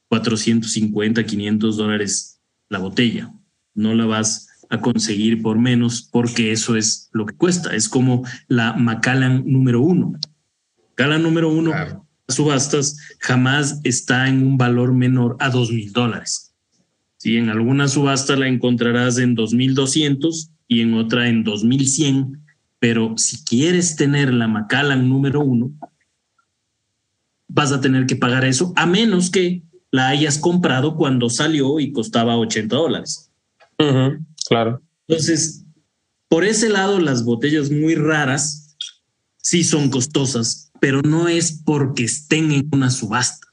450, 0.07 1.25
500 1.25 1.75
dólares 1.75 2.39
la 2.69 2.79
botella. 2.79 3.33
No 3.73 3.93
la 3.93 4.05
vas 4.05 4.47
a 4.69 4.79
conseguir 4.79 5.41
por 5.41 5.59
menos 5.59 6.07
porque 6.09 6.53
eso 6.53 6.77
es 6.77 7.09
lo 7.11 7.25
que 7.25 7.35
cuesta. 7.35 7.75
Es 7.75 7.89
como 7.89 8.25
la 8.47 8.71
Macallan 8.71 9.43
número 9.45 9.81
uno. 9.81 10.13
Macallan 10.91 11.21
número 11.21 11.49
uno, 11.49 11.73
subastas, 12.29 12.97
jamás 13.19 13.81
está 13.83 14.29
en 14.29 14.41
un 14.47 14.57
valor 14.57 14.93
menor 14.93 15.35
a 15.41 15.49
dos 15.49 15.71
mil 15.71 15.91
dólares. 15.91 16.55
Si 17.17 17.35
en 17.35 17.49
alguna 17.49 17.89
subasta 17.89 18.37
la 18.37 18.47
encontrarás 18.47 19.17
en 19.17 19.35
2200 19.35 20.51
y 20.69 20.79
en 20.79 20.93
otra 20.93 21.27
en 21.27 21.43
2100, 21.43 22.41
pero 22.79 23.17
si 23.17 23.43
quieres 23.43 23.97
tener 23.97 24.33
la 24.33 24.47
Macallan 24.47 25.09
número 25.09 25.41
uno, 25.41 25.73
vas 27.49 27.71
a 27.73 27.81
tener 27.81 28.05
que 28.05 28.15
pagar 28.15 28.45
eso, 28.45 28.71
a 28.77 28.85
menos 28.85 29.29
que 29.29 29.63
la 29.91 30.07
hayas 30.07 30.37
comprado 30.37 30.95
cuando 30.95 31.29
salió 31.29 31.79
y 31.79 31.91
costaba 31.91 32.37
80 32.37 32.75
dólares. 32.75 33.29
claro. 34.47 34.81
Entonces, 35.07 35.65
por 36.27 36.45
ese 36.45 36.69
lado, 36.69 36.99
las 36.99 37.25
botellas 37.25 37.71
muy 37.71 37.95
raras 37.95 38.77
sí 39.37 39.63
son 39.63 39.89
costosas, 39.89 40.71
pero 40.79 41.01
no 41.01 41.27
es 41.27 41.63
porque 41.65 42.03
estén 42.03 42.51
en 42.51 42.69
una 42.71 42.91
subasta. 42.91 43.47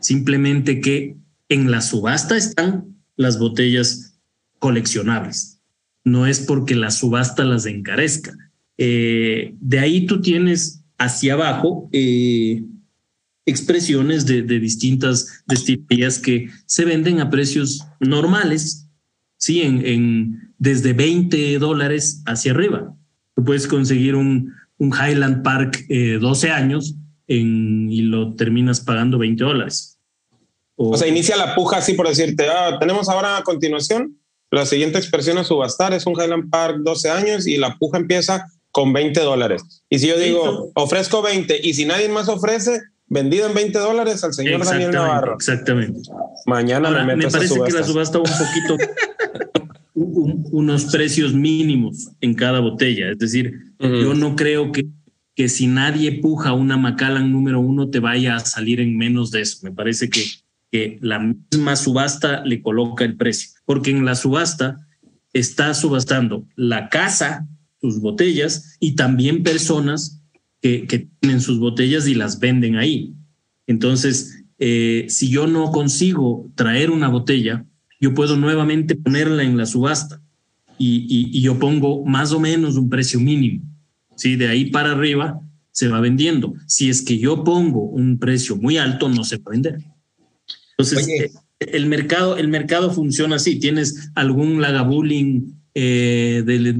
Simplemente 0.00 0.80
que 0.80 1.16
en 1.48 1.70
la 1.70 1.80
subasta 1.80 2.36
están 2.36 2.96
las 3.16 3.38
botellas 3.38 4.18
coleccionables. 4.58 5.60
No 6.04 6.26
es 6.26 6.40
porque 6.40 6.74
la 6.74 6.90
subasta 6.90 7.44
las 7.44 7.64
encarezca. 7.64 8.36
Eh, 8.76 9.54
de 9.58 9.78
ahí 9.78 10.06
tú 10.06 10.20
tienes 10.20 10.82
hacia 10.98 11.34
abajo 11.34 11.88
eh, 11.92 12.62
expresiones 13.48 14.26
de, 14.26 14.42
distintas 14.42 15.42
destilerías 15.46 16.18
que 16.18 16.48
se 16.66 16.84
venden 16.84 17.20
a 17.20 17.30
precios 17.30 17.84
normales, 18.00 18.88
¿sí? 19.36 19.62
En, 19.62 20.52
desde 20.58 20.92
20 20.92 21.58
dólares 21.58 22.22
hacia 22.26 22.52
arriba. 22.52 22.94
Tú 23.34 23.44
puedes 23.44 23.66
conseguir 23.66 24.14
un, 24.14 24.52
un 24.78 24.92
Highland 24.92 25.42
Park 25.42 25.86
12 25.88 26.46
eh, 26.46 26.50
años 26.50 26.94
y 27.26 28.02
lo 28.02 28.34
terminas 28.34 28.80
pagando 28.80 29.18
20 29.18 29.44
dólares. 29.44 29.98
O, 30.76 30.96
sea, 30.96 31.08
inicia 31.08 31.36
la 31.36 31.54
puja 31.54 31.78
así 31.78 31.94
por 31.94 32.08
decirte, 32.08 32.46
ah, 32.48 32.78
tenemos 32.78 33.08
ahora 33.08 33.36
a 33.36 33.42
continuación 33.42 34.18
la 34.50 34.64
siguiente 34.64 34.98
expresión 34.98 35.38
a 35.38 35.44
subastar 35.44 35.92
es 35.92 36.06
un 36.06 36.14
Highland 36.14 36.50
Park 36.50 36.78
12 36.78 37.10
años 37.10 37.46
y 37.46 37.58
la 37.58 37.76
puja 37.76 37.98
empieza 37.98 38.46
con 38.70 38.92
20 38.92 39.20
dólares. 39.20 39.62
Y 39.90 39.98
si 39.98 40.08
yo 40.08 40.18
digo, 40.18 40.70
ofrezco 40.74 41.20
20 41.22 41.60
y 41.62 41.74
si 41.74 41.84
nadie 41.84 42.08
más 42.08 42.28
ofrece, 42.28 42.80
vendido 43.08 43.46
en 43.46 43.54
20 43.54 43.78
dólares 43.78 44.22
al 44.24 44.34
señor 44.34 44.64
Daniel 44.64 44.90
Navarro. 44.90 45.34
Exactamente. 45.34 46.10
Mañana 46.46 46.90
me, 47.04 47.16
me 47.16 47.28
parece 47.28 47.60
que 47.64 47.72
la 47.72 47.82
subasta 47.82 48.18
un 48.18 48.24
poquito 48.24 48.76
unos 49.94 50.86
precios 50.86 51.32
mínimos 51.34 52.10
en 52.20 52.34
cada 52.34 52.60
botella. 52.60 53.10
Es 53.10 53.18
decir, 53.18 53.72
yo 53.78 54.14
no 54.14 54.36
creo 54.36 54.72
que, 54.72 54.86
que 55.34 55.48
si 55.48 55.66
nadie 55.66 56.20
puja 56.20 56.52
una 56.52 56.76
Macallan 56.76 57.32
número 57.32 57.60
uno 57.60 57.90
te 57.90 58.00
vaya 58.00 58.36
a 58.36 58.40
salir 58.40 58.80
en 58.80 58.96
menos 58.96 59.30
de 59.30 59.42
eso. 59.42 59.58
Me 59.62 59.72
parece 59.72 60.08
que, 60.08 60.24
que 60.70 60.98
la 61.00 61.18
misma 61.18 61.76
subasta 61.76 62.44
le 62.44 62.62
coloca 62.62 63.04
el 63.04 63.16
precio, 63.16 63.50
porque 63.64 63.90
en 63.90 64.04
la 64.04 64.14
subasta 64.14 64.86
está 65.32 65.74
subastando 65.74 66.46
la 66.56 66.88
casa, 66.88 67.46
sus 67.80 68.00
botellas 68.00 68.76
y 68.80 68.96
también 68.96 69.42
personas 69.42 70.17
que, 70.60 70.86
que 70.86 71.08
tienen 71.20 71.40
sus 71.40 71.58
botellas 71.58 72.08
y 72.08 72.14
las 72.14 72.40
venden 72.40 72.76
ahí. 72.76 73.14
Entonces, 73.66 74.44
eh, 74.58 75.06
si 75.08 75.30
yo 75.30 75.46
no 75.46 75.70
consigo 75.70 76.50
traer 76.56 76.90
una 76.90 77.08
botella, 77.08 77.64
yo 78.00 78.14
puedo 78.14 78.36
nuevamente 78.36 78.96
ponerla 78.96 79.44
en 79.44 79.56
la 79.56 79.66
subasta 79.66 80.20
y, 80.78 81.40
yo 81.40 81.58
pongo 81.58 82.04
más 82.04 82.32
o 82.32 82.40
menos 82.40 82.76
un 82.76 82.88
precio 82.88 83.20
mínimo. 83.20 83.62
¿sí? 84.16 84.36
De 84.36 84.48
ahí 84.48 84.70
para 84.70 84.92
arriba 84.92 85.40
se 85.70 85.88
va 85.88 86.00
vendiendo. 86.00 86.54
Si 86.66 86.88
es 86.88 87.02
que 87.02 87.18
yo 87.18 87.44
pongo 87.44 87.82
un 87.82 88.18
precio 88.18 88.56
muy 88.56 88.78
alto, 88.78 89.08
no 89.08 89.24
se 89.24 89.36
va 89.36 89.42
a 89.46 89.50
vender. 89.50 89.78
Entonces, 90.76 91.08
eh, 91.08 91.30
el, 91.60 91.86
mercado, 91.86 92.36
el 92.36 92.48
mercado 92.48 92.90
funciona 92.90 93.36
así. 93.36 93.58
Tienes 93.58 94.10
algún 94.14 94.60
lagabulling 94.60 95.56
eh, 95.74 96.42
de, 96.44 96.76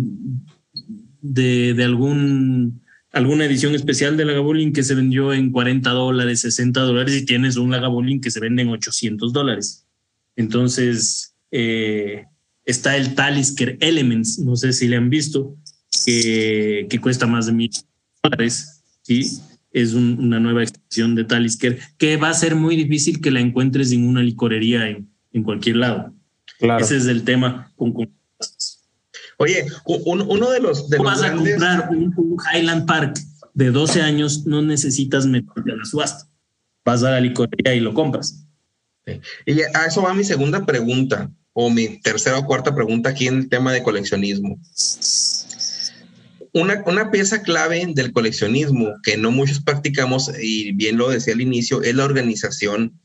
de, 1.75 1.85
algún 1.85 2.81
alguna 3.19 3.45
edición 3.45 3.75
especial 3.75 4.17
de 4.17 4.25
Lagavulin 4.25 4.73
que 4.73 4.85
se 4.85 4.95
vendió 4.95 5.33
en 5.33 5.51
40 5.51 5.91
dólares, 5.91 6.41
60 6.41 6.81
dólares 6.81 7.17
y 7.17 7.25
tienes 7.25 7.57
un 7.57 7.73
Lagavulin 7.73 8.21
que 8.21 8.31
se 8.31 8.39
vende 8.39 8.63
en 8.63 8.69
800 8.69 9.33
dólares. 9.33 9.87
Entonces, 10.37 11.35
eh, 11.51 12.27
está 12.65 12.97
el 12.97 13.17
Talisker 13.17 13.77
Elements, 13.81 14.39
no 14.39 14.55
sé 14.55 14.73
si 14.73 14.87
le 14.87 14.97
han 14.97 15.11
visto, 15.11 15.57
que, 16.05 16.87
que 16.89 17.01
cuesta 17.01 17.27
más 17.27 17.47
de 17.47 17.53
mil 17.53 17.71
dólares. 18.23 18.83
¿sí? 19.03 19.41
Es 19.73 19.95
una 19.95 20.39
nueva 20.39 20.63
extensión 20.63 21.17
de 21.17 21.25
Talisker 21.25 21.81
que 21.99 22.17
va 22.17 22.31
a 22.31 22.35
ser 22.35 22.55
muy 22.55 22.77
difícil 22.77 23.21
que 23.21 23.33
la 23.33 23.41
encuentres 23.41 23.91
en 23.91 24.07
una 24.07 24.23
licorería 24.23 24.89
en, 24.89 25.11
en 25.33 25.43
cualquier 25.43 25.77
lado. 25.77 26.15
Claro. 26.61 26.85
Ese 26.85 26.97
es 26.97 27.07
el 27.07 27.25
tema 27.25 27.73
con, 27.75 27.93
Oye, 29.39 29.67
uno 29.85 30.51
de 30.51 30.61
los... 30.61 30.91
De 30.91 30.99
vas 30.99 31.23
a 31.23 31.33
comprar 31.33 31.91
un, 31.91 32.37
Highland 32.53 32.87
Park 32.87 33.19
de 33.55 33.71
12 33.71 34.03
años, 34.03 34.47
no 34.47 34.63
necesitas 34.63 35.27
meterte 35.27 35.73
a 35.73 35.77
la 35.77 35.85
subasta. 35.85 36.29
Vas 36.85 37.05
a 37.05 37.13
la 37.13 37.21
licorería 37.21 37.75
y 37.75 37.81
lo 37.81 37.95
compras. 37.95 38.45
Y 39.47 39.61
a 39.61 39.87
eso 39.87 40.03
va 40.03 40.13
mi 40.13 40.25
segunda 40.25 40.67
pregunta, 40.67 41.31
o 41.53 41.71
mi 41.71 42.01
tercera 42.01 42.39
o 42.39 42.47
cuarta 42.47 42.75
pregunta 42.75 43.11
aquí 43.11 43.29
en 43.29 43.39
el 43.39 43.49
tema 43.49 43.73
de 43.73 43.83
coleccionismo. 43.83 44.59
Una, 46.53 46.83
una, 46.87 47.11
pieza 47.13 47.43
clave 47.43 47.87
del 47.95 48.13
coleccionismo 48.13 48.89
que 49.05 49.17
no 49.17 49.31
muchos 49.31 49.61
practicamos, 49.61 50.31
y 50.43 50.73
bien 50.73 50.97
lo 50.97 51.11
decía 51.11 51.35
al 51.35 51.41
inicio, 51.41 51.83
es 51.83 51.95
la 51.95 52.05
organización 52.05 52.99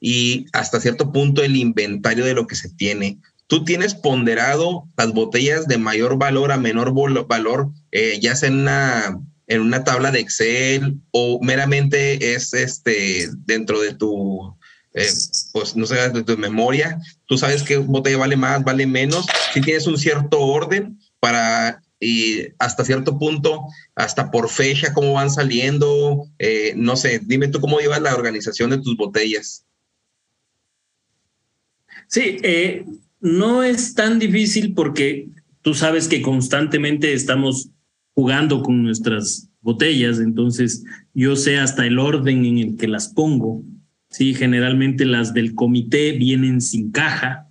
y 0.00 0.46
hasta 0.52 0.80
cierto 0.80 1.12
punto 1.12 1.42
el 1.42 1.56
inventario 1.56 2.24
de 2.24 2.34
lo 2.34 2.46
que 2.46 2.56
se 2.56 2.70
tiene 2.70 3.18
tú 3.46 3.64
tienes 3.64 3.94
ponderado 3.94 4.88
las 4.96 5.12
botellas 5.12 5.66
de 5.66 5.78
mayor 5.78 6.18
valor 6.18 6.52
a 6.52 6.56
menor 6.56 6.92
valor, 7.26 7.70
eh, 7.92 8.18
ya 8.20 8.34
sea 8.34 8.48
en 8.48 8.60
una, 8.60 9.20
en 9.46 9.60
una 9.60 9.84
tabla 9.84 10.10
de 10.10 10.20
Excel 10.20 11.00
o 11.12 11.40
meramente 11.42 12.34
es 12.34 12.52
este 12.54 13.28
dentro 13.44 13.80
de 13.80 13.94
tu, 13.94 14.56
eh, 14.94 15.08
pues 15.52 15.76
no 15.76 15.86
sé, 15.86 16.08
de 16.10 16.24
tu 16.24 16.36
memoria. 16.36 16.98
Tú 17.26 17.38
sabes 17.38 17.62
qué 17.62 17.76
botella 17.76 18.18
vale 18.18 18.36
más, 18.36 18.64
vale 18.64 18.86
menos. 18.86 19.26
Si 19.52 19.60
tienes 19.60 19.86
un 19.86 19.98
cierto 19.98 20.40
orden 20.40 20.98
para 21.20 21.82
y 21.98 22.48
hasta 22.58 22.84
cierto 22.84 23.18
punto, 23.18 23.62
hasta 23.94 24.30
por 24.30 24.50
fecha, 24.50 24.92
cómo 24.92 25.14
van 25.14 25.30
saliendo, 25.30 26.26
eh, 26.38 26.74
no 26.76 26.96
sé, 26.96 27.20
dime 27.24 27.48
tú 27.48 27.60
cómo 27.60 27.78
llevas 27.78 28.02
la 28.02 28.14
organización 28.14 28.70
de 28.70 28.78
tus 28.78 28.96
botellas. 28.96 29.64
Sí, 32.08 32.38
eh, 32.42 32.84
no 33.20 33.62
es 33.62 33.94
tan 33.94 34.18
difícil 34.18 34.74
porque 34.74 35.28
tú 35.62 35.74
sabes 35.74 36.08
que 36.08 36.22
constantemente 36.22 37.12
estamos 37.12 37.70
jugando 38.14 38.62
con 38.62 38.82
nuestras 38.82 39.50
botellas, 39.60 40.20
entonces 40.20 40.84
yo 41.12 41.36
sé 41.36 41.58
hasta 41.58 41.86
el 41.86 41.98
orden 41.98 42.44
en 42.44 42.58
el 42.58 42.76
que 42.76 42.88
las 42.88 43.08
pongo. 43.08 43.62
Sí, 44.10 44.34
generalmente 44.34 45.04
las 45.04 45.34
del 45.34 45.54
comité 45.54 46.12
vienen 46.12 46.60
sin 46.60 46.92
caja 46.92 47.48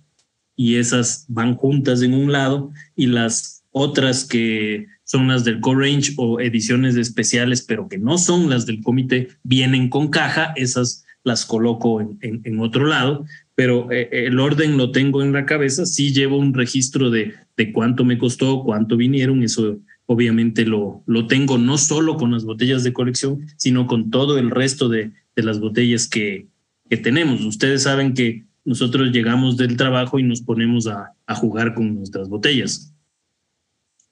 y 0.56 0.76
esas 0.76 1.26
van 1.28 1.54
juntas 1.54 2.02
en 2.02 2.14
un 2.14 2.32
lado 2.32 2.72
y 2.96 3.06
las 3.06 3.64
otras 3.70 4.24
que 4.24 4.86
son 5.04 5.28
las 5.28 5.44
del 5.44 5.60
co-range 5.60 6.14
o 6.16 6.40
ediciones 6.40 6.96
especiales, 6.96 7.62
pero 7.62 7.86
que 7.88 7.98
no 7.98 8.16
son 8.18 8.48
las 8.48 8.64
del 8.64 8.82
comité, 8.82 9.28
vienen 9.42 9.90
con 9.90 10.08
caja, 10.08 10.52
esas 10.56 11.04
las 11.22 11.44
coloco 11.44 12.00
en 12.00 12.60
otro 12.60 12.86
lado 12.86 13.26
pero 13.56 13.90
eh, 13.90 14.08
el 14.12 14.38
orden 14.38 14.76
lo 14.76 14.92
tengo 14.92 15.22
en 15.22 15.32
la 15.32 15.46
cabeza, 15.46 15.86
sí 15.86 16.12
llevo 16.12 16.36
un 16.36 16.54
registro 16.54 17.10
de, 17.10 17.34
de 17.56 17.72
cuánto 17.72 18.04
me 18.04 18.18
costó, 18.18 18.62
cuánto 18.62 18.96
vinieron, 18.96 19.42
eso 19.42 19.78
obviamente 20.04 20.64
lo, 20.64 21.02
lo 21.06 21.26
tengo 21.26 21.58
no 21.58 21.78
solo 21.78 22.16
con 22.16 22.30
las 22.30 22.44
botellas 22.44 22.84
de 22.84 22.92
colección, 22.92 23.46
sino 23.56 23.86
con 23.86 24.10
todo 24.10 24.38
el 24.38 24.50
resto 24.50 24.88
de, 24.88 25.10
de 25.34 25.42
las 25.42 25.58
botellas 25.58 26.06
que, 26.06 26.46
que, 26.88 26.98
tenemos. 26.98 27.44
Ustedes 27.44 27.82
saben 27.82 28.12
que 28.14 28.44
nosotros 28.64 29.10
llegamos 29.10 29.56
del 29.56 29.76
trabajo 29.76 30.18
y 30.18 30.22
nos 30.22 30.42
ponemos 30.42 30.86
a, 30.86 31.14
a 31.26 31.34
jugar 31.34 31.74
con 31.74 31.96
nuestras 31.96 32.28
botellas. 32.28 32.94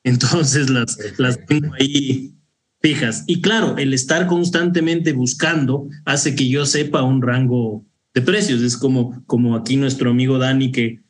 Entonces 0.04 0.70
las, 0.70 0.98
las 1.18 1.44
tengo 1.46 1.74
ahí 1.78 2.34
fijas. 2.80 3.24
Y 3.26 3.40
claro, 3.40 3.76
el 3.76 3.94
estar 3.94 4.26
constantemente 4.26 5.12
buscando 5.12 5.88
hace 6.06 6.34
que 6.34 6.48
yo 6.48 6.66
sepa 6.66 7.02
un 7.02 7.22
rango 7.22 7.84
de 8.14 8.22
precios. 8.22 8.62
Es 8.62 8.76
como, 8.76 9.22
como 9.26 9.56
aquí 9.56 9.76
nuestro 9.76 10.10
amigo 10.10 10.38
Dani 10.38 10.72
que 10.72 11.00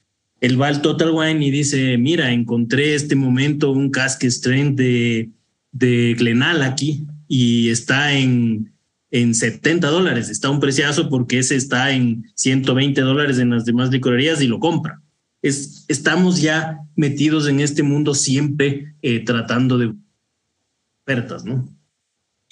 él 0.40 0.60
va 0.60 0.68
al 0.68 0.82
Total 0.82 1.10
Wine 1.10 1.46
y 1.46 1.50
dice, 1.50 1.96
mira, 1.98 2.32
encontré 2.32 2.94
este 2.94 3.14
momento 3.14 3.70
un 3.70 3.90
casque 3.90 4.30
strength 4.30 4.76
de, 4.76 5.30
de 5.72 6.14
Glenal 6.18 6.62
aquí 6.62 7.06
y 7.28 7.68
está 7.68 8.12
en, 8.12 8.72
en 9.10 9.34
70 9.34 9.88
dólares. 9.88 10.28
Está 10.28 10.50
un 10.50 10.60
preciazo 10.60 11.08
porque 11.08 11.38
ese 11.38 11.56
está 11.56 11.92
en 11.92 12.26
120 12.34 13.00
dólares 13.00 13.38
en 13.38 13.50
las 13.50 13.64
demás 13.64 13.90
licorerías 13.90 14.42
y 14.42 14.46
lo 14.46 14.58
compra. 14.58 15.00
Es, 15.40 15.84
estamos 15.88 16.40
ya 16.40 16.78
metidos 16.96 17.48
en 17.48 17.60
este 17.60 17.82
mundo 17.82 18.14
siempre 18.14 18.94
eh, 19.02 19.20
tratando 19.20 19.78
de 19.78 19.94
ofertas, 21.02 21.44
¿no? 21.44 21.68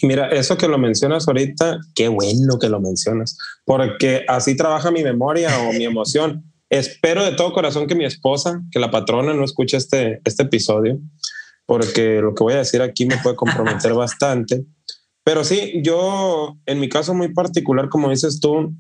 Mira, 0.03 0.29
eso 0.31 0.57
que 0.57 0.67
lo 0.67 0.79
mencionas 0.79 1.29
ahorita, 1.29 1.79
qué 1.95 2.09
bueno 2.09 2.59
que 2.59 2.69
lo 2.69 2.81
mencionas, 2.81 3.39
porque 3.65 4.25
así 4.27 4.57
trabaja 4.57 4.91
mi 4.91 5.05
memoria 5.05 5.51
o 5.61 5.73
mi 5.73 5.85
emoción. 5.85 6.45
Espero 6.69 7.25
de 7.25 7.33
todo 7.33 7.53
corazón 7.53 7.87
que 7.87 7.95
mi 7.95 8.05
esposa, 8.05 8.63
que 8.73 8.81
la 8.81 8.91
patrona 8.91 9.33
no 9.33 9.45
escuche 9.45 9.77
este, 9.77 10.21
este 10.25 10.43
episodio, 10.43 10.99
porque 11.67 12.21
lo 12.21 12.35
que 12.35 12.43
voy 12.43 12.55
a 12.55 12.59
decir 12.59 12.83
aquí 12.83 13.07
me 13.07 13.19
puede 13.19 13.37
comprometer 13.37 13.95
bastante. 13.95 14.65
Pero 15.23 15.45
sí, 15.45 15.81
yo 15.85 16.57
en 16.67 16.81
mi 16.81 16.89
caso 16.89 17.15
muy 17.15 17.33
particular, 17.33 17.89
como 17.89 18.11
dices 18.11 18.41
tú, 18.41 18.75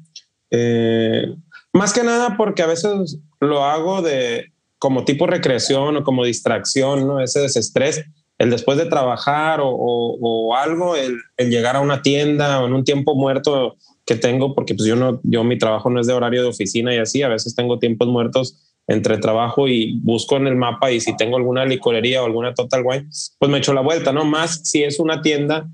eh, 0.50 1.34
más 1.72 1.92
que 1.92 2.02
nada 2.02 2.36
porque 2.36 2.62
a 2.62 2.66
veces 2.66 3.18
lo 3.40 3.64
hago 3.64 4.02
de 4.02 4.52
como 4.78 5.04
tipo 5.04 5.28
recreación 5.28 5.96
o 5.96 6.02
como 6.02 6.24
distracción, 6.24 7.06
¿no? 7.06 7.20
Ese 7.20 7.38
desestrés 7.38 8.04
el 8.42 8.50
después 8.50 8.76
de 8.76 8.86
trabajar 8.86 9.60
o, 9.62 10.56
algo, 10.56 10.96
el, 10.96 11.20
llegar 11.38 11.76
a 11.76 11.80
una 11.80 12.02
tienda 12.02 12.60
o 12.60 12.66
en 12.66 12.72
un 12.72 12.82
tiempo 12.82 13.14
muerto 13.14 13.76
que 14.04 14.16
tengo, 14.16 14.52
porque 14.52 14.74
pues 14.74 14.88
yo 14.88 14.96
no, 14.96 15.20
yo 15.22 15.44
mi 15.44 15.56
trabajo 15.58 15.90
no 15.90 16.00
es 16.00 16.08
de 16.08 16.12
horario 16.12 16.42
de 16.42 16.48
oficina 16.48 16.92
y 16.92 16.98
así, 16.98 17.22
a 17.22 17.28
veces 17.28 17.54
tengo 17.54 17.78
tiempos 17.78 18.08
muertos 18.08 18.58
entre 18.88 19.18
trabajo 19.18 19.68
y 19.68 19.96
busco 20.00 20.38
en 20.38 20.48
el 20.48 20.56
mapa 20.56 20.90
y 20.90 21.00
si 21.00 21.16
tengo 21.16 21.36
alguna 21.36 21.64
licorería 21.64 22.20
o 22.20 22.26
alguna 22.26 22.52
Total 22.52 22.82
Wine, 22.84 23.08
pues 23.38 23.48
me 23.48 23.58
echo 23.58 23.72
la 23.74 23.80
vuelta, 23.80 24.12
¿no? 24.12 24.24
Más 24.24 24.68
si 24.68 24.82
es 24.82 24.98
una 24.98 25.22
tienda 25.22 25.68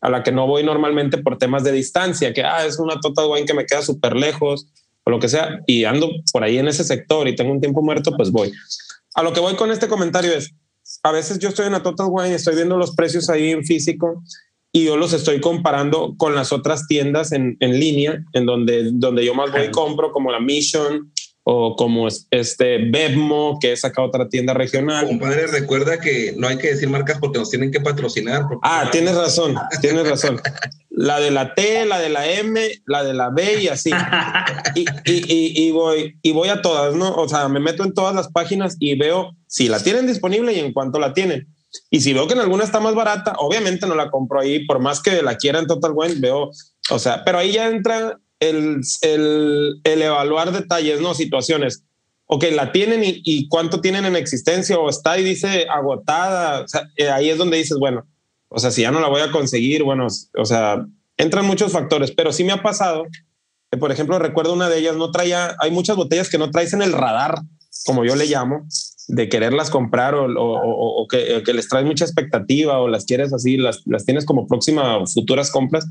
a 0.00 0.08
la 0.08 0.22
que 0.22 0.30
no 0.30 0.46
voy 0.46 0.62
normalmente 0.62 1.18
por 1.18 1.36
temas 1.36 1.64
de 1.64 1.72
distancia, 1.72 2.32
que 2.32 2.44
ah, 2.44 2.64
es 2.64 2.78
una 2.78 3.00
Total 3.00 3.26
Wine 3.28 3.44
que 3.44 3.54
me 3.54 3.66
queda 3.66 3.82
súper 3.82 4.14
lejos 4.14 4.68
o 5.02 5.10
lo 5.10 5.18
que 5.18 5.28
sea, 5.28 5.62
y 5.66 5.82
ando 5.82 6.08
por 6.32 6.44
ahí 6.44 6.58
en 6.58 6.68
ese 6.68 6.84
sector 6.84 7.26
y 7.26 7.34
tengo 7.34 7.50
un 7.50 7.60
tiempo 7.60 7.82
muerto, 7.82 8.12
pues 8.16 8.30
voy. 8.30 8.52
A 9.16 9.24
lo 9.24 9.32
que 9.32 9.40
voy 9.40 9.56
con 9.56 9.72
este 9.72 9.88
comentario 9.88 10.32
es, 10.32 10.54
a 11.04 11.12
veces 11.12 11.38
yo 11.38 11.50
estoy 11.50 11.66
en 11.66 11.72
la 11.72 11.82
Total 11.82 12.06
Wine, 12.10 12.34
estoy 12.34 12.56
viendo 12.56 12.78
los 12.78 12.94
precios 12.94 13.28
ahí 13.28 13.50
en 13.50 13.62
físico 13.62 14.22
y 14.72 14.86
yo 14.86 14.96
los 14.96 15.12
estoy 15.12 15.38
comparando 15.38 16.14
con 16.16 16.34
las 16.34 16.50
otras 16.50 16.86
tiendas 16.88 17.30
en, 17.32 17.58
en 17.60 17.78
línea, 17.78 18.24
en 18.32 18.46
donde, 18.46 18.90
donde 18.90 19.24
yo 19.24 19.34
más 19.34 19.52
voy 19.52 19.64
y 19.64 19.70
compro, 19.70 20.10
como 20.12 20.32
la 20.32 20.40
Mission 20.40 21.12
o 21.44 21.76
como 21.76 22.08
este 22.08 22.90
Bevmo, 22.90 23.58
que 23.60 23.72
es 23.72 23.84
acá 23.84 24.02
otra 24.02 24.30
tienda 24.30 24.54
regional. 24.54 25.06
Compadre, 25.06 25.46
recuerda 25.46 26.00
que 26.00 26.34
no 26.38 26.48
hay 26.48 26.56
que 26.56 26.68
decir 26.68 26.88
marcas 26.88 27.18
porque 27.18 27.38
nos 27.38 27.50
tienen 27.50 27.70
que 27.70 27.80
patrocinar. 27.80 28.46
Ah, 28.62 28.88
tienes 28.90 29.14
razón, 29.14 29.54
tienes 29.82 30.08
razón. 30.08 30.40
La 30.96 31.18
de 31.18 31.30
la 31.30 31.54
T, 31.54 31.86
la 31.86 31.98
de 31.98 32.08
la 32.08 32.30
M, 32.30 32.60
la 32.86 33.02
de 33.02 33.14
la 33.14 33.30
B 33.30 33.62
y 33.62 33.68
así. 33.68 33.90
Y, 34.76 34.80
y, 35.04 35.66
y, 35.66 35.70
voy, 35.70 36.18
y 36.20 36.32
voy 36.32 36.48
a 36.48 36.60
todas, 36.60 36.96
¿no? 36.96 37.14
O 37.14 37.28
sea, 37.28 37.48
me 37.48 37.60
meto 37.60 37.84
en 37.84 37.94
todas 37.94 38.12
las 38.12 38.26
páginas 38.32 38.76
y 38.80 38.96
veo 38.96 39.36
si 39.46 39.68
la 39.68 39.78
tienen 39.78 40.08
disponible 40.08 40.52
y 40.52 40.58
en 40.58 40.72
cuánto 40.72 40.98
la 40.98 41.12
tienen. 41.12 41.46
Y 41.90 42.00
si 42.00 42.12
veo 42.12 42.26
que 42.26 42.34
en 42.34 42.40
alguna 42.40 42.64
está 42.64 42.80
más 42.80 42.96
barata, 42.96 43.34
obviamente 43.38 43.86
no 43.86 43.94
la 43.94 44.10
compro 44.10 44.40
ahí, 44.40 44.64
por 44.66 44.80
más 44.80 45.00
que 45.00 45.22
la 45.22 45.36
quiera 45.36 45.60
en 45.60 45.68
Total 45.68 45.92
Wine, 45.94 46.16
veo, 46.18 46.50
o 46.90 46.98
sea, 46.98 47.24
pero 47.24 47.38
ahí 47.38 47.52
ya 47.52 47.68
entra 47.68 48.18
el, 48.40 48.80
el, 49.02 49.80
el 49.84 50.02
evaluar 50.02 50.52
detalles, 50.52 51.00
no 51.00 51.14
situaciones. 51.14 51.84
Ok, 52.26 52.44
la 52.52 52.72
tienen 52.72 53.02
y, 53.04 53.48
cuánto 53.48 53.80
tienen 53.80 54.06
en 54.06 54.16
existencia 54.16 54.78
o 54.78 54.88
está 54.88 55.18
y 55.18 55.24
dice 55.24 55.66
agotada. 55.68 56.62
O 56.62 56.68
sea, 56.68 56.88
eh, 56.96 57.10
ahí 57.10 57.28
es 57.28 57.36
donde 57.36 57.58
dices, 57.58 57.78
bueno, 57.78 58.06
o 58.54 58.58
sea, 58.60 58.70
si 58.70 58.82
ya 58.82 58.92
no 58.92 59.00
la 59.00 59.08
voy 59.08 59.20
a 59.20 59.32
conseguir, 59.32 59.82
bueno, 59.82 60.06
o 60.06 60.44
sea, 60.44 60.86
entran 61.16 61.44
muchos 61.44 61.72
factores, 61.72 62.12
pero 62.12 62.32
sí 62.32 62.44
me 62.44 62.52
ha 62.52 62.62
pasado 62.62 63.04
que, 63.70 63.76
por 63.76 63.90
ejemplo, 63.90 64.16
recuerdo 64.20 64.52
una 64.52 64.68
de 64.68 64.78
ellas, 64.78 64.96
no 64.96 65.10
traía, 65.10 65.56
hay 65.58 65.72
muchas 65.72 65.96
botellas 65.96 66.30
que 66.30 66.38
no 66.38 66.52
traes 66.52 66.72
en 66.72 66.80
el 66.80 66.92
radar, 66.92 67.34
como 67.84 68.04
yo 68.04 68.14
le 68.14 68.26
llamo, 68.26 68.64
de 69.08 69.28
quererlas 69.28 69.70
comprar 69.70 70.14
o, 70.14 70.26
o, 70.28 71.08
que, 71.08 71.42
les 71.52 71.68
traes 71.68 71.84
mucha 71.84 72.04
expectativa 72.04 72.78
o 72.78 72.86
las 72.86 73.04
quieres 73.06 73.32
así, 73.32 73.56
las, 73.56 73.82
tienes 74.06 74.24
como 74.24 74.46
próximas 74.46 75.12
futuras 75.12 75.50
compras, 75.50 75.88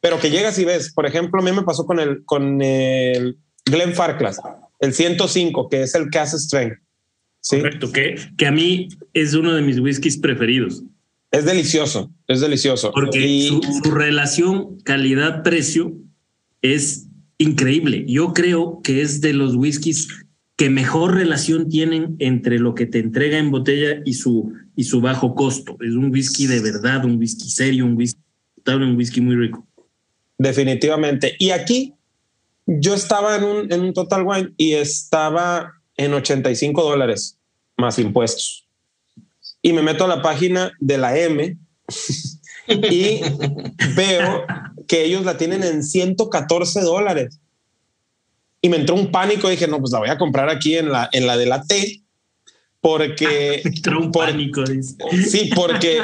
pero 0.00 0.18
que 0.18 0.30
llegas 0.30 0.58
y 0.58 0.64
ves, 0.64 0.90
por 0.94 1.04
ejemplo, 1.04 1.42
a 1.42 1.44
mí 1.44 1.52
me 1.52 1.64
pasó 1.64 1.84
con 1.84 2.00
el, 2.00 2.24
con 2.24 2.62
el 2.62 3.36
Glen 3.66 3.92
Farclas, 3.92 4.40
el 4.80 4.94
105, 4.94 5.68
que 5.68 5.82
es 5.82 5.94
el 5.94 6.08
Cask 6.08 6.38
Strength. 6.38 6.78
¿sí? 7.40 7.58
Correcto, 7.58 7.92
que, 7.92 8.14
que 8.38 8.46
a 8.46 8.52
mí 8.52 8.88
es 9.12 9.34
uno 9.34 9.52
de 9.52 9.60
mis 9.60 9.78
whiskies 9.78 10.16
preferidos. 10.16 10.82
Es 11.34 11.44
delicioso, 11.44 12.12
es 12.28 12.40
delicioso. 12.40 12.92
Porque 12.92 13.48
su, 13.48 13.90
relación 13.90 14.78
calidad-precio 14.84 15.92
es 16.62 17.08
increíble. 17.38 18.04
Yo 18.06 18.32
creo 18.32 18.80
que 18.84 19.02
es 19.02 19.20
de 19.20 19.32
los 19.32 19.56
whiskies 19.56 20.06
que 20.56 20.70
mejor 20.70 21.14
relación 21.14 21.68
tienen 21.68 22.14
entre 22.20 22.60
lo 22.60 22.76
que 22.76 22.86
te 22.86 23.00
entrega 23.00 23.38
en 23.38 23.50
botella 23.50 24.00
y 24.04 24.14
su, 24.14 24.52
y 24.76 24.84
su 24.84 25.00
bajo 25.00 25.34
costo. 25.34 25.76
Es 25.80 25.94
un 25.94 26.12
whisky 26.12 26.46
de 26.46 26.60
verdad, 26.60 27.04
un 27.04 27.16
whisky 27.16 27.50
serio, 27.50 27.84
un 27.84 27.96
whisky 27.96 28.20
un 28.66 28.96
whisky 28.96 29.20
muy 29.20 29.34
rico. 29.34 29.66
Definitivamente. 30.38 31.34
Y 31.40 31.50
aquí 31.50 31.94
yo 32.66 32.94
estaba 32.94 33.36
en 33.36 33.44
un, 33.44 33.72
en 33.72 33.80
un 33.80 33.92
Total 33.92 34.22
Wine 34.24 34.52
y 34.56 34.74
estaba 34.74 35.72
en 35.96 36.14
85 36.14 36.82
dólares 36.82 37.38
más 37.76 37.98
impuestos 37.98 38.63
y 39.64 39.72
me 39.72 39.80
meto 39.80 40.04
a 40.04 40.08
la 40.08 40.20
página 40.20 40.72
de 40.78 40.98
la 40.98 41.18
M 41.18 41.56
y 42.68 43.20
veo 43.96 44.44
que 44.86 45.04
ellos 45.04 45.24
la 45.24 45.38
tienen 45.38 45.64
en 45.64 45.82
114 45.82 46.82
dólares. 46.82 47.40
Y 48.60 48.68
me 48.68 48.76
entró 48.76 48.94
un 48.94 49.10
pánico. 49.10 49.48
Dije, 49.48 49.66
no, 49.66 49.80
pues 49.80 49.90
la 49.92 50.00
voy 50.00 50.10
a 50.10 50.18
comprar 50.18 50.50
aquí 50.50 50.76
en 50.76 50.92
la, 50.92 51.08
en 51.12 51.26
la 51.26 51.38
de 51.38 51.46
la 51.46 51.62
T. 51.62 52.02
Porque. 52.82 53.62
entró 53.64 54.00
un 54.00 54.12
pánico. 54.12 54.64
Sí, 54.66 55.50
porque. 55.56 56.02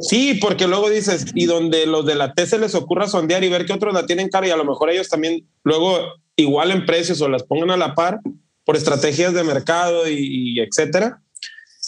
Sí, 0.00 0.38
porque 0.40 0.68
luego 0.68 0.88
dices, 0.88 1.26
y 1.34 1.46
donde 1.46 1.86
los 1.86 2.06
de 2.06 2.14
la 2.14 2.34
T 2.34 2.46
se 2.46 2.58
les 2.58 2.76
ocurra 2.76 3.08
sondear 3.08 3.42
y 3.42 3.48
ver 3.48 3.66
que 3.66 3.72
otros 3.72 3.92
la 3.92 4.06
tienen 4.06 4.28
cara 4.28 4.46
y 4.46 4.50
a 4.50 4.56
lo 4.56 4.64
mejor 4.64 4.90
ellos 4.90 5.08
también 5.08 5.44
luego 5.64 5.98
igual 6.36 6.70
en 6.70 6.86
precios 6.86 7.20
o 7.20 7.28
las 7.28 7.42
pongan 7.42 7.72
a 7.72 7.76
la 7.76 7.96
par 7.96 8.20
por 8.64 8.76
estrategias 8.76 9.34
de 9.34 9.42
mercado 9.42 10.08
y 10.08 10.60
etcétera 10.60 11.21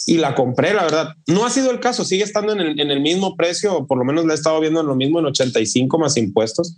y 0.05 0.17
la 0.17 0.35
compré, 0.35 0.73
la 0.73 0.83
verdad. 0.83 1.15
No 1.27 1.45
ha 1.45 1.49
sido 1.49 1.71
el 1.71 1.79
caso, 1.79 2.05
sigue 2.05 2.23
estando 2.23 2.53
en 2.53 2.59
el, 2.59 2.79
en 2.79 2.91
el 2.91 3.01
mismo 3.01 3.35
precio, 3.35 3.87
por 3.87 3.97
lo 3.97 4.05
menos 4.05 4.25
la 4.25 4.33
he 4.33 4.35
estado 4.35 4.59
viendo 4.59 4.81
en 4.81 4.87
lo 4.87 4.95
mismo 4.95 5.19
en 5.19 5.25
85 5.25 5.97
más 5.97 6.15
impuestos, 6.17 6.77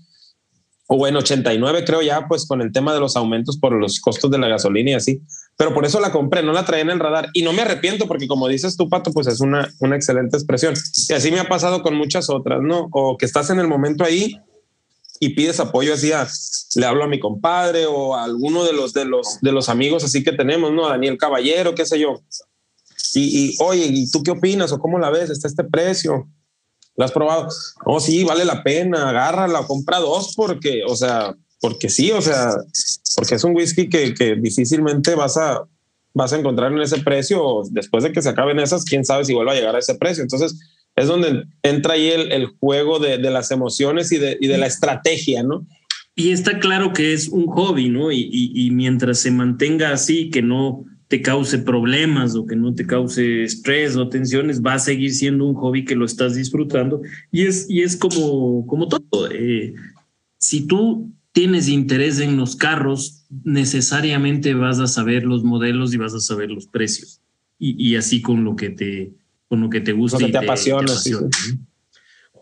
o 0.88 1.06
en 1.06 1.18
89 1.18 1.84
creo 1.84 2.02
ya, 2.02 2.28
pues 2.30 2.46
con 2.46 2.62
el 2.62 2.72
tema 2.72 2.94
de 2.94 3.02
los 3.02 3.18
aumentos 3.18 3.58
por 3.58 3.74
los 3.74 4.00
costos 4.00 4.32
de 4.32 4.38
la 4.38 4.48
gasolina 4.48 4.92
y 4.92 4.94
así. 4.94 5.22
Pero 5.58 5.74
por 5.74 5.86
eso 5.86 6.00
la 6.00 6.14
compré, 6.14 6.44
no 6.44 6.54
la 6.54 6.64
traía 6.64 6.84
en 6.84 6.92
el 6.92 7.00
radar 7.00 7.28
y 7.34 7.42
no 7.42 7.52
me 7.52 7.64
arrepiento 7.64 8.08
porque 8.08 8.28
como 8.28 8.48
dices 8.48 8.78
tú, 8.78 8.88
Pato, 8.88 9.12
pues 9.12 9.28
es 9.28 9.42
una, 9.42 9.68
una 9.80 9.98
excelente 9.98 10.38
expresión. 10.38 10.76
Y 11.10 11.14
así 11.14 11.30
me 11.30 11.40
ha 11.40 11.50
pasado 11.50 11.82
con 11.82 11.96
muchas 11.96 12.30
otras, 12.30 12.62
¿no? 12.62 12.88
O 12.92 13.18
que 13.18 13.26
estás 13.26 13.50
en 13.50 13.60
el 13.60 13.68
momento 13.68 14.06
ahí 14.06 14.40
y 15.20 15.30
pides 15.30 15.60
apoyo 15.60 15.96
así 15.96 16.12
le 16.76 16.86
hablo 16.86 17.04
a 17.04 17.08
mi 17.08 17.20
compadre 17.20 17.88
o 17.88 18.16
a 18.16 18.24
alguno 18.24 18.64
de 18.64 18.72
los 18.72 18.94
de 18.94 19.04
los 19.04 19.40
de 19.42 19.52
los 19.52 19.68
amigos 19.68 20.04
así 20.04 20.24
que 20.24 20.32
tenemos, 20.32 20.72
¿no? 20.72 20.86
A 20.86 20.92
Daniel 20.92 21.18
Caballero, 21.18 21.74
qué 21.74 21.86
sé 21.86 22.00
yo 22.00 22.22
y, 23.16 23.56
oye, 23.60 23.86
¿y 23.86 24.10
tú 24.10 24.24
qué 24.24 24.32
opinas 24.32 24.72
o 24.72 24.80
cómo 24.80 25.00
la 25.00 25.10
ves? 25.10 25.30
¿Está 25.30 25.48
este 25.48 25.64
precio? 25.64 26.28
¿Lo 26.96 27.06
has 27.06 27.12
probado? 27.12 27.48
Oh, 27.86 28.00
sí, 28.00 28.24
vale 28.24 28.44
la 28.44 28.64
pena, 28.64 29.10
agárrala, 29.10 29.66
compra 29.68 30.00
dos 30.00 30.34
porque, 30.36 30.82
o 30.88 30.96
sea, 30.96 31.36
porque 31.62 31.90
sí, 31.90 32.12
o 32.12 32.22
sea, 32.22 32.56
porque 33.16 33.36
es 33.36 33.44
un 33.44 33.56
whisky 33.56 33.88
que, 33.88 34.14
que 34.14 34.36
difícilmente 34.36 35.16
vas 35.16 35.38
a, 35.38 35.64
vas 36.14 36.34
a 36.34 36.40
encontrar 36.40 36.72
en 36.72 36.82
ese 36.82 37.00
precio. 37.00 37.62
Después 37.70 38.04
de 38.04 38.12
que 38.12 38.22
se 38.22 38.30
acaben 38.30 38.60
esas, 38.60 38.84
quién 38.84 39.06
sabe 39.06 39.26
si 39.26 39.34
vuelva 39.34 39.52
a 39.52 39.56
llegar 39.56 39.76
a 39.76 39.80
ese 39.80 39.96
precio. 39.96 40.24
Entonces, 40.24 40.60
es 40.96 41.08
donde 41.08 41.44
entra 41.62 41.94
ahí 41.94 42.10
el, 42.10 42.32
el 42.32 42.48
juego 42.60 42.98
de, 42.98 43.20
de, 43.20 43.30
las 43.30 43.52
emociones 43.52 44.12
y 44.12 44.18
de, 44.18 44.38
y 44.42 44.48
de 44.48 44.58
la 44.58 44.66
estrategia, 44.66 45.44
¿no? 45.44 45.66
Y 46.16 46.32
está 46.32 46.58
claro 46.58 46.94
que 46.94 47.14
es 47.14 47.28
un 47.28 47.46
hobby, 47.46 47.90
¿no? 47.90 48.12
Y, 48.12 48.28
y, 48.32 48.66
y 48.66 48.72
mientras 48.72 49.20
se 49.20 49.30
mantenga 49.30 49.92
así, 49.92 50.32
que 50.32 50.42
no, 50.42 50.84
te 51.08 51.22
cause 51.22 51.60
problemas 51.60 52.36
o 52.36 52.46
que 52.46 52.56
no 52.56 52.76
te 52.76 52.86
cause 52.86 53.44
estrés 53.44 53.96
o 53.96 54.10
tensiones, 54.10 54.62
va 54.62 54.74
a 54.74 54.80
seguir 54.80 55.14
siendo 55.14 55.46
un 55.46 55.56
hobby 55.56 55.86
que 55.86 55.96
lo 55.96 56.06
estás 56.06 56.36
disfrutando. 56.36 57.02
Y 57.32 57.46
es, 57.46 57.70
y 57.70 57.82
es 57.82 57.96
como, 57.96 58.66
como 58.68 58.88
todo. 58.88 59.30
Eh, 59.32 59.74
si 60.38 60.68
tú 60.68 61.12
tienes 61.32 61.70
interés 61.70 62.20
en 62.20 62.36
los 62.36 62.56
carros, 62.56 63.26
necesariamente 63.44 64.54
vas 64.54 64.80
a 64.80 64.88
saber 64.88 65.24
los 65.24 65.44
modelos 65.44 65.94
y 65.94 65.98
vas 65.98 66.14
a 66.14 66.20
saber 66.20 66.50
los 66.50 66.68
precios. 66.68 67.22
Y, 67.58 67.92
y 67.92 67.96
así 67.96 68.22
con 68.22 68.44
lo 68.44 68.56
que 68.56 68.70
te, 68.70 69.14
con 69.48 69.62
lo 69.62 69.70
que 69.70 69.82
te 69.82 69.94
gusta. 69.94 70.26
y 70.26 70.32
te, 70.32 70.38
apasiona. 70.38 70.92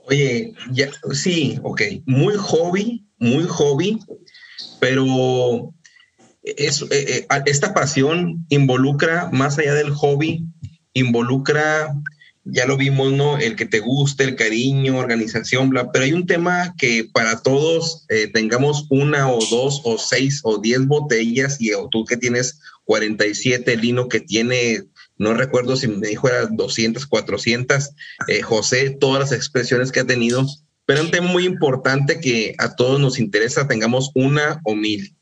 Oye, 0.08 0.54
ya, 0.72 0.90
sí, 1.12 1.60
ok. 1.64 1.82
Muy 2.06 2.34
hobby, 2.38 3.06
muy 3.20 3.44
hobby, 3.44 4.00
pero 4.80 5.74
es, 6.46 6.82
eh, 6.84 6.88
eh, 6.92 7.28
esta 7.46 7.74
pasión 7.74 8.46
involucra, 8.50 9.30
más 9.32 9.58
allá 9.58 9.74
del 9.74 9.92
hobby, 9.92 10.46
involucra, 10.94 11.96
ya 12.44 12.68
lo 12.68 12.78
vimos, 12.78 13.12
¿no? 13.12 13.40
El 13.40 13.56
que 13.56 13.66
te 13.66 13.80
guste, 13.80 14.24
el 14.24 14.36
cariño, 14.36 15.00
organización, 15.00 15.70
bla, 15.70 15.92
pero 15.92 16.06
hay 16.06 16.14
un 16.14 16.28
tema 16.28 16.76
que 16.78 17.10
para 17.12 17.42
todos 17.42 18.06
eh, 18.10 18.30
tengamos 18.32 18.86
una 18.90 19.32
o 19.32 19.40
dos 19.50 19.82
o 19.84 19.98
seis 19.98 20.42
o 20.44 20.60
diez 20.60 20.86
botellas 20.86 21.58
y 21.60 21.72
tú 21.90 22.06
que 22.06 22.18
tienes 22.18 22.60
47, 22.86 23.76
Lino 23.78 24.08
que 24.08 24.20
tiene, 24.20 24.84
no 25.18 25.34
recuerdo 25.34 25.76
si 25.76 25.88
me 25.88 26.08
dijo 26.08 26.28
era 26.28 26.46
200, 26.46 27.08
400, 27.08 27.90
José, 28.44 28.92
todas 28.92 29.20
las 29.20 29.32
expresiones 29.32 29.92
que 29.92 30.02
ha 30.02 30.06
tenido, 30.06 30.46
pero 30.86 31.02
un 31.02 31.10
tema 31.10 31.32
muy 31.32 31.46
importante 31.46 32.20
que 32.20 32.54
a 32.60 32.76
todos 32.76 33.00
nos 33.00 33.18
interesa, 33.18 33.68
tengamos 33.68 34.12
una 34.14 34.62
o 34.66 34.76
mil. 34.76 35.16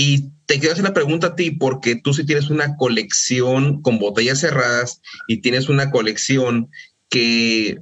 Y 0.00 0.30
te 0.46 0.60
quiero 0.60 0.74
hacer 0.74 0.84
la 0.84 0.94
pregunta 0.94 1.26
a 1.26 1.34
ti, 1.34 1.50
porque 1.50 1.96
tú 1.96 2.14
sí 2.14 2.24
tienes 2.24 2.50
una 2.50 2.76
colección 2.76 3.82
con 3.82 3.98
botellas 3.98 4.38
cerradas 4.38 5.02
y 5.26 5.38
tienes 5.38 5.68
una 5.68 5.90
colección 5.90 6.70
que, 7.08 7.80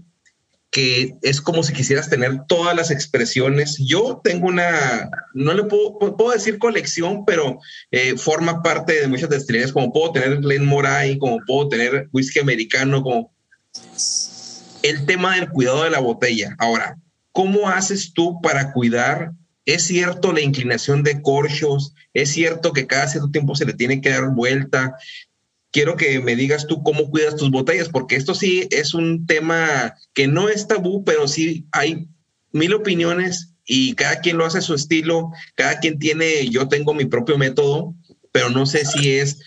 que 0.70 1.14
es 1.20 1.42
como 1.42 1.62
si 1.62 1.74
quisieras 1.74 2.08
tener 2.08 2.46
todas 2.48 2.74
las 2.74 2.90
expresiones. 2.90 3.76
Yo 3.86 4.22
tengo 4.24 4.46
una, 4.46 5.10
no 5.34 5.52
le 5.52 5.64
puedo, 5.64 6.32
decir 6.32 6.58
colección, 6.58 7.26
pero 7.26 7.58
eh, 7.90 8.16
forma 8.16 8.62
parte 8.62 8.98
de 8.98 9.08
muchas 9.08 9.28
destilerías, 9.28 9.72
como 9.72 9.92
puedo 9.92 10.12
tener 10.12 10.38
Glen 10.38 10.64
Moray, 10.64 11.18
como 11.18 11.36
puedo 11.46 11.68
tener 11.68 12.08
whisky 12.14 12.38
americano, 12.38 13.02
como 13.02 13.30
el 14.82 15.04
tema 15.04 15.34
del 15.34 15.50
cuidado 15.50 15.84
de 15.84 15.90
la 15.90 16.00
botella. 16.00 16.56
Ahora, 16.58 16.98
¿cómo 17.32 17.68
haces 17.68 18.14
tú 18.14 18.40
para 18.40 18.72
cuidar 18.72 19.32
es 19.66 19.82
cierto 19.82 20.32
la 20.32 20.40
inclinación 20.40 21.02
de 21.02 21.20
corchos, 21.20 21.92
es 22.14 22.30
cierto 22.30 22.72
que 22.72 22.86
cada 22.86 23.08
cierto 23.08 23.30
tiempo 23.30 23.56
se 23.56 23.66
le 23.66 23.74
tiene 23.74 24.00
que 24.00 24.10
dar 24.10 24.30
vuelta. 24.30 24.96
Quiero 25.72 25.96
que 25.96 26.20
me 26.20 26.36
digas 26.36 26.66
tú 26.66 26.82
cómo 26.82 27.10
cuidas 27.10 27.36
tus 27.36 27.50
botellas, 27.50 27.88
porque 27.88 28.14
esto 28.16 28.34
sí 28.34 28.68
es 28.70 28.94
un 28.94 29.26
tema 29.26 29.94
que 30.14 30.28
no 30.28 30.48
es 30.48 30.68
tabú, 30.68 31.04
pero 31.04 31.26
sí 31.26 31.66
hay 31.72 32.08
mil 32.52 32.74
opiniones 32.74 33.52
y 33.66 33.94
cada 33.94 34.20
quien 34.20 34.38
lo 34.38 34.46
hace 34.46 34.58
a 34.58 34.62
su 34.62 34.74
estilo, 34.74 35.32
cada 35.56 35.80
quien 35.80 35.98
tiene, 35.98 36.48
yo 36.48 36.68
tengo 36.68 36.94
mi 36.94 37.04
propio 37.04 37.36
método, 37.36 37.94
pero 38.30 38.50
no 38.50 38.66
sé 38.66 38.84
si 38.86 39.10
es 39.16 39.40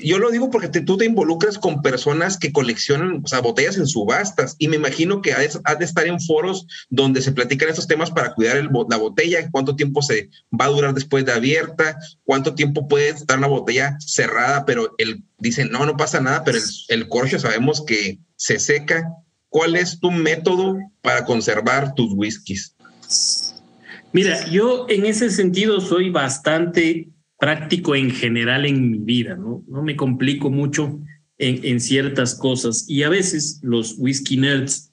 yo 0.00 0.18
lo 0.18 0.30
digo 0.30 0.50
porque 0.50 0.68
tú 0.68 0.96
te 0.96 1.04
involucras 1.04 1.58
con 1.58 1.82
personas 1.82 2.38
que 2.38 2.52
coleccionan 2.52 3.20
o 3.24 3.26
sea, 3.26 3.40
botellas 3.40 3.76
en 3.76 3.86
subastas 3.86 4.56
y 4.58 4.68
me 4.68 4.76
imagino 4.76 5.22
que 5.22 5.32
has, 5.32 5.60
de 5.78 5.84
estar 5.84 6.06
en 6.06 6.20
foros 6.20 6.66
donde 6.90 7.22
se 7.22 7.32
platican 7.32 7.68
estos 7.68 7.86
temas 7.86 8.10
para 8.10 8.34
cuidar 8.34 8.56
el, 8.56 8.68
la 8.88 8.96
botella, 8.96 9.50
cuánto 9.50 9.76
tiempo 9.76 10.02
se 10.02 10.30
va 10.58 10.66
a 10.66 10.70
durar 10.70 10.94
después 10.94 11.24
de 11.24 11.32
abierta, 11.32 11.98
cuánto 12.24 12.54
tiempo 12.54 12.88
puede 12.88 13.10
estar 13.10 13.38
la 13.38 13.46
botella 13.46 13.96
cerrada, 14.00 14.64
pero 14.64 14.94
él 14.98 15.22
dice, 15.38 15.64
no, 15.64 15.84
no 15.84 15.96
pasa 15.96 16.20
nada, 16.20 16.44
pero 16.44 16.58
el, 16.58 16.64
el 16.88 17.08
corcho 17.08 17.38
sabemos 17.38 17.84
que 17.84 18.18
se 18.36 18.58
seca. 18.58 19.08
¿Cuál 19.48 19.76
es 19.76 20.00
tu 20.00 20.10
método 20.10 20.78
para 21.02 21.26
conservar 21.26 21.94
tus 21.94 22.12
whiskies? 22.14 22.74
Mira, 24.12 24.48
yo 24.48 24.86
en 24.88 25.06
ese 25.06 25.30
sentido 25.30 25.80
soy 25.80 26.10
bastante 26.10 27.08
práctico 27.42 27.96
en 27.96 28.12
general 28.12 28.66
en 28.66 28.88
mi 28.88 28.98
vida, 28.98 29.34
¿no? 29.34 29.64
No 29.66 29.82
me 29.82 29.96
complico 29.96 30.48
mucho. 30.48 31.00
en, 31.38 31.58
en 31.64 31.80
ciertas 31.80 32.36
cosas 32.36 32.84
y 32.88 33.02
a 33.02 33.08
veces 33.08 33.58
los 33.64 33.96
whisky 33.98 34.36
nerds 34.36 34.92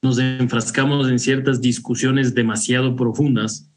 nos 0.00 0.16
enfrascamos 0.20 1.10
en 1.10 1.18
ciertas 1.18 1.60
discusiones 1.60 2.34
demasiado 2.34 2.94
profundas. 2.94 3.68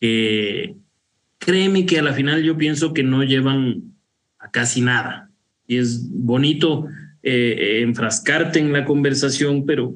créeme 0.00 1.84
que 1.84 1.98
a 1.98 2.02
la 2.02 2.14
final 2.14 2.42
yo 2.42 2.56
pienso 2.56 2.94
que 2.94 3.02
no 3.02 3.24
llevan 3.24 3.94
a 4.38 4.50
casi 4.50 4.80
nada. 4.80 5.30
Y 5.66 5.76
es 5.76 6.08
bonito 6.10 6.86
eh, 7.22 7.80
enfrascarte 7.82 8.58
en 8.58 8.72
la 8.72 8.86
conversación, 8.86 9.66
pero 9.66 9.94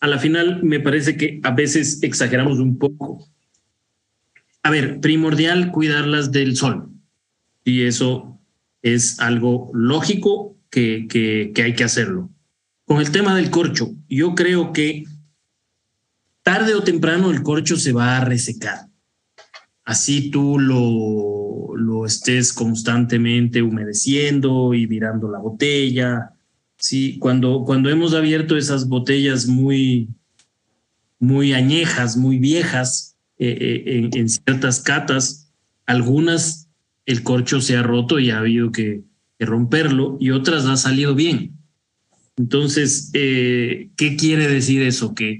a 0.00 0.06
la 0.06 0.18
final 0.18 0.62
me 0.62 0.80
parece 0.80 1.16
que 1.16 1.40
a 1.42 1.50
veces 1.50 2.02
exageramos 2.02 2.58
un 2.58 2.76
poco. 2.76 3.26
A 4.62 4.70
ver, 4.70 5.00
primordial 5.00 5.70
cuidarlas 5.70 6.30
del 6.30 6.56
sol. 6.56 6.90
Y 7.66 7.82
eso 7.82 8.40
es 8.80 9.18
algo 9.18 9.72
lógico 9.74 10.56
que, 10.70 11.08
que, 11.08 11.62
hay 11.62 11.74
que 11.74 11.82
hacerlo. 11.82 12.30
Con 12.84 13.00
el 13.00 13.10
tema 13.10 13.34
del 13.34 13.50
corcho, 13.50 13.90
yo 14.08 14.36
creo 14.36 14.72
que 14.72 15.04
tarde 16.44 16.76
o 16.76 16.84
temprano 16.84 17.32
el 17.32 17.42
corcho 17.42 17.76
se 17.76 17.92
va 17.92 18.18
a 18.18 18.24
resecar. 18.24 18.86
Así 19.84 20.30
tú 20.30 20.60
lo, 20.60 21.76
lo 21.76 22.06
estés 22.06 22.52
constantemente 22.52 23.62
humedeciendo 23.62 24.72
y 24.72 24.86
virando 24.86 25.28
la 25.28 25.40
botella. 25.40 26.34
Sí, 26.78 27.18
cuando, 27.18 27.64
cuando 27.64 27.90
hemos 27.90 28.14
abierto 28.14 28.56
esas 28.56 28.86
botellas 28.86 29.48
muy, 29.48 30.08
muy 31.18 31.52
añejas, 31.52 32.16
muy 32.16 32.38
viejas, 32.38 33.16
eh, 33.38 33.58
eh, 33.60 33.98
en, 33.98 34.16
en, 34.16 34.28
ciertas 34.28 34.80
catas, 34.80 35.50
algunas 35.84 36.65
el 37.06 37.22
corcho 37.22 37.60
se 37.60 37.76
ha 37.76 37.82
roto 37.82 38.18
y 38.18 38.30
ha 38.30 38.38
habido 38.38 38.72
que, 38.72 39.02
que 39.38 39.46
romperlo 39.46 40.16
y 40.20 40.30
otras 40.30 40.66
ha 40.66 40.76
salido 40.76 41.14
bien. 41.14 41.56
Entonces, 42.36 43.10
eh, 43.14 43.88
¿qué 43.96 44.16
quiere 44.16 44.48
decir 44.48 44.82
eso? 44.82 45.14
Que 45.14 45.38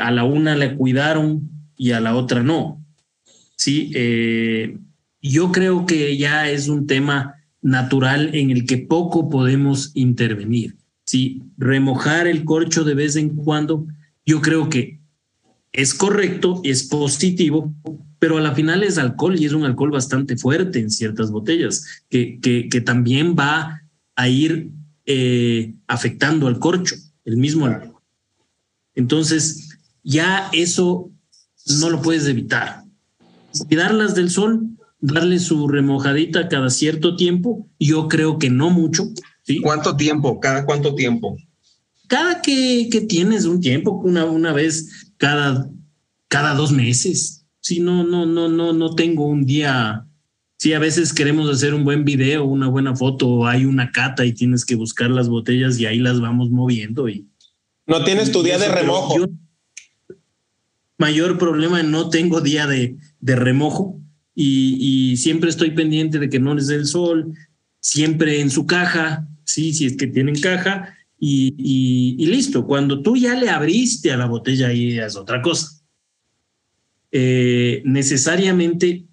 a 0.00 0.10
la 0.10 0.24
una 0.24 0.56
le 0.56 0.74
cuidaron 0.76 1.50
y 1.76 1.92
a 1.92 2.00
la 2.00 2.14
otra 2.14 2.42
no. 2.42 2.82
Sí, 3.56 3.90
eh, 3.94 4.78
yo 5.20 5.52
creo 5.52 5.84
que 5.84 6.16
ya 6.16 6.48
es 6.48 6.68
un 6.68 6.86
tema 6.86 7.34
natural 7.60 8.34
en 8.34 8.50
el 8.50 8.66
que 8.66 8.78
poco 8.78 9.28
podemos 9.28 9.90
intervenir. 9.94 10.76
Sí, 11.04 11.42
remojar 11.56 12.26
el 12.26 12.44
corcho 12.44 12.84
de 12.84 12.94
vez 12.94 13.16
en 13.16 13.30
cuando, 13.34 13.86
yo 14.24 14.40
creo 14.40 14.68
que 14.68 14.97
es 15.72 15.94
correcto, 15.94 16.60
es 16.64 16.84
positivo, 16.84 17.72
pero 18.18 18.38
a 18.38 18.40
la 18.40 18.54
final 18.54 18.82
es 18.82 18.98
alcohol 18.98 19.38
y 19.38 19.44
es 19.44 19.52
un 19.52 19.64
alcohol 19.64 19.90
bastante 19.90 20.36
fuerte 20.36 20.80
en 20.80 20.90
ciertas 20.90 21.30
botellas, 21.30 21.84
que, 22.08 22.40
que, 22.40 22.68
que 22.68 22.80
también 22.80 23.36
va 23.38 23.82
a 24.16 24.28
ir 24.28 24.70
eh, 25.06 25.74
afectando 25.86 26.46
al 26.48 26.58
corcho, 26.58 26.96
el 27.24 27.36
mismo 27.36 27.66
alcohol. 27.66 28.02
Entonces, 28.94 29.78
ya 30.02 30.48
eso 30.52 31.10
no 31.80 31.90
lo 31.90 32.02
puedes 32.02 32.26
evitar. 32.26 32.82
Cuidarlas 33.68 34.14
del 34.14 34.30
sol, 34.30 34.66
darle 35.00 35.38
su 35.38 35.68
remojadita 35.68 36.48
cada 36.48 36.70
cierto 36.70 37.14
tiempo, 37.14 37.68
yo 37.78 38.08
creo 38.08 38.38
que 38.38 38.50
no 38.50 38.70
mucho. 38.70 39.08
¿sí? 39.42 39.60
¿Cuánto 39.60 39.96
tiempo? 39.96 40.40
¿Cada 40.40 40.64
cuánto 40.64 40.94
tiempo? 40.94 41.36
Cada 42.08 42.42
que, 42.42 42.88
que 42.90 43.02
tienes 43.02 43.44
un 43.44 43.60
tiempo, 43.60 43.92
una, 43.92 44.24
una 44.24 44.52
vez 44.52 45.07
cada, 45.18 45.68
cada 46.28 46.54
dos 46.54 46.72
meses. 46.72 47.44
Si 47.60 47.80
no, 47.80 48.04
no, 48.04 48.24
no, 48.24 48.48
no, 48.48 48.72
no 48.72 48.94
tengo 48.94 49.26
un 49.26 49.44
día. 49.44 50.06
Si 50.56 50.72
a 50.72 50.78
veces 50.78 51.12
queremos 51.12 51.50
hacer 51.50 51.74
un 51.74 51.84
buen 51.84 52.04
video, 52.04 52.44
una 52.44 52.68
buena 52.68 52.96
foto, 52.96 53.46
hay 53.46 53.64
una 53.64 53.92
cata 53.92 54.24
y 54.24 54.32
tienes 54.32 54.64
que 54.64 54.74
buscar 54.74 55.10
las 55.10 55.28
botellas 55.28 55.78
y 55.78 55.86
ahí 55.86 55.98
las 55.98 56.20
vamos 56.20 56.50
moviendo 56.50 57.08
y, 57.08 57.26
no 57.86 58.04
tienes 58.04 58.30
tu 58.30 58.42
día 58.42 58.58
de 58.58 58.68
remojo. 58.68 59.16
mayor 60.98 61.38
problema, 61.38 61.82
no 61.82 62.10
tengo 62.10 62.42
día 62.42 62.66
de, 62.66 62.98
de 63.20 63.34
remojo 63.34 63.98
y, 64.34 64.76
y, 64.78 65.16
siempre 65.16 65.48
estoy 65.48 65.70
pendiente 65.70 66.18
de 66.18 66.28
que 66.28 66.38
no 66.38 66.54
les 66.54 66.66
dé 66.66 66.74
el 66.74 66.86
sol, 66.86 67.32
siempre 67.80 68.42
en 68.42 68.50
su 68.50 68.66
caja, 68.66 69.26
sí, 69.44 69.72
si 69.72 69.86
es 69.86 69.96
que 69.96 70.06
tienen 70.06 70.38
caja 70.38 70.97
y, 71.18 71.54
y, 71.58 72.22
y 72.22 72.26
listo. 72.26 72.66
Cuando 72.66 73.02
tú 73.02 73.16
ya 73.16 73.34
le 73.34 73.50
abriste 73.50 74.12
a 74.12 74.16
la 74.16 74.26
botella, 74.26 74.68
ahí 74.68 74.98
es 74.98 75.16
otra 75.16 75.42
cosa. 75.42 75.82
Eh, 77.10 77.82
necesariamente 77.84 79.06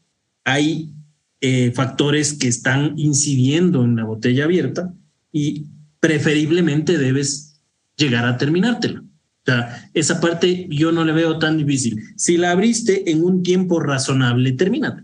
hay 0.43 0.93
eh, 1.41 1.71
factores 1.71 2.33
que 2.33 2.47
están 2.47 2.93
incidiendo 2.97 3.83
en 3.83 3.95
la 3.95 4.03
botella 4.03 4.45
abierta 4.45 4.93
y 5.31 5.65
preferiblemente 5.99 6.97
debes 6.97 7.61
llegar 7.97 8.25
a 8.25 8.37
terminártela. 8.37 9.01
O 9.01 9.45
sea, 9.45 9.89
esa 9.93 10.19
parte 10.19 10.67
yo 10.69 10.91
no 10.91 11.05
le 11.05 11.13
veo 11.13 11.39
tan 11.39 11.57
difícil. 11.57 12.01
Si 12.15 12.37
la 12.37 12.51
abriste 12.51 13.11
en 13.11 13.23
un 13.23 13.43
tiempo 13.43 13.79
razonable, 13.79 14.51
termínate. 14.53 15.03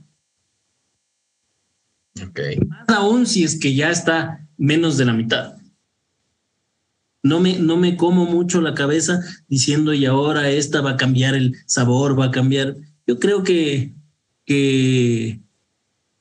Ok. 2.28 2.40
Más 2.68 2.90
aún 2.90 3.26
si 3.26 3.44
es 3.44 3.60
que 3.60 3.74
ya 3.74 3.92
está 3.92 4.48
menos 4.58 4.98
de 4.98 5.06
la 5.06 5.14
mitad. 5.14 5.61
No 7.24 7.40
me, 7.40 7.60
no 7.60 7.78
me 7.78 7.98
como 7.98 8.26
mucho 8.26 8.62
la 8.62 8.74
cabeza 8.74 9.22
diciendo 9.48 9.94
y 9.94 10.06
ahora 10.06 10.50
esta 10.50 10.82
va 10.82 10.92
a 10.92 10.98
cambiar 10.98 11.36
el 11.36 11.56
sabor, 11.68 12.20
va 12.20 12.26
a 12.26 12.32
cambiar. 12.32 12.78
Yo 13.06 13.20
creo 13.20 13.44
que, 13.44 13.94
que, 14.46 15.40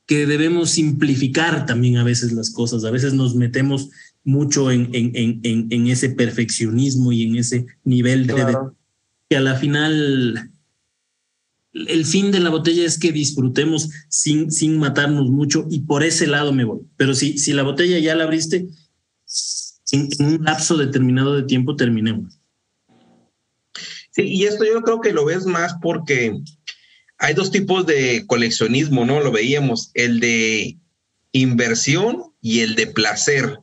que 0.05 0.25
debemos 0.27 0.69
simplificar 0.69 1.65
también 1.65 1.97
a 1.97 2.03
veces 2.03 2.33
las 2.33 2.51
cosas. 2.51 2.83
A 2.83 2.91
veces 2.91 3.13
nos 3.13 3.35
metemos 3.35 3.89
mucho 4.23 4.69
en, 4.69 4.89
en, 4.93 5.11
en, 5.15 5.67
en, 5.69 5.87
ese 5.87 6.09
perfeccionismo 6.09 7.11
y 7.11 7.23
en 7.23 7.37
ese 7.37 7.65
nivel 7.83 8.27
de, 8.27 8.33
de, 8.35 8.57
que 9.29 9.37
a 9.37 9.41
la 9.41 9.55
final 9.55 10.51
el 11.73 12.05
fin 12.05 12.31
de 12.31 12.39
la 12.39 12.49
botella 12.49 12.85
es 12.85 12.99
que 12.99 13.11
disfrutemos 13.11 13.89
sin, 14.09 14.51
sin 14.51 14.77
matarnos 14.77 15.29
mucho 15.29 15.65
y 15.69 15.81
por 15.81 16.03
ese 16.03 16.27
lado 16.27 16.51
me 16.51 16.65
voy. 16.65 16.81
Pero 16.97 17.13
si, 17.13 17.37
si 17.37 17.53
la 17.53 17.63
botella 17.63 17.97
ya 17.99 18.15
la 18.15 18.25
abriste, 18.25 18.67
en, 19.91 20.09
en 20.19 20.25
un 20.25 20.43
lapso 20.43 20.77
determinado 20.77 21.35
de 21.35 21.43
tiempo 21.43 21.75
terminemos. 21.75 22.39
Sí, 24.11 24.23
y 24.23 24.43
esto 24.45 24.65
yo 24.65 24.81
creo 24.81 24.99
que 24.99 25.13
lo 25.13 25.25
ves 25.25 25.45
más 25.45 25.75
porque 25.81 26.37
hay 27.17 27.33
dos 27.33 27.51
tipos 27.51 27.85
de 27.85 28.25
coleccionismo, 28.27 29.05
¿no? 29.05 29.21
Lo 29.21 29.31
veíamos, 29.31 29.91
el 29.93 30.19
de 30.19 30.77
inversión 31.31 32.33
y 32.41 32.61
el 32.61 32.75
de 32.75 32.87
placer. 32.87 33.59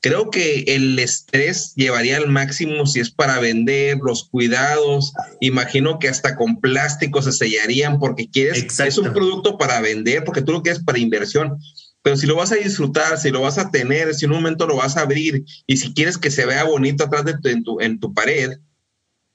Creo 0.00 0.30
que 0.30 0.64
el 0.66 0.98
estrés 0.98 1.72
llevaría 1.74 2.18
al 2.18 2.28
máximo 2.28 2.86
si 2.86 3.00
es 3.00 3.10
para 3.10 3.38
vender, 3.38 3.96
los 4.04 4.28
cuidados. 4.28 5.12
Imagino 5.40 5.98
que 5.98 6.08
hasta 6.08 6.36
con 6.36 6.60
plástico 6.60 7.22
se 7.22 7.32
sellarían 7.32 7.98
porque 7.98 8.28
quieres, 8.28 8.58
Exacto. 8.58 8.88
es 8.88 8.98
un 8.98 9.12
producto 9.12 9.56
para 9.56 9.80
vender, 9.80 10.22
porque 10.24 10.42
tú 10.42 10.52
lo 10.52 10.62
quieres 10.62 10.82
para 10.82 10.98
inversión. 10.98 11.58
Pero 12.06 12.16
si 12.16 12.28
lo 12.28 12.36
vas 12.36 12.52
a 12.52 12.54
disfrutar, 12.54 13.18
si 13.18 13.30
lo 13.30 13.40
vas 13.40 13.58
a 13.58 13.72
tener, 13.72 14.14
si 14.14 14.26
en 14.26 14.30
un 14.30 14.36
momento 14.36 14.64
lo 14.68 14.76
vas 14.76 14.96
a 14.96 15.00
abrir 15.00 15.44
y 15.66 15.76
si 15.76 15.92
quieres 15.92 16.16
que 16.16 16.30
se 16.30 16.46
vea 16.46 16.62
bonito 16.62 17.02
atrás 17.02 17.24
de 17.24 17.36
tu, 17.36 17.48
en, 17.48 17.64
tu, 17.64 17.80
en 17.80 17.98
tu 17.98 18.14
pared, 18.14 18.60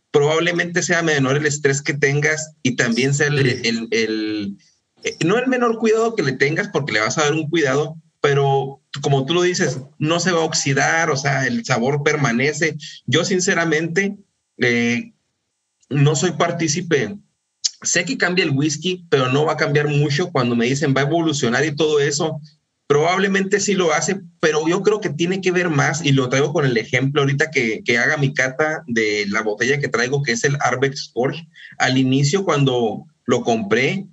probablemente 0.09 0.81
sea 0.81 1.01
menor 1.01 1.35
el 1.35 1.45
estrés 1.45 1.81
que 1.81 1.93
tengas 1.93 2.53
y 2.63 2.77
también 2.77 3.13
sea 3.13 3.27
el, 3.27 3.39
el, 3.39 3.89
el, 3.91 4.57
el, 5.03 5.27
no 5.27 5.37
el 5.37 5.47
menor 5.47 5.79
cuidado 5.79 6.15
que 6.15 6.23
le 6.23 6.31
tengas 6.31 6.69
porque 6.69 6.93
le 6.93 7.01
vas 7.01 7.17
a 7.17 7.23
dar 7.23 7.33
un 7.33 7.49
cuidado, 7.49 7.97
pero 8.21 8.81
como 9.01 9.25
tú 9.25 9.33
lo 9.33 9.41
dices, 9.41 9.81
no 9.99 10.21
se 10.21 10.31
va 10.31 10.39
a 10.39 10.45
oxidar, 10.45 11.09
o 11.09 11.17
sea, 11.17 11.47
el 11.47 11.65
sabor 11.65 12.03
permanece. 12.03 12.77
Yo 13.05 13.25
sinceramente 13.25 14.15
eh, 14.59 15.11
no 15.89 16.15
soy 16.15 16.31
partícipe. 16.31 17.17
Sé 17.81 18.05
que 18.05 18.17
cambia 18.17 18.45
el 18.45 18.51
whisky, 18.51 19.05
pero 19.09 19.29
no 19.29 19.43
va 19.43 19.53
a 19.53 19.57
cambiar 19.57 19.89
mucho 19.89 20.31
cuando 20.31 20.55
me 20.55 20.67
dicen 20.67 20.93
va 20.95 21.01
a 21.01 21.05
evolucionar 21.05 21.65
y 21.65 21.75
todo 21.75 21.99
eso. 21.99 22.39
Probablemente 22.91 23.61
sí 23.61 23.73
lo 23.73 23.93
hace, 23.93 24.19
pero 24.41 24.67
yo 24.67 24.83
creo 24.83 24.99
que 24.99 25.09
tiene 25.09 25.39
que 25.39 25.53
ver 25.53 25.69
más, 25.69 26.03
y 26.03 26.11
lo 26.11 26.27
traigo 26.27 26.51
con 26.51 26.65
el 26.65 26.75
ejemplo 26.75 27.21
ahorita 27.21 27.49
que, 27.49 27.83
que 27.85 27.97
haga 27.97 28.17
mi 28.17 28.33
cata 28.33 28.83
de 28.85 29.25
la 29.29 29.43
botella 29.43 29.79
que 29.79 29.87
traigo, 29.87 30.23
que 30.23 30.33
es 30.33 30.43
el 30.43 30.57
Arbex 30.59 31.09
Forge. 31.13 31.47
Al 31.77 31.97
inicio, 31.97 32.43
cuando 32.43 33.05
lo 33.23 33.43
compré, 33.43 34.07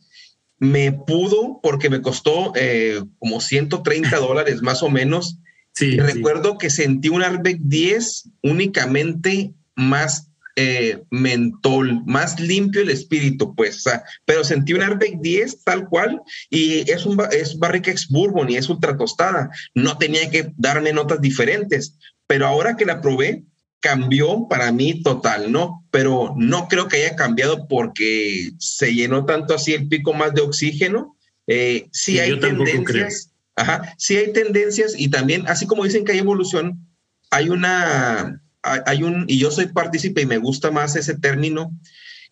me 0.60 0.92
pudo 0.92 1.58
porque 1.60 1.90
me 1.90 2.02
costó 2.02 2.52
eh, 2.54 3.02
como 3.18 3.40
130 3.40 4.16
dólares 4.20 4.62
más 4.62 4.84
o 4.84 4.88
menos. 4.88 5.38
Sí, 5.72 5.98
recuerdo 5.98 6.52
sí. 6.52 6.58
que 6.60 6.70
sentí 6.70 7.08
un 7.08 7.24
Arbeck 7.24 7.58
10 7.58 8.30
únicamente 8.44 9.54
más 9.74 10.28
eh, 10.60 11.04
mentol, 11.12 12.02
más 12.04 12.40
limpio 12.40 12.82
el 12.82 12.90
espíritu, 12.90 13.54
pues, 13.54 13.76
o 13.76 13.80
sea, 13.80 14.02
pero 14.24 14.42
sentí 14.42 14.72
un 14.72 14.82
Arbeck 14.82 15.20
10 15.20 15.62
tal 15.62 15.88
cual 15.88 16.20
y 16.50 16.90
es 16.90 17.06
un 17.06 17.16
es 17.30 17.56
Barrica 17.60 17.92
ex 17.92 18.08
Bourbon 18.08 18.50
y 18.50 18.56
es 18.56 18.68
ultra 18.68 18.96
tostada. 18.96 19.50
No 19.76 19.98
tenía 19.98 20.28
que 20.30 20.52
darme 20.56 20.92
notas 20.92 21.20
diferentes, 21.20 21.96
pero 22.26 22.48
ahora 22.48 22.76
que 22.76 22.86
la 22.86 23.00
probé, 23.00 23.44
cambió 23.78 24.48
para 24.50 24.72
mí 24.72 25.00
total, 25.04 25.52
¿no? 25.52 25.86
Pero 25.92 26.34
no 26.36 26.66
creo 26.66 26.88
que 26.88 26.96
haya 26.96 27.14
cambiado 27.14 27.68
porque 27.68 28.50
se 28.58 28.92
llenó 28.92 29.26
tanto 29.26 29.54
así 29.54 29.74
el 29.74 29.86
pico 29.86 30.12
más 30.12 30.34
de 30.34 30.40
oxígeno. 30.40 31.16
Eh, 31.46 31.86
sí, 31.92 32.18
hay 32.18 32.40
tendencias, 32.40 33.30
Ajá, 33.54 33.94
sí 33.96 34.16
hay 34.16 34.32
tendencias 34.32 34.94
y 34.98 35.08
también, 35.08 35.46
así 35.46 35.68
como 35.68 35.84
dicen 35.84 36.04
que 36.04 36.10
hay 36.10 36.18
evolución, 36.18 36.84
hay 37.30 37.48
una, 37.48 38.42
hay 38.62 39.02
un, 39.02 39.24
y 39.28 39.38
yo 39.38 39.50
soy 39.50 39.66
partícipe 39.66 40.22
y 40.22 40.26
me 40.26 40.38
gusta 40.38 40.70
más 40.70 40.96
ese 40.96 41.18
término, 41.18 41.72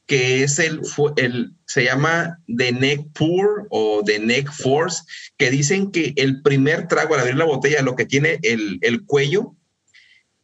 que 0.06 0.44
es 0.44 0.58
el, 0.58 0.80
el, 1.16 1.54
se 1.66 1.84
llama 1.84 2.38
The 2.46 2.72
Neck 2.72 3.12
Pour 3.12 3.66
o 3.70 4.02
The 4.04 4.20
Neck 4.20 4.52
Force, 4.52 5.02
que 5.36 5.50
dicen 5.50 5.90
que 5.90 6.14
el 6.16 6.42
primer 6.42 6.88
trago 6.88 7.14
al 7.14 7.20
abrir 7.20 7.36
la 7.36 7.44
botella, 7.44 7.82
lo 7.82 7.96
que 7.96 8.06
tiene 8.06 8.38
el, 8.42 8.78
el 8.82 9.04
cuello, 9.04 9.56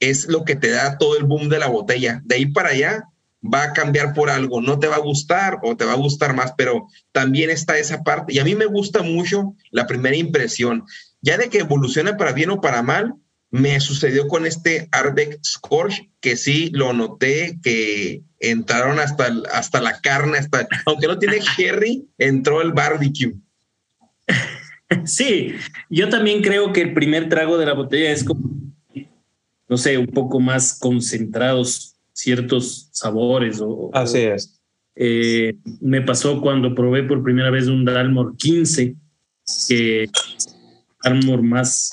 es 0.00 0.26
lo 0.26 0.44
que 0.44 0.56
te 0.56 0.70
da 0.70 0.98
todo 0.98 1.16
el 1.16 1.24
boom 1.24 1.48
de 1.48 1.60
la 1.60 1.68
botella. 1.68 2.20
De 2.24 2.34
ahí 2.34 2.46
para 2.46 2.70
allá 2.70 3.04
va 3.42 3.64
a 3.64 3.72
cambiar 3.72 4.14
por 4.14 4.30
algo, 4.30 4.60
no 4.60 4.78
te 4.80 4.88
va 4.88 4.96
a 4.96 5.00
gustar 5.00 5.58
o 5.62 5.76
te 5.76 5.84
va 5.84 5.92
a 5.92 5.96
gustar 5.96 6.34
más, 6.34 6.54
pero 6.56 6.88
también 7.12 7.50
está 7.50 7.78
esa 7.78 8.02
parte. 8.02 8.32
Y 8.32 8.40
a 8.40 8.44
mí 8.44 8.56
me 8.56 8.66
gusta 8.66 9.02
mucho 9.02 9.54
la 9.70 9.86
primera 9.86 10.16
impresión. 10.16 10.84
Ya 11.20 11.38
de 11.38 11.48
que 11.48 11.58
evoluciona 11.58 12.16
para 12.16 12.32
bien 12.32 12.50
o 12.50 12.60
para 12.60 12.82
mal, 12.82 13.14
me 13.52 13.78
sucedió 13.80 14.28
con 14.28 14.46
este 14.46 14.88
Arbeck 14.92 15.38
Scorch, 15.44 16.08
que 16.20 16.36
sí 16.36 16.70
lo 16.72 16.94
noté, 16.94 17.58
que 17.62 18.22
entraron 18.40 18.98
hasta, 18.98 19.30
hasta 19.52 19.80
la 19.82 20.00
carne, 20.00 20.38
hasta, 20.38 20.66
aunque 20.86 21.06
no 21.06 21.18
tiene 21.18 21.40
Jerry, 21.56 22.08
entró 22.18 22.62
el 22.62 22.72
barbecue. 22.72 23.34
Sí, 25.04 25.54
yo 25.90 26.08
también 26.08 26.42
creo 26.42 26.72
que 26.72 26.80
el 26.80 26.94
primer 26.94 27.28
trago 27.28 27.58
de 27.58 27.66
la 27.66 27.74
botella 27.74 28.10
es 28.10 28.24
como, 28.24 28.50
no 29.68 29.76
sé, 29.76 29.98
un 29.98 30.08
poco 30.08 30.40
más 30.40 30.78
concentrados 30.78 31.96
ciertos 32.14 32.88
sabores. 32.90 33.60
O, 33.60 33.90
Así 33.92 34.18
es. 34.18 34.60
Eh, 34.94 35.56
me 35.80 36.00
pasó 36.00 36.40
cuando 36.40 36.74
probé 36.74 37.02
por 37.02 37.22
primera 37.22 37.50
vez 37.50 37.66
un 37.66 37.84
Dalmor 37.84 38.36
15, 38.36 38.94
que 39.68 40.08
Dalmor 41.04 41.42
más, 41.42 41.90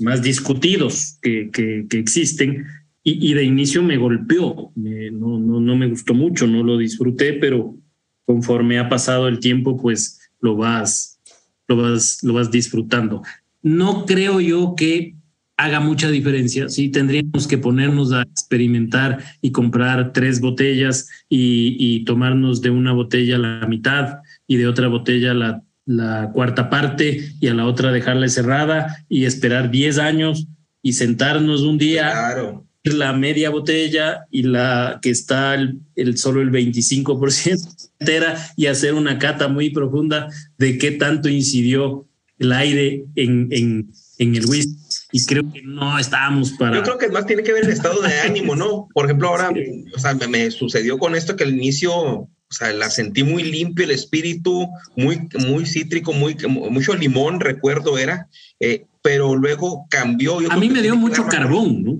más 0.00 0.22
discutidos 0.22 1.18
que, 1.22 1.50
que, 1.50 1.86
existen, 1.98 2.66
y, 3.02 3.30
y, 3.30 3.34
de 3.34 3.44
inicio 3.44 3.82
me 3.82 3.96
golpeó, 3.96 4.72
no, 4.74 5.38
no, 5.38 5.60
no 5.60 5.76
me 5.76 5.88
gustó 5.88 6.12
mucho, 6.12 6.46
no 6.46 6.64
lo 6.64 6.76
disfruté, 6.76 7.34
pero 7.34 7.76
conforme 8.24 8.78
ha 8.78 8.88
pasado 8.88 9.28
el 9.28 9.38
tiempo, 9.38 9.76
pues 9.76 10.20
lo 10.40 10.56
vas, 10.56 11.20
lo 11.68 11.76
vas, 11.76 12.22
lo 12.22 12.34
vas 12.34 12.50
disfrutando. 12.50 13.22
No 13.62 14.04
creo 14.06 14.40
yo 14.40 14.74
que 14.76 15.16
haga 15.56 15.80
mucha 15.80 16.10
diferencia. 16.10 16.68
Sí, 16.68 16.90
tendríamos 16.90 17.46
que 17.46 17.58
ponernos 17.58 18.12
a 18.12 18.22
experimentar 18.22 19.22
y 19.40 19.52
comprar 19.52 20.12
tres 20.12 20.40
botellas 20.40 21.08
y, 21.28 22.04
tomarnos 22.04 22.60
de 22.60 22.70
una 22.70 22.92
botella 22.92 23.38
la 23.38 23.66
mitad 23.66 24.18
y 24.46 24.56
de 24.56 24.68
otra 24.68 24.88
botella 24.88 25.34
la, 25.34 25.62
la 25.86 26.30
cuarta 26.32 26.68
parte 26.68 27.32
y 27.40 27.48
a 27.48 27.54
la 27.54 27.64
otra 27.66 27.92
dejarla 27.92 28.28
cerrada 28.28 29.04
y 29.08 29.24
esperar 29.24 29.70
10 29.70 29.98
años 29.98 30.48
y 30.82 30.92
sentarnos 30.92 31.62
un 31.62 31.78
día. 31.78 32.10
Claro. 32.10 32.66
La 32.84 33.12
media 33.12 33.50
botella 33.50 34.26
y 34.30 34.44
la 34.44 35.00
que 35.02 35.10
está 35.10 35.54
el, 35.54 35.80
el 35.96 36.18
solo 36.18 36.40
el 36.40 36.52
25% 36.52 37.90
entera 37.98 38.36
y 38.56 38.66
hacer 38.66 38.94
una 38.94 39.18
cata 39.18 39.48
muy 39.48 39.70
profunda 39.70 40.28
de 40.56 40.78
qué 40.78 40.92
tanto 40.92 41.28
incidió 41.28 42.06
el 42.38 42.52
aire 42.52 43.04
en, 43.16 43.48
en, 43.50 43.90
en 44.18 44.36
el 44.36 44.46
whisky 44.46 44.76
y 45.12 45.24
creo 45.24 45.50
que 45.52 45.62
no 45.62 45.98
estábamos 45.98 46.52
para... 46.52 46.76
Yo 46.76 46.82
creo 46.82 46.98
que 46.98 47.08
más 47.08 47.26
tiene 47.26 47.42
que 47.42 47.52
ver 47.52 47.64
el 47.64 47.70
estado 47.70 48.02
de 48.02 48.20
ánimo, 48.20 48.56
¿no? 48.56 48.88
Por 48.92 49.06
ejemplo, 49.06 49.28
ahora, 49.28 49.50
o 49.94 49.98
sea, 49.98 50.14
me, 50.14 50.50
sucedió 50.50 50.98
con 50.98 51.14
esto 51.14 51.36
que 51.36 51.44
al 51.44 51.54
inicio, 51.54 52.28
o 52.48 52.54
sea, 52.54 52.72
la 52.72 52.90
sentí 52.90 53.24
muy 53.24 53.42
limpio 53.42 53.84
el 53.84 53.90
espíritu, 53.90 54.68
muy, 54.96 55.28
muy 55.46 55.66
cítrico, 55.66 56.12
muy, 56.12 56.36
mucho 56.48 56.94
limón, 56.94 57.40
recuerdo 57.40 57.98
era, 57.98 58.28
eh, 58.60 58.86
pero 59.02 59.34
luego 59.34 59.86
cambió. 59.90 60.38
a 60.50 60.56
mí 60.56 60.68
me 60.68 60.82
dio 60.82 60.96
mucho 60.96 61.26
carbón, 61.26 61.82
¿no? 61.82 61.98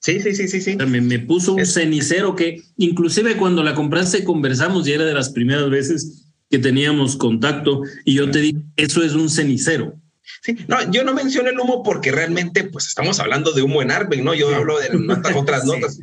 Sí, 0.00 0.20
sí, 0.20 0.34
sí, 0.34 0.48
sí, 0.48 0.60
sí. 0.60 0.76
Me, 0.76 1.00
me 1.00 1.18
puso 1.18 1.54
un 1.54 1.64
cenicero 1.64 2.36
que 2.36 2.60
inclusive 2.76 3.36
cuando 3.36 3.62
la 3.62 3.74
compraste 3.74 4.22
conversamos 4.22 4.86
y 4.86 4.92
era 4.92 5.04
de 5.04 5.14
las 5.14 5.30
primeras 5.30 5.70
veces 5.70 6.24
que 6.50 6.58
teníamos 6.58 7.16
contacto 7.16 7.82
y 8.04 8.14
yo 8.14 8.30
te 8.30 8.40
dije, 8.40 8.58
eso 8.76 9.02
es 9.02 9.14
un 9.14 9.30
cenicero. 9.30 9.94
Sí, 10.42 10.56
no, 10.68 10.90
yo 10.90 11.04
no 11.04 11.14
menciono 11.14 11.48
el 11.48 11.58
humo 11.58 11.82
porque 11.82 12.12
realmente 12.12 12.64
pues 12.64 12.86
estamos 12.86 13.18
hablando 13.18 13.52
de 13.52 13.62
humo 13.62 13.80
en 13.80 13.90
Arbeck, 13.90 14.22
¿no? 14.22 14.34
Yo 14.34 14.54
hablo 14.54 14.78
de 14.78 14.88
otras 15.34 15.64
notas. 15.66 15.98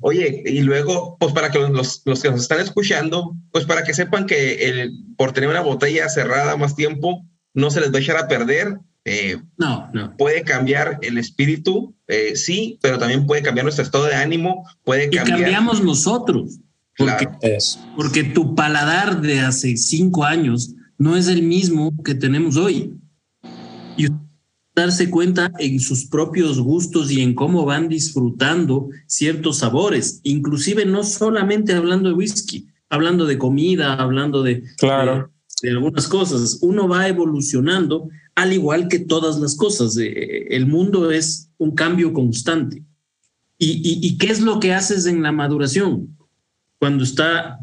Oye, 0.00 0.42
y 0.44 0.60
luego, 0.60 1.16
pues 1.18 1.32
para 1.32 1.50
que 1.50 1.58
los, 1.58 2.02
los, 2.04 2.22
que 2.22 2.30
nos 2.30 2.40
están 2.42 2.60
escuchando, 2.60 3.36
pues 3.52 3.64
para 3.64 3.84
que 3.84 3.94
sepan 3.94 4.26
que 4.26 4.68
el, 4.68 4.92
por 5.16 5.32
tener 5.32 5.48
una 5.48 5.60
botella 5.60 6.08
cerrada 6.08 6.56
más 6.56 6.76
tiempo, 6.76 7.24
no 7.54 7.70
se 7.70 7.80
les 7.80 7.92
va 7.92 7.98
a 7.98 8.00
echar 8.00 8.16
a 8.16 8.28
perder. 8.28 8.78
Eh, 9.04 9.38
no, 9.56 9.90
no. 9.92 10.16
Puede 10.16 10.42
cambiar 10.42 10.98
el 11.02 11.18
espíritu, 11.18 11.94
eh, 12.08 12.36
sí, 12.36 12.78
pero 12.82 12.98
también 12.98 13.26
puede 13.26 13.42
cambiar 13.42 13.64
nuestro 13.64 13.84
estado 13.84 14.06
de 14.06 14.14
ánimo, 14.14 14.66
puede 14.82 15.10
cambiar. 15.10 15.38
Y 15.38 15.42
cambiamos 15.42 15.82
nosotros. 15.82 16.58
Porque, 16.96 17.28
porque 17.96 18.22
tu 18.22 18.54
paladar 18.54 19.20
de 19.20 19.40
hace 19.40 19.76
cinco 19.76 20.24
años 20.24 20.74
no 20.96 21.16
es 21.16 21.26
el 21.26 21.42
mismo 21.42 21.92
que 22.04 22.14
tenemos 22.14 22.56
hoy 22.56 22.94
y 23.96 24.06
darse 24.74 25.08
cuenta 25.08 25.52
en 25.58 25.78
sus 25.78 26.06
propios 26.06 26.58
gustos 26.58 27.10
y 27.10 27.20
en 27.20 27.34
cómo 27.34 27.64
van 27.64 27.88
disfrutando 27.88 28.88
ciertos 29.06 29.58
sabores, 29.58 30.20
inclusive 30.24 30.84
no 30.84 31.04
solamente 31.04 31.72
hablando 31.74 32.08
de 32.08 32.14
whisky, 32.14 32.66
hablando 32.88 33.24
de 33.26 33.38
comida, 33.38 33.94
hablando 33.94 34.42
de, 34.42 34.64
claro. 34.78 35.30
de, 35.62 35.70
algunas 35.70 36.08
cosas. 36.08 36.58
Uno 36.62 36.88
va 36.88 37.08
evolucionando 37.08 38.08
al 38.34 38.52
igual 38.52 38.88
que 38.88 38.98
todas 38.98 39.38
las 39.38 39.54
cosas. 39.54 39.96
Eh, 39.96 40.48
el 40.50 40.66
mundo 40.66 41.10
es 41.10 41.50
un 41.58 41.74
cambio 41.74 42.12
constante. 42.12 42.82
¿Y, 43.56 43.98
y, 44.06 44.18
qué 44.18 44.26
es 44.26 44.40
lo 44.40 44.58
que 44.58 44.74
haces 44.74 45.06
en 45.06 45.22
la 45.22 45.30
maduración? 45.30 46.18
Cuando 46.78 47.04
está 47.04 47.60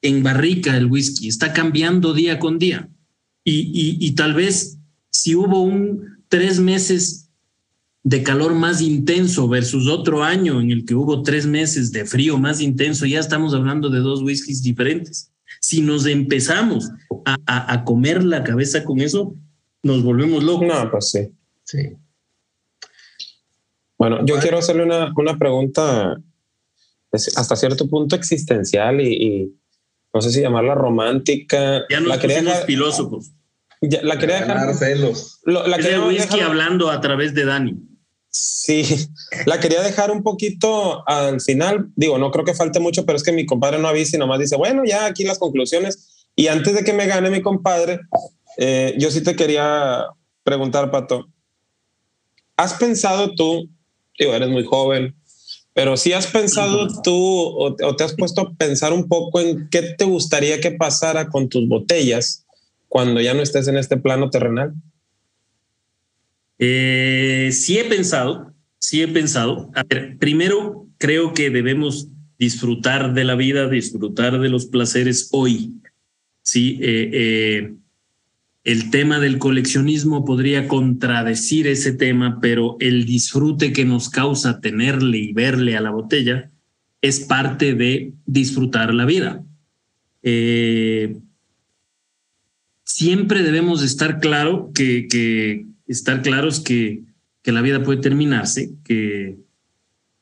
en 0.00 0.22
barrica 0.22 0.76
el 0.76 0.86
whisky, 0.86 1.26
está 1.28 1.52
cambiando 1.52 2.14
día 2.14 2.38
con 2.38 2.58
día. 2.58 2.88
Y, 3.44 3.98
y 4.00 4.12
tal 4.12 4.34
vez 4.34 4.78
si 5.10 5.34
hubo 5.34 5.62
un 5.62 6.17
tres 6.28 6.58
meses 6.58 7.28
de 8.02 8.22
calor 8.22 8.54
más 8.54 8.80
intenso 8.80 9.48
versus 9.48 9.88
otro 9.88 10.22
año 10.22 10.60
en 10.60 10.70
el 10.70 10.84
que 10.84 10.94
hubo 10.94 11.22
tres 11.22 11.46
meses 11.46 11.92
de 11.92 12.04
frío 12.04 12.38
más 12.38 12.60
intenso, 12.60 13.06
ya 13.06 13.20
estamos 13.20 13.54
hablando 13.54 13.90
de 13.90 14.00
dos 14.00 14.22
whiskies 14.22 14.62
diferentes. 14.62 15.32
Si 15.60 15.80
nos 15.80 16.06
empezamos 16.06 16.90
a, 17.24 17.84
comer 17.84 18.24
la 18.24 18.44
cabeza 18.44 18.84
con 18.84 19.00
eso, 19.00 19.34
nos 19.82 20.02
volvemos 20.02 20.44
locos. 20.44 20.68
No, 20.68 20.90
pues 20.90 21.10
sí. 21.10 21.28
Sí. 21.64 21.96
Bueno, 23.98 24.24
yo 24.24 24.38
quiero 24.38 24.58
hacerle 24.58 24.84
una, 24.84 25.12
una, 25.16 25.36
pregunta 25.36 26.16
hasta 27.10 27.56
cierto 27.56 27.88
punto 27.88 28.14
existencial 28.14 29.00
y, 29.00 29.52
no 30.14 30.22
sé 30.22 30.30
si 30.30 30.40
llamarla 30.40 30.74
romántica. 30.74 31.82
Ya 31.90 32.00
nos 32.00 32.08
la 32.08 32.20
pusimos 32.20 32.64
filósofos 32.64 33.32
la 33.80 34.18
quería 34.18 34.40
dejar. 34.40 34.58
la 35.44 35.76
quería 35.76 36.04
whisky 36.04 36.40
hablando 36.40 36.90
a 36.90 37.00
través 37.00 37.34
de 37.34 37.44
Dani. 37.44 37.76
Sí, 38.30 38.84
la 39.46 39.58
quería 39.58 39.82
dejar 39.82 40.10
un 40.10 40.22
poquito 40.22 41.08
al 41.08 41.40
final. 41.40 41.88
Digo, 41.96 42.18
no 42.18 42.30
creo 42.30 42.44
que 42.44 42.54
falte 42.54 42.80
mucho, 42.80 43.06
pero 43.06 43.16
es 43.16 43.22
que 43.22 43.32
mi 43.32 43.46
compadre 43.46 43.78
no 43.78 43.88
avisa 43.88 44.16
y 44.16 44.18
nomás 44.20 44.38
dice, 44.38 44.56
bueno, 44.56 44.82
ya 44.84 45.06
aquí 45.06 45.24
las 45.24 45.38
conclusiones. 45.38 46.26
Y 46.36 46.48
antes 46.48 46.74
de 46.74 46.84
que 46.84 46.92
me 46.92 47.06
gane 47.06 47.30
mi 47.30 47.42
compadre, 47.42 48.00
eh, 48.58 48.94
yo 48.98 49.10
sí 49.10 49.22
te 49.22 49.34
quería 49.34 50.06
preguntar, 50.44 50.90
Pato. 50.90 51.26
¿Has 52.56 52.74
pensado 52.74 53.34
tú, 53.34 53.68
digo, 54.18 54.34
eres 54.34 54.48
muy 54.48 54.64
joven, 54.64 55.14
pero 55.72 55.96
si 55.96 56.12
has 56.12 56.26
pensado 56.26 56.88
tú 57.02 57.14
o, 57.14 57.76
o 57.80 57.96
te 57.96 58.04
has 58.04 58.14
puesto 58.14 58.40
a 58.42 58.52
pensar 58.54 58.92
un 58.92 59.08
poco 59.08 59.40
en 59.40 59.68
qué 59.70 59.82
te 59.82 60.04
gustaría 60.04 60.60
que 60.60 60.72
pasara 60.72 61.28
con 61.28 61.48
tus 61.48 61.68
botellas? 61.68 62.44
Cuando 62.88 63.20
ya 63.20 63.34
no 63.34 63.42
estés 63.42 63.68
en 63.68 63.76
este 63.76 63.96
plano 63.96 64.30
terrenal? 64.30 64.74
Eh, 66.58 67.50
sí 67.52 67.78
he 67.78 67.84
pensado, 67.84 68.52
sí 68.78 69.02
he 69.02 69.08
pensado. 69.08 69.70
A 69.74 69.84
ver, 69.84 70.16
primero 70.18 70.86
creo 70.98 71.34
que 71.34 71.50
debemos 71.50 72.08
disfrutar 72.38 73.14
de 73.14 73.24
la 73.24 73.34
vida, 73.34 73.68
disfrutar 73.68 74.40
de 74.40 74.48
los 74.48 74.66
placeres 74.66 75.28
hoy. 75.32 75.74
Sí, 76.42 76.78
eh, 76.80 77.10
eh, 77.12 77.74
el 78.64 78.90
tema 78.90 79.18
del 79.18 79.38
coleccionismo 79.38 80.24
podría 80.24 80.68
contradecir 80.68 81.66
ese 81.66 81.92
tema, 81.92 82.38
pero 82.40 82.76
el 82.80 83.04
disfrute 83.06 83.72
que 83.72 83.84
nos 83.84 84.08
causa 84.08 84.60
tenerle 84.60 85.18
y 85.18 85.32
verle 85.32 85.76
a 85.76 85.80
la 85.80 85.90
botella 85.90 86.50
es 87.00 87.20
parte 87.20 87.74
de 87.74 88.12
disfrutar 88.26 88.92
la 88.92 89.04
vida. 89.04 89.44
Eh, 90.22 91.16
siempre 92.88 93.42
debemos 93.42 93.82
estar 93.82 94.18
claro 94.18 94.72
que, 94.74 95.06
que 95.08 95.66
estar 95.86 96.22
claros 96.22 96.60
que, 96.60 97.04
que, 97.42 97.52
la 97.52 97.60
vida 97.60 97.82
puede 97.82 98.00
terminarse, 98.00 98.72
que, 98.82 99.36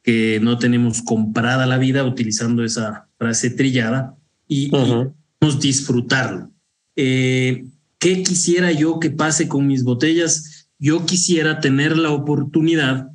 que 0.03 0.41
no 0.43 0.59
tenemos 0.59 1.01
comprada 1.01 1.67
la 1.67 1.79
vida 1.79 2.05
utilizando 2.05 2.65
esa 2.65 3.09
frase 3.19 3.51
trillada 3.51 4.17
y, 4.47 4.75
uh 4.75 5.13
disfrutarlo. 5.61 6.51
Eh, 6.97 7.67
¿Qué 8.01 8.17
¿qué 8.17 8.23
quisiera 8.25 8.73
yo 8.73 8.99
que 8.99 9.11
pase 9.11 9.47
con 9.47 9.69
mis 9.69 9.85
botellas? 9.85 10.69
Yo 10.77 11.07
quisiera 11.07 11.61
tener 11.61 11.97
la 11.97 12.11
oportunidad 12.11 13.11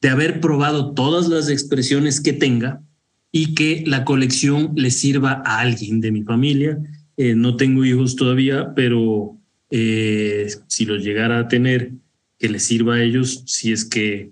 de 0.00 0.08
haber 0.08 0.40
probado 0.40 0.92
todas 0.92 1.26
las 1.26 1.48
expresiones 1.48 2.20
que 2.20 2.32
tenga 2.32 2.80
y 3.32 3.54
que 3.54 3.82
la 3.86 4.04
colección 4.04 4.72
le 4.76 4.92
sirva 4.92 5.42
a 5.44 5.58
alguien 5.58 6.00
de 6.00 6.12
mi 6.12 6.22
familia. 6.22 6.78
Eh, 7.18 7.34
no 7.34 7.56
tengo 7.56 7.84
hijos 7.84 8.14
todavía, 8.14 8.74
pero 8.76 9.36
eh, 9.70 10.48
si 10.68 10.84
los 10.84 11.02
llegara 11.02 11.40
a 11.40 11.48
tener, 11.48 11.90
que 12.38 12.48
le 12.48 12.60
sirva 12.60 12.94
a 12.94 13.02
ellos, 13.02 13.42
si 13.46 13.72
es 13.72 13.84
que 13.84 14.30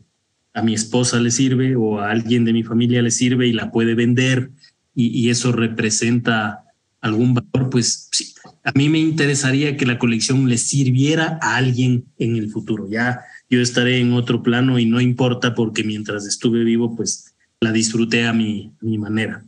a 0.55 0.63
mi 0.63 0.73
esposa 0.73 1.19
le 1.19 1.33
sirve 1.33 1.75
o 1.75 1.99
a 1.99 2.13
alguien 2.13 2.45
de 2.45 2.53
mi 2.53 2.63
familia 2.63 3.03
le 3.03 3.11
sirve 3.11 3.49
y 3.49 3.53
la 3.53 3.73
puede 3.73 3.97
vender 3.97 4.53
y, 4.95 5.29
eso 5.29 5.51
representa 5.51 6.63
algún 7.01 7.35
valor, 7.35 7.69
pues 7.71 8.09
sí, 8.13 8.33
a 8.63 8.71
mí 8.73 8.89
me 8.89 9.01
interesaría 9.01 9.77
que 9.77 9.85
la 9.85 9.99
colección 9.99 10.49
le 10.49 10.57
sirviera 10.57 11.39
a 11.43 11.57
alguien 11.57 12.05
en 12.19 12.37
el 12.37 12.51
futuro. 12.51 12.89
Ya 12.89 13.21
yo 13.51 13.61
estaré 13.61 13.99
en 13.99 14.13
otro 14.13 14.43
plano 14.45 14.79
y 14.79 14.87
no 14.87 15.01
importa 15.01 15.55
porque 15.55 15.83
mientras 15.83 16.25
estuve 16.25 16.63
vivo, 16.63 16.95
pues 16.95 17.35
la 17.61 17.73
disfruté 17.73 18.25
a 18.27 18.33
mi 18.33 18.73
manera. 18.81 19.45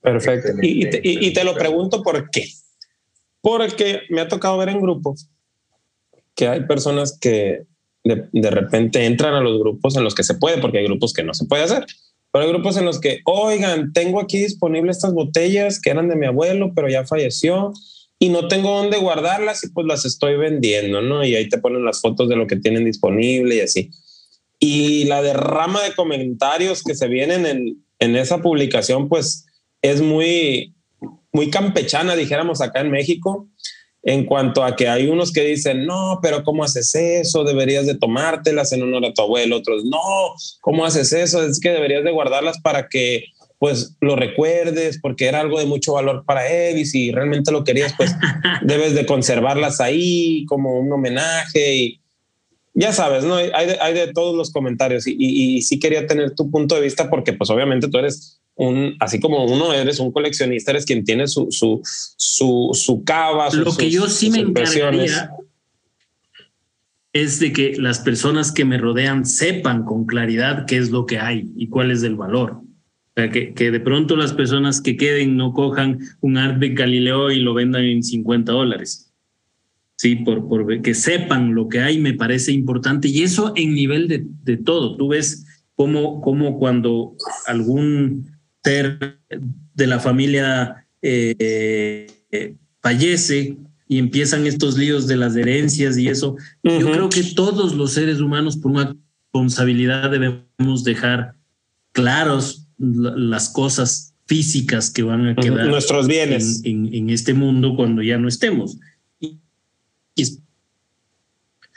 Perfecto. 0.00 0.48
Y, 0.62 0.86
y, 1.02 1.32
te, 1.32 1.44
lo 1.44 1.54
pregunto 1.54 2.02
por 2.02 2.30
qué. 2.30 2.46
Porque 3.40 4.02
me 4.08 4.20
ha 4.20 4.28
tocado 4.28 4.56
ver 4.58 4.70
en 4.70 4.80
grupos 4.80 5.28
que 6.34 6.48
hay 6.48 6.64
personas 6.64 7.18
que 7.18 7.64
de, 8.04 8.28
de, 8.32 8.50
repente 8.50 9.04
entran 9.04 9.34
a 9.34 9.40
los 9.40 9.58
grupos 9.58 9.96
en 9.96 10.04
los 10.04 10.14
que 10.14 10.24
se 10.24 10.34
puede, 10.34 10.58
porque 10.58 10.78
hay 10.78 10.84
grupos 10.84 11.12
que 11.12 11.22
no 11.22 11.34
se 11.34 11.44
puede 11.46 11.64
hacer. 11.64 11.84
Pero 12.32 12.44
hay 12.44 12.50
grupos 12.50 12.76
en 12.76 12.84
los 12.84 13.00
que, 13.00 13.20
oigan, 13.24 13.92
tengo 13.92 14.20
aquí 14.20 14.38
disponibles 14.38 14.96
estas 14.96 15.12
botellas 15.12 15.80
que 15.80 15.90
eran 15.90 16.08
de 16.08 16.16
mi 16.16 16.26
abuelo, 16.26 16.72
pero 16.74 16.88
ya 16.88 17.04
falleció 17.04 17.72
y 18.18 18.28
no 18.28 18.48
tengo 18.48 18.70
dónde 18.70 18.98
guardarlas 18.98 19.64
y 19.64 19.70
pues 19.70 19.86
las 19.86 20.04
estoy 20.04 20.36
vendiendo, 20.36 21.00
¿no? 21.00 21.24
Y 21.24 21.34
ahí 21.34 21.48
te 21.48 21.58
ponen 21.58 21.84
las 21.84 22.00
fotos 22.00 22.28
de 22.28 22.36
lo 22.36 22.46
que 22.46 22.56
tienen 22.56 22.84
disponible 22.84 23.56
y 23.56 23.60
así. 23.60 23.90
Y 24.58 25.04
la 25.04 25.22
derrama 25.22 25.82
de 25.82 25.94
comentarios 25.94 26.82
que 26.82 26.94
se 26.94 27.08
vienen 27.08 27.46
en, 27.46 27.84
en 27.98 28.16
esa 28.16 28.42
publicación, 28.42 29.08
pues 29.08 29.46
es 29.82 30.00
muy, 30.00 30.74
muy 31.32 31.50
campechana, 31.50 32.16
dijéramos 32.16 32.60
acá 32.60 32.80
en 32.80 32.90
México, 32.90 33.48
en 34.02 34.24
cuanto 34.24 34.64
a 34.64 34.76
que 34.76 34.88
hay 34.88 35.08
unos 35.08 35.32
que 35.32 35.44
dicen, 35.44 35.86
no, 35.86 36.20
pero 36.22 36.42
¿cómo 36.42 36.64
haces 36.64 36.94
eso? 36.94 37.44
Deberías 37.44 37.86
de 37.86 37.96
tomártelas 37.96 38.72
en 38.72 38.82
honor 38.82 39.04
a 39.04 39.12
tu 39.12 39.22
abuelo. 39.22 39.58
Otros, 39.58 39.84
no, 39.84 39.98
¿cómo 40.60 40.84
haces 40.84 41.12
eso? 41.12 41.44
Es 41.44 41.60
que 41.60 41.70
deberías 41.70 42.04
de 42.04 42.10
guardarlas 42.10 42.60
para 42.60 42.88
que 42.88 43.24
pues 43.58 43.94
lo 44.00 44.16
recuerdes 44.16 44.98
porque 45.02 45.26
era 45.26 45.40
algo 45.40 45.58
de 45.58 45.66
mucho 45.66 45.92
valor 45.92 46.24
para 46.24 46.48
él 46.48 46.78
y 46.78 46.86
si 46.86 47.12
realmente 47.12 47.52
lo 47.52 47.62
querías, 47.62 47.92
pues 47.94 48.10
debes 48.62 48.94
de 48.94 49.04
conservarlas 49.04 49.82
ahí 49.82 50.46
como 50.46 50.80
un 50.80 50.90
homenaje 50.90 51.74
y 51.74 52.00
ya 52.72 52.94
sabes, 52.94 53.24
¿no? 53.24 53.34
Hay 53.34 53.66
de, 53.66 53.76
hay 53.78 53.92
de 53.92 54.14
todos 54.14 54.34
los 54.34 54.50
comentarios 54.50 55.06
y, 55.06 55.14
y, 55.18 55.56
y 55.56 55.62
sí 55.62 55.78
quería 55.78 56.06
tener 56.06 56.34
tu 56.34 56.50
punto 56.50 56.74
de 56.74 56.80
vista 56.80 57.10
porque 57.10 57.34
pues 57.34 57.50
obviamente 57.50 57.88
tú 57.88 57.98
eres 57.98 58.40
un, 58.60 58.94
así 59.00 59.18
como 59.20 59.46
uno 59.46 59.72
eres 59.72 60.00
un 60.00 60.12
coleccionista, 60.12 60.72
eres 60.72 60.84
quien 60.84 61.02
tiene 61.02 61.26
su, 61.26 61.46
su, 61.50 61.80
su, 61.82 62.70
su 62.74 63.04
cava. 63.04 63.48
Lo 63.54 63.74
que 63.74 63.90
yo 63.90 64.06
sí 64.06 64.28
me 64.30 64.40
encargaría 64.40 65.30
es 67.14 67.40
de 67.40 67.54
que 67.54 67.76
las 67.78 68.00
personas 68.00 68.52
que 68.52 68.66
me 68.66 68.76
rodean 68.76 69.24
sepan 69.24 69.84
con 69.84 70.04
claridad 70.04 70.66
qué 70.66 70.76
es 70.76 70.90
lo 70.90 71.06
que 71.06 71.18
hay 71.18 71.50
y 71.56 71.68
cuál 71.68 71.90
es 71.90 72.02
el 72.02 72.16
valor. 72.16 72.60
O 72.60 73.12
sea, 73.16 73.30
que, 73.30 73.54
que 73.54 73.70
de 73.70 73.80
pronto 73.80 74.14
las 74.14 74.34
personas 74.34 74.82
que 74.82 74.98
queden 74.98 75.38
no 75.38 75.54
cojan 75.54 75.98
un 76.20 76.36
arte 76.36 76.68
Galileo 76.68 77.30
y 77.30 77.40
lo 77.40 77.54
vendan 77.54 77.84
en 77.84 78.02
50 78.02 78.52
dólares. 78.52 79.10
Sí, 79.96 80.16
por, 80.16 80.46
por 80.48 80.82
que 80.82 80.92
sepan 80.92 81.54
lo 81.54 81.66
que 81.68 81.80
hay 81.80 81.98
me 81.98 82.12
parece 82.12 82.52
importante 82.52 83.08
y 83.08 83.22
eso 83.22 83.54
en 83.56 83.74
nivel 83.74 84.06
de, 84.06 84.26
de 84.44 84.58
todo. 84.58 84.96
Tú 84.98 85.08
ves 85.08 85.46
cómo, 85.76 86.20
cómo 86.20 86.58
cuando 86.58 87.16
algún 87.46 88.39
ser 88.62 89.18
de 89.74 89.86
la 89.86 90.00
familia 90.00 90.86
eh, 91.02 92.06
eh, 92.30 92.54
fallece 92.80 93.56
y 93.88 93.98
empiezan 93.98 94.46
estos 94.46 94.76
líos 94.78 95.06
de 95.06 95.16
las 95.16 95.34
herencias 95.34 95.98
y 95.98 96.08
eso. 96.08 96.36
Yo 96.62 96.92
creo 96.92 97.08
que 97.08 97.22
todos 97.34 97.74
los 97.74 97.92
seres 97.92 98.20
humanos, 98.20 98.56
por 98.56 98.70
una 98.70 98.96
responsabilidad, 99.24 100.10
debemos 100.10 100.84
dejar 100.84 101.34
claros 101.92 102.68
las 102.78 103.48
cosas 103.48 104.14
físicas 104.26 104.90
que 104.90 105.02
van 105.02 105.26
a 105.26 105.34
quedar 105.34 105.66
nuestros 105.66 106.06
bienes 106.06 106.62
en, 106.64 107.10
este 107.10 107.34
mundo 107.34 107.74
cuando 107.74 108.00
ya 108.02 108.16
no 108.16 108.28
estemos. 108.28 108.78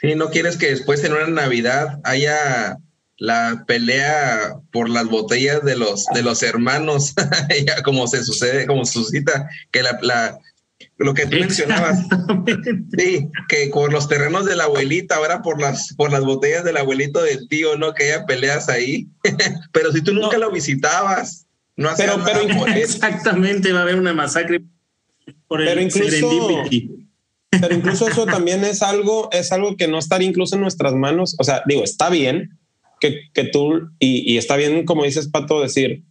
Sí, 0.04 0.16
no 0.16 0.30
quieres 0.30 0.58
que 0.58 0.70
después 0.70 1.04
en 1.04 1.14
una 1.14 1.28
Navidad 1.28 2.00
haya 2.04 2.78
la 3.18 3.64
pelea 3.68 4.56
por 4.72 4.90
las 4.90 5.08
botellas 5.08 5.64
de 5.64 5.76
los, 5.76 6.06
de 6.14 6.24
los 6.24 6.44
hermanos, 6.44 7.14
como 7.84 8.08
se 8.08 8.24
sucede, 8.24 8.66
como 8.66 8.86
suscita, 8.86 9.50
que 9.72 9.84
la, 9.84 9.98
la 10.02 10.40
lo 10.98 11.14
que 11.14 11.26
tú 11.26 11.38
mencionabas, 11.38 12.00
sí, 12.98 13.28
que 13.48 13.70
por 13.74 13.92
los 13.92 14.08
terrenos 14.08 14.46
de 14.46 14.56
la 14.56 14.66
abuelita, 14.66 15.16
ahora 15.16 15.42
por 15.42 15.60
las, 15.62 15.94
por 15.96 16.12
las 16.12 16.24
botellas 16.24 16.64
del 16.64 16.78
abuelito 16.78 17.22
del 17.22 17.48
tío, 17.48 17.78
¿no? 17.78 17.94
Que 17.94 18.06
haya 18.06 18.26
peleas 18.26 18.70
ahí, 18.70 19.08
pero 19.72 19.92
si 19.92 20.02
tú 20.02 20.14
nunca 20.14 20.38
lo 20.38 20.52
visitabas, 20.52 21.48
no 21.76 21.90
pero, 21.98 22.22
pero 22.24 22.68
Exactamente, 22.68 23.74
va 23.74 23.80
a 23.80 23.84
haber 23.84 23.96
una 23.96 24.14
masacre 24.14 24.62
por 25.48 25.62
el 25.62 25.68
pero 25.68 25.82
incluso, 25.82 26.64
pero 27.50 27.76
incluso 27.76 28.08
eso 28.08 28.26
también 28.26 28.64
es 28.64 28.82
algo, 28.82 29.30
es 29.32 29.52
algo 29.52 29.76
que 29.76 29.88
no 29.88 30.00
estaría 30.00 30.28
incluso 30.28 30.56
en 30.56 30.62
nuestras 30.62 30.94
manos, 30.94 31.36
o 31.40 31.44
sea, 31.44 31.64
digo, 31.66 31.84
está 31.84 32.10
bien, 32.10 32.60
que, 33.34 33.44
tú, 33.46 33.90
y, 34.00 34.38
está 34.38 34.56
bien, 34.56 34.86
como 34.86 35.04
dices, 35.04 35.28
Pato, 35.28 35.62
decir, 35.62 36.04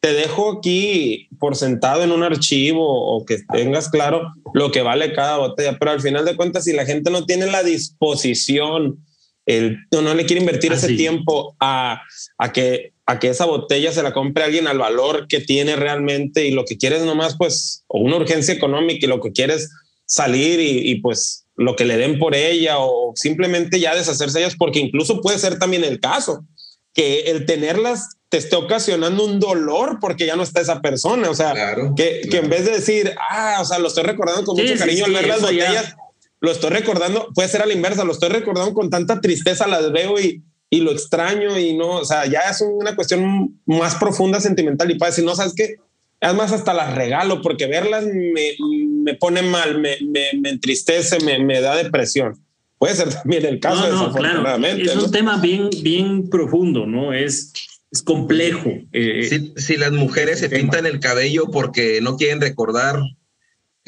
te 0.00 0.12
dejo 0.12 0.58
aquí 0.58 1.28
por 1.38 1.56
sentado 1.56 2.02
en 2.02 2.12
un 2.12 2.22
archivo 2.22 2.84
o 2.86 3.24
que 3.24 3.38
tengas 3.52 3.88
claro 3.88 4.32
lo 4.52 4.70
que 4.70 4.82
vale 4.82 5.12
cada 5.12 5.38
botella, 5.38 5.78
pero 5.78 5.92
al 5.92 6.00
final 6.00 6.24
de 6.24 6.36
cuentas, 6.36 6.64
si 6.64 6.72
la 6.72 6.84
gente 6.84 7.10
no 7.10 7.24
tiene 7.24 7.46
la 7.46 7.62
disposición, 7.62 9.04
el, 9.46 9.78
no, 9.90 10.02
no 10.02 10.14
le 10.14 10.26
quiere 10.26 10.40
invertir 10.40 10.72
ese 10.72 10.94
tiempo 10.94 11.56
a, 11.58 12.02
a, 12.38 12.52
que, 12.52 12.92
a 13.06 13.18
que 13.18 13.28
esa 13.28 13.46
botella 13.46 13.92
se 13.92 14.02
la 14.02 14.12
compre 14.12 14.44
alguien 14.44 14.66
al 14.66 14.78
valor 14.78 15.26
que 15.26 15.40
tiene 15.40 15.76
realmente 15.76 16.46
y 16.46 16.50
lo 16.50 16.64
que 16.64 16.76
quieres 16.76 17.02
nomás, 17.02 17.36
pues, 17.36 17.84
o 17.88 17.98
una 17.98 18.16
urgencia 18.16 18.54
económica 18.54 19.06
y 19.06 19.08
lo 19.08 19.20
que 19.20 19.32
quieres 19.32 19.70
salir 20.06 20.60
y, 20.60 20.90
y 20.90 21.00
pues 21.00 21.43
lo 21.56 21.76
que 21.76 21.84
le 21.84 21.96
den 21.96 22.18
por 22.18 22.34
ella 22.34 22.78
o 22.78 23.12
simplemente 23.14 23.80
ya 23.80 23.94
deshacerse 23.94 24.38
de 24.38 24.44
ellas, 24.44 24.56
porque 24.58 24.80
incluso 24.80 25.20
puede 25.20 25.38
ser 25.38 25.58
también 25.58 25.84
el 25.84 26.00
caso 26.00 26.44
que 26.92 27.22
el 27.22 27.44
tenerlas 27.46 28.16
te 28.28 28.38
esté 28.38 28.56
ocasionando 28.56 29.24
un 29.24 29.40
dolor 29.40 29.98
porque 30.00 30.26
ya 30.26 30.36
no 30.36 30.42
está 30.42 30.60
esa 30.60 30.80
persona. 30.80 31.28
O 31.30 31.34
sea, 31.34 31.76
que, 31.96 32.22
que, 32.30 32.38
en 32.38 32.48
vez 32.48 32.64
de 32.64 32.72
decir, 32.72 33.14
ah, 33.30 33.58
o 33.60 33.64
sea, 33.64 33.78
lo 33.78 33.88
estoy 33.88 34.04
recordando 34.04 34.44
con 34.44 34.56
mucho 34.56 34.76
cariño 34.76 35.04
al 35.04 35.12
ver 35.12 35.26
las 35.26 35.40
botellas, 35.40 35.96
lo 36.40 36.50
estoy 36.50 36.70
recordando, 36.70 37.28
puede 37.34 37.48
ser 37.48 37.62
a 37.62 37.66
la 37.66 37.72
inversa, 37.72 38.04
lo 38.04 38.12
estoy 38.12 38.28
recordando 38.28 38.74
con 38.74 38.90
tanta 38.90 39.20
tristeza, 39.20 39.66
las 39.66 39.90
veo 39.92 40.20
y, 40.20 40.42
y 40.70 40.80
lo 40.80 40.92
extraño 40.92 41.58
y 41.58 41.74
no, 41.74 41.96
o 41.96 42.04
sea, 42.04 42.26
ya 42.26 42.40
es 42.50 42.60
una 42.60 42.94
cuestión 42.94 43.60
más 43.66 43.94
profunda, 43.94 44.40
sentimental 44.40 44.90
y 44.90 44.98
para 44.98 45.10
decir, 45.10 45.24
no, 45.24 45.34
sabes 45.34 45.54
qué, 45.56 45.76
además 46.24 46.52
hasta 46.52 46.74
las 46.74 46.94
regalo 46.94 47.42
porque 47.42 47.66
verlas 47.66 48.04
me, 48.04 48.56
me 49.04 49.14
pone 49.14 49.42
mal, 49.42 49.78
me, 49.80 49.96
me, 50.02 50.48
entristece, 50.48 51.20
me, 51.20 51.38
me, 51.38 51.60
da 51.60 51.76
depresión. 51.76 52.34
Puede 52.78 52.96
ser 52.96 53.12
también 53.12 53.44
el 53.46 53.60
caso, 53.60 53.88
no, 53.88 54.58
no, 54.58 54.66
Es 54.66 54.96
un 54.96 55.10
tema 55.10 55.36
bien, 55.38 55.70
bien 55.82 56.28
profundo, 56.28 56.86
¿no? 56.86 57.12
Es, 57.12 57.52
es 57.90 58.02
complejo. 58.02 58.70
Eh, 58.92 59.52
si, 59.56 59.76
las 59.76 59.92
mujeres 59.92 60.40
se 60.40 60.48
pintan 60.48 60.86
el 60.86 60.98
cabello 61.00 61.50
porque 61.50 62.00
no 62.00 62.16
quieren 62.16 62.40
recordar 62.40 63.00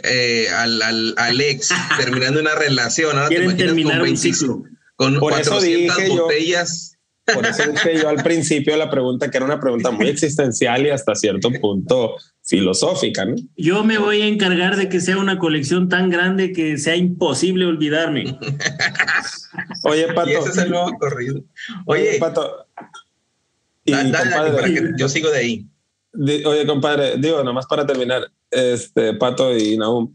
eh, 0.02 0.48
al, 0.54 0.80
al, 0.82 1.14
al, 1.16 1.40
ex 1.40 1.70
terminando 1.98 2.40
una 2.40 2.54
relación, 2.54 3.16
ahora 3.16 3.28
quieren 3.28 3.56
terminar 3.56 4.02
un 4.02 4.16
ciclo. 4.16 4.62
Con 4.94 5.18
Por 5.18 5.32
400 5.32 6.08
botellas. 6.08 6.95
Por 7.32 7.44
eso 7.44 7.64
dije 7.70 7.98
yo 8.00 8.08
al 8.08 8.22
principio 8.22 8.76
la 8.76 8.88
pregunta, 8.88 9.30
que 9.30 9.36
era 9.36 9.46
una 9.46 9.58
pregunta 9.58 9.90
muy 9.90 10.08
existencial 10.08 10.86
y 10.86 10.90
hasta 10.90 11.14
cierto 11.14 11.50
punto 11.60 12.14
filosófica. 12.44 13.24
¿no? 13.24 13.34
Yo 13.56 13.82
me 13.82 13.98
voy 13.98 14.22
a 14.22 14.26
encargar 14.26 14.76
de 14.76 14.88
que 14.88 15.00
sea 15.00 15.18
una 15.18 15.38
colección 15.38 15.88
tan 15.88 16.08
grande 16.08 16.52
que 16.52 16.78
sea 16.78 16.94
imposible 16.94 17.66
olvidarme. 17.66 18.38
Oye, 19.82 20.12
Pato. 20.12 20.30
Y 20.30 20.34
ese 20.34 20.48
es 20.50 20.58
el 20.58 20.70
nuevo 20.70 20.96
corrido. 20.98 21.42
Oye, 21.86 22.16
Pato. 22.20 22.66
Y, 23.84 23.92
compadre, 23.92 24.92
yo 24.96 25.08
sigo 25.08 25.30
de 25.30 25.38
ahí. 25.38 25.66
oye, 26.44 26.66
compadre, 26.66 27.16
digo, 27.18 27.42
nomás 27.42 27.66
para 27.66 27.86
terminar, 27.86 28.30
este, 28.50 29.14
Pato 29.14 29.56
y 29.56 29.76
Naum. 29.76 30.12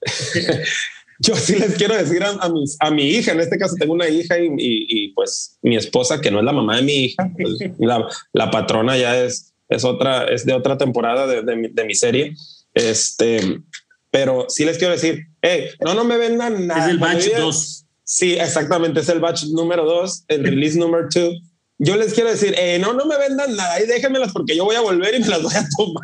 yo 1.24 1.34
sí 1.36 1.56
les 1.56 1.74
quiero 1.74 1.96
decir 1.96 2.22
a, 2.22 2.38
a, 2.80 2.90
mi 2.90 3.02
hija, 3.08 3.32
en 3.32 3.40
este 3.40 3.58
caso 3.58 3.74
tengo 3.78 3.94
una 3.94 4.08
hija 4.08 4.38
y, 4.38 4.54
y, 4.58 5.12
pues 5.12 5.58
mi 5.62 5.76
esposa, 5.76 6.20
que 6.20 6.30
no 6.30 6.38
es 6.38 6.44
la 6.44 6.52
mamá 6.52 6.76
de 6.76 6.82
mi 6.82 6.92
hija, 6.92 7.30
pues, 7.36 7.56
la, 7.78 8.06
la, 8.32 8.50
patrona 8.50 8.96
ya 8.96 9.18
es, 9.22 9.54
es 9.68 9.84
otra, 9.84 10.24
es 10.24 10.44
de 10.44 10.52
otra 10.52 10.76
temporada 10.76 11.26
de, 11.26 11.42
de, 11.42 11.56
mi, 11.56 11.68
de 11.68 11.84
mi 11.84 11.94
serie. 11.94 12.34
Este, 12.74 13.60
pero 14.10 14.46
sí 14.48 14.64
les 14.64 14.78
quiero 14.78 14.92
decir, 14.92 15.26
hey, 15.42 15.70
no, 15.80 15.94
no 15.94 16.04
me 16.04 16.18
vendan 16.18 16.66
nada. 16.66 16.84
Es 16.84 16.90
el 16.90 16.98
batch 16.98 17.28
2. 17.36 17.86
Sí, 18.04 18.34
exactamente, 18.34 19.00
es 19.00 19.08
el 19.08 19.20
batch 19.20 19.44
número 19.46 19.84
2, 19.84 20.24
el 20.28 20.44
release 20.44 20.78
número 20.78 21.08
2. 21.12 21.34
Yo 21.78 21.96
les 21.96 22.14
quiero 22.14 22.30
decir, 22.30 22.54
no, 22.80 22.92
no 22.92 23.06
me 23.06 23.18
vendan 23.18 23.56
nada 23.56 23.80
y 23.80 23.86
déjenmelas 23.86 24.32
porque 24.32 24.56
yo 24.56 24.64
voy 24.64 24.76
a 24.76 24.80
volver 24.80 25.14
y 25.14 25.20
me 25.20 25.28
las 25.28 25.42
voy 25.42 25.54
a 25.54 25.66
tomar. 25.76 26.02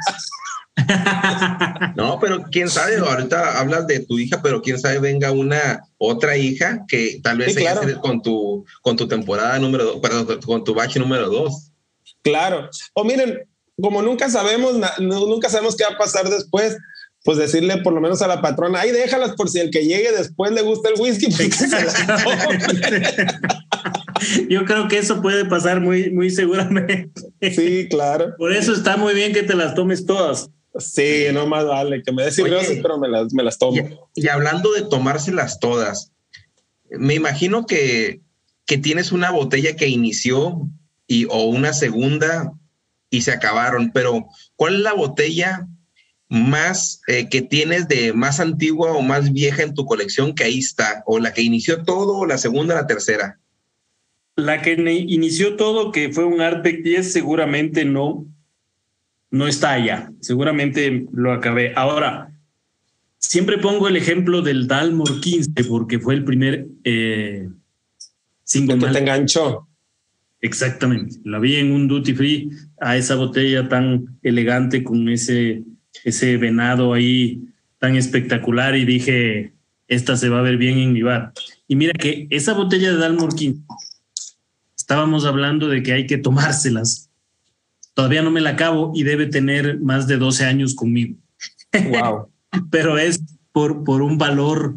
No, 1.97 2.19
pero 2.21 2.45
quién 2.51 2.69
sabe, 2.69 2.97
ahorita 2.97 3.59
hablas 3.59 3.87
de 3.87 4.01
tu 4.01 4.19
hija, 4.19 4.41
pero 4.43 4.63
quién 4.63 4.79
sabe 4.79 4.99
venga 4.99 5.33
una 5.33 5.83
otra 5.99 6.37
hija 6.37 6.85
que 6.89 7.21
tal 7.23 7.39
vez 7.39 7.57
con 8.01 8.23
tu 8.23 8.65
con 8.81 8.97
tu 8.97 9.07
temporada 9.09 9.59
número 9.59 9.85
dos, 9.85 10.01
con 10.45 10.65
tu 10.65 10.75
batch 10.75 10.97
número 10.97 11.29
dos. 11.29 11.71
Claro. 12.23 12.69
O 12.95 13.05
miren, 13.05 13.47
como 13.81 14.03
nunca 14.03 14.29
sabemos, 14.31 14.75
nunca 14.99 15.49
sabemos 15.49 15.77
qué 15.77 15.85
va 15.85 15.91
a 15.91 15.99
pasar 15.99 16.29
después, 16.29 16.77
pues 17.25 17.39
decirle 17.39 17.79
por 17.79 17.93
lo 17.93 18.01
menos 18.01 18.23
a 18.23 18.29
la 18.29 18.41
patrona, 18.41 18.81
ahí 18.81 18.91
déjalas 18.93 19.33
por 19.33 19.49
si 19.51 19.59
el 19.59 19.71
que 19.71 19.85
llegue 19.85 20.13
después 20.13 20.53
le 20.53 20.63
gusta 20.63 20.89
el 20.91 21.01
whisky. 21.01 21.27
Yo 24.49 24.65
creo 24.65 24.89
que 24.89 24.99
eso 24.99 25.21
puede 25.23 25.45
pasar 25.45 25.81
muy, 25.81 26.11
muy 26.11 26.31
seguramente. 26.31 27.21
Sí, 27.41 27.89
claro. 27.89 28.35
Por 28.39 28.53
eso 28.53 28.73
está 28.73 28.97
muy 28.97 29.15
bien 29.15 29.33
que 29.33 29.43
te 29.43 29.55
las 29.55 29.75
tomes 29.75 30.07
todas. 30.07 30.51
Sí, 30.79 31.27
no 31.33 31.47
más 31.47 31.67
vale, 31.67 32.03
que 32.03 32.13
me 32.13 32.23
des 32.23 32.37
pero 32.37 32.99
me 32.99 33.09
las, 33.09 33.33
me 33.33 33.43
las 33.43 33.59
tomo. 33.59 34.09
Y, 34.15 34.29
hablando 34.29 34.73
de 34.73 34.83
tomárselas 34.83 35.59
todas, 35.59 36.13
me 36.91 37.15
imagino 37.15 37.67
que, 37.67 38.21
que 38.67 38.79
tienes 38.79 39.11
una 39.11 39.31
botella 39.31 39.75
que 39.75 39.89
inició 39.89 40.69
y, 41.09 41.27
o 41.29 41.45
una 41.45 41.73
segunda 41.73 42.53
y 43.11 43.23
se 43.23 43.33
acabaron, 43.33 43.91
pero 43.93 44.29
¿cuál 44.55 44.77
es 44.77 44.81
la 44.81 44.93
botella 44.93 45.67
más 46.29 47.03
eh, 47.09 47.29
que 47.29 47.43
tienes 47.43 47.89
de 47.89 48.13
más 48.13 48.39
antigua 48.39 48.93
o 48.93 49.03
más 49.03 49.33
vieja 49.33 49.65
en 49.65 49.75
tu 49.75 49.85
colección 49.85 50.35
que 50.35 50.45
ahí 50.45 50.61
está? 50.61 51.03
¿O 51.07 51.19
la 51.19 51.33
que 51.33 51.43
inició 51.43 51.83
todo 51.83 52.19
o 52.19 52.27
la 52.27 52.39
segunda 52.39 52.75
o 52.75 52.79
la 52.79 52.87
tercera? 52.87 53.41
La 54.37 54.63
que 54.63 54.73
inició 54.73 55.57
todo, 55.57 55.91
que 55.91 56.13
fue 56.13 56.25
un 56.25 56.41
Artec 56.41 56.83
10, 56.85 57.13
seguramente 57.13 57.85
no, 57.85 58.27
no 59.31 59.47
está 59.47 59.73
allá. 59.73 60.13
Seguramente 60.21 61.07
lo 61.13 61.33
acabé. 61.33 61.73
Ahora, 61.77 62.33
siempre 63.19 63.59
pongo 63.59 63.89
el 63.89 63.97
ejemplo 63.97 64.43
del 64.43 64.67
Dalmor 64.67 65.21
15 65.21 65.65
porque 65.65 65.99
fue 65.99 66.15
el 66.15 66.25
primer 66.25 66.67
eh, 66.85 67.49
single 68.43 68.79
que 68.79 68.87
te 68.87 68.99
enganchó. 68.99 69.67
Exactamente. 70.41 71.19
La 71.25 71.39
vi 71.39 71.57
en 71.57 71.71
un 71.71 71.87
duty 71.87 72.15
free 72.15 72.51
a 72.81 72.97
esa 72.97 73.15
botella 73.15 73.69
tan 73.69 74.19
elegante 74.23 74.83
con 74.83 75.09
ese, 75.09 75.63
ese 76.05 76.37
venado 76.39 76.95
ahí 76.95 77.43
tan 77.79 77.97
espectacular 77.97 78.77
y 78.77 78.85
dije, 78.85 79.53
esta 79.87 80.17
se 80.17 80.29
va 80.29 80.39
a 80.39 80.43
ver 80.43 80.57
bien 80.57 80.79
en 80.79 80.93
mi 80.93 81.03
bar. 81.03 81.33
Y 81.69 81.77
mira 81.77 81.93
que 81.93 82.27
esa 82.31 82.55
botella 82.55 82.93
de 82.93 82.99
Dalmor 82.99 83.35
15, 83.35 83.63
estábamos 84.77 85.25
hablando 85.25 85.69
de 85.69 85.83
que 85.83 85.93
hay 85.93 86.07
que 86.07 86.19
tomárselas 86.19 87.10
Todavía 88.01 88.23
no 88.23 88.31
me 88.31 88.41
la 88.41 88.51
acabo 88.51 88.93
y 88.95 89.03
debe 89.03 89.27
tener 89.27 89.79
más 89.79 90.07
de 90.07 90.17
12 90.17 90.47
años 90.47 90.75
conmigo. 90.75 91.17
Wow. 91.75 92.31
Pero 92.71 92.97
es 92.97 93.21
por, 93.53 93.85
por 93.85 94.01
un 94.01 94.17
valor 94.17 94.75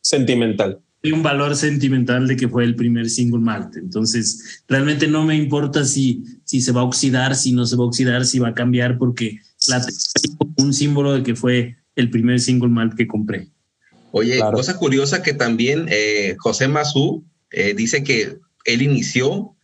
sentimental. 0.00 0.80
Un 1.04 1.22
valor 1.22 1.54
sentimental 1.54 2.26
de 2.26 2.36
que 2.36 2.48
fue 2.48 2.64
el 2.64 2.74
primer 2.74 3.08
single 3.08 3.38
malt. 3.38 3.76
Entonces, 3.76 4.64
realmente 4.66 5.06
no 5.06 5.24
me 5.24 5.36
importa 5.36 5.84
si, 5.84 6.24
si 6.42 6.60
se 6.60 6.72
va 6.72 6.80
a 6.80 6.84
oxidar, 6.84 7.36
si 7.36 7.52
no 7.52 7.66
se 7.66 7.76
va 7.76 7.84
a 7.84 7.86
oxidar, 7.86 8.26
si 8.26 8.40
va 8.40 8.48
a 8.48 8.54
cambiar, 8.54 8.98
porque 8.98 9.38
la 9.68 9.86
un 10.56 10.74
símbolo 10.74 11.12
de 11.12 11.22
que 11.22 11.36
fue 11.36 11.76
el 11.94 12.10
primer 12.10 12.40
single 12.40 12.70
malt 12.70 12.94
que 12.94 13.06
compré. 13.06 13.46
Oye, 14.10 14.40
cosa 14.40 14.76
curiosa 14.76 15.22
que 15.22 15.34
también 15.34 15.86
eh, 15.88 16.34
José 16.40 16.66
Mazú 16.66 17.24
eh, 17.52 17.74
dice 17.74 18.02
que 18.02 18.40
él 18.64 18.82
inició 18.82 19.54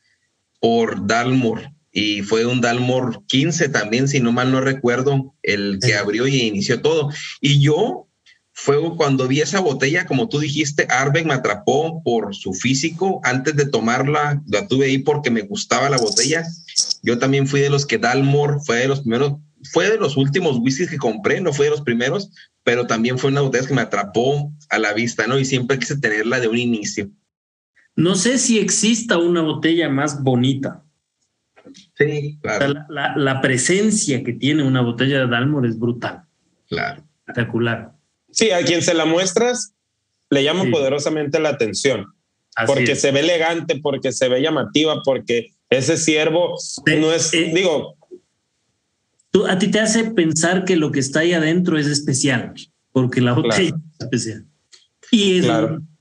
por 0.61 1.05
Dalmor 1.05 1.63
y 1.93 2.23
fue 2.23 2.47
un 2.47 2.63
Dalmor 2.63 3.25
15 3.27 3.69
también, 3.69 4.09
si 4.09 4.19
no 4.19 4.33
mal 4.33 4.51
no 4.51 4.63
recuerdo, 4.63 5.35
el 5.43 5.79
que 5.79 5.95
abrió 5.95 6.27
y 6.27 6.41
inició 6.41 6.81
todo. 6.81 7.11
Y 7.41 7.61
yo 7.61 8.09
fue 8.55 8.77
cuando 8.97 9.29
vi 9.29 9.41
esa 9.43 9.61
botella, 9.61 10.07
como 10.07 10.29
tú 10.29 10.39
dijiste, 10.39 10.87
Arben 10.89 11.27
me 11.27 11.35
atrapó 11.35 12.03
por 12.03 12.35
su 12.35 12.55
físico. 12.55 13.21
Antes 13.25 13.57
de 13.57 13.67
tomarla, 13.67 14.43
la 14.47 14.67
tuve 14.67 14.87
ahí 14.87 14.99
porque 14.99 15.31
me 15.31 15.43
gustaba 15.43 15.91
la 15.91 15.99
botella. 15.99 16.45
Yo 17.03 17.19
también 17.19 17.47
fui 17.47 17.61
de 17.61 17.71
los 17.71 17.85
que 17.85 17.99
Dalmor 17.99 18.61
fue 18.65 18.79
de 18.79 18.89
los 18.89 19.01
primeros, 19.01 19.35
fue 19.71 19.91
de 19.91 19.99
los 19.99 20.17
últimos 20.17 20.59
whiskies 20.59 20.89
que 20.89 20.97
compré, 20.97 21.43
no 21.43 21.53
fue 21.53 21.67
de 21.67 21.73
los 21.73 21.83
primeros, 21.83 22.31
pero 22.65 22.87
también 22.87 23.19
fue 23.19 23.31
una 23.31 23.43
botella 23.43 23.67
que 23.67 23.75
me 23.75 23.83
atrapó 23.83 24.51
a 24.71 24.79
la 24.79 24.95
vista, 24.95 25.27
¿no? 25.27 25.39
Y 25.39 25.45
siempre 25.45 25.79
quise 25.79 25.99
tenerla 25.99 26.41
de 26.41 26.49
un 26.49 26.57
inicio. 26.57 27.11
No 27.97 28.15
sé 28.15 28.39
si 28.39 28.59
exista 28.59 29.19
una 29.19 29.43
botella 29.43 29.91
más 29.91 30.23
bonita 30.23 30.82
Sí, 31.97 32.39
claro. 32.43 32.75
la, 32.89 33.41
presencia 33.41 34.23
que 34.23 34.33
tiene 34.33 34.63
una 34.63 34.81
botella 34.81 35.21
de 35.21 35.27
Dalmor 35.29 35.67
es 35.67 35.79
brutal. 35.79 36.23
Claro. 36.69 37.03
Espectacular. 37.21 37.93
Sí, 38.31 38.51
a 38.51 38.65
quien 38.65 38.83
se 38.83 38.95
la 38.95 39.05
muestras 39.05 39.75
le 40.31 40.43
llama 40.43 40.65
poderosamente 40.71 41.39
la 41.39 41.51
atención. 41.51 42.07
porque 42.67 42.97
se 42.97 43.13
ve 43.13 43.21
elegante, 43.21 43.79
porque 43.81 44.13
se 44.13 44.29
ve 44.29 44.41
llamativa, 44.41 45.03
porque 45.05 45.51
ese 45.71 45.97
ciervo 45.97 46.57
no 46.87 47.13
es, 47.13 47.33
eh, 47.35 47.51
digo. 47.55 47.97
Tú, 49.31 49.47
a 49.47 49.59
ti 49.59 49.71
te 49.71 49.81
hace 49.81 50.11
pensar 50.11 50.65
que 50.65 50.77
lo 50.77 50.93
que 50.93 51.01
está 51.01 51.21
ahí 51.21 51.33
adentro 51.33 51.79
es 51.79 51.87
especial, 51.87 52.53
porque 52.93 53.21
la 53.21 53.33
botella 53.33 53.69
es 53.69 54.01
especial. 54.01 54.47
Y 55.11 55.39
es, 55.39 55.47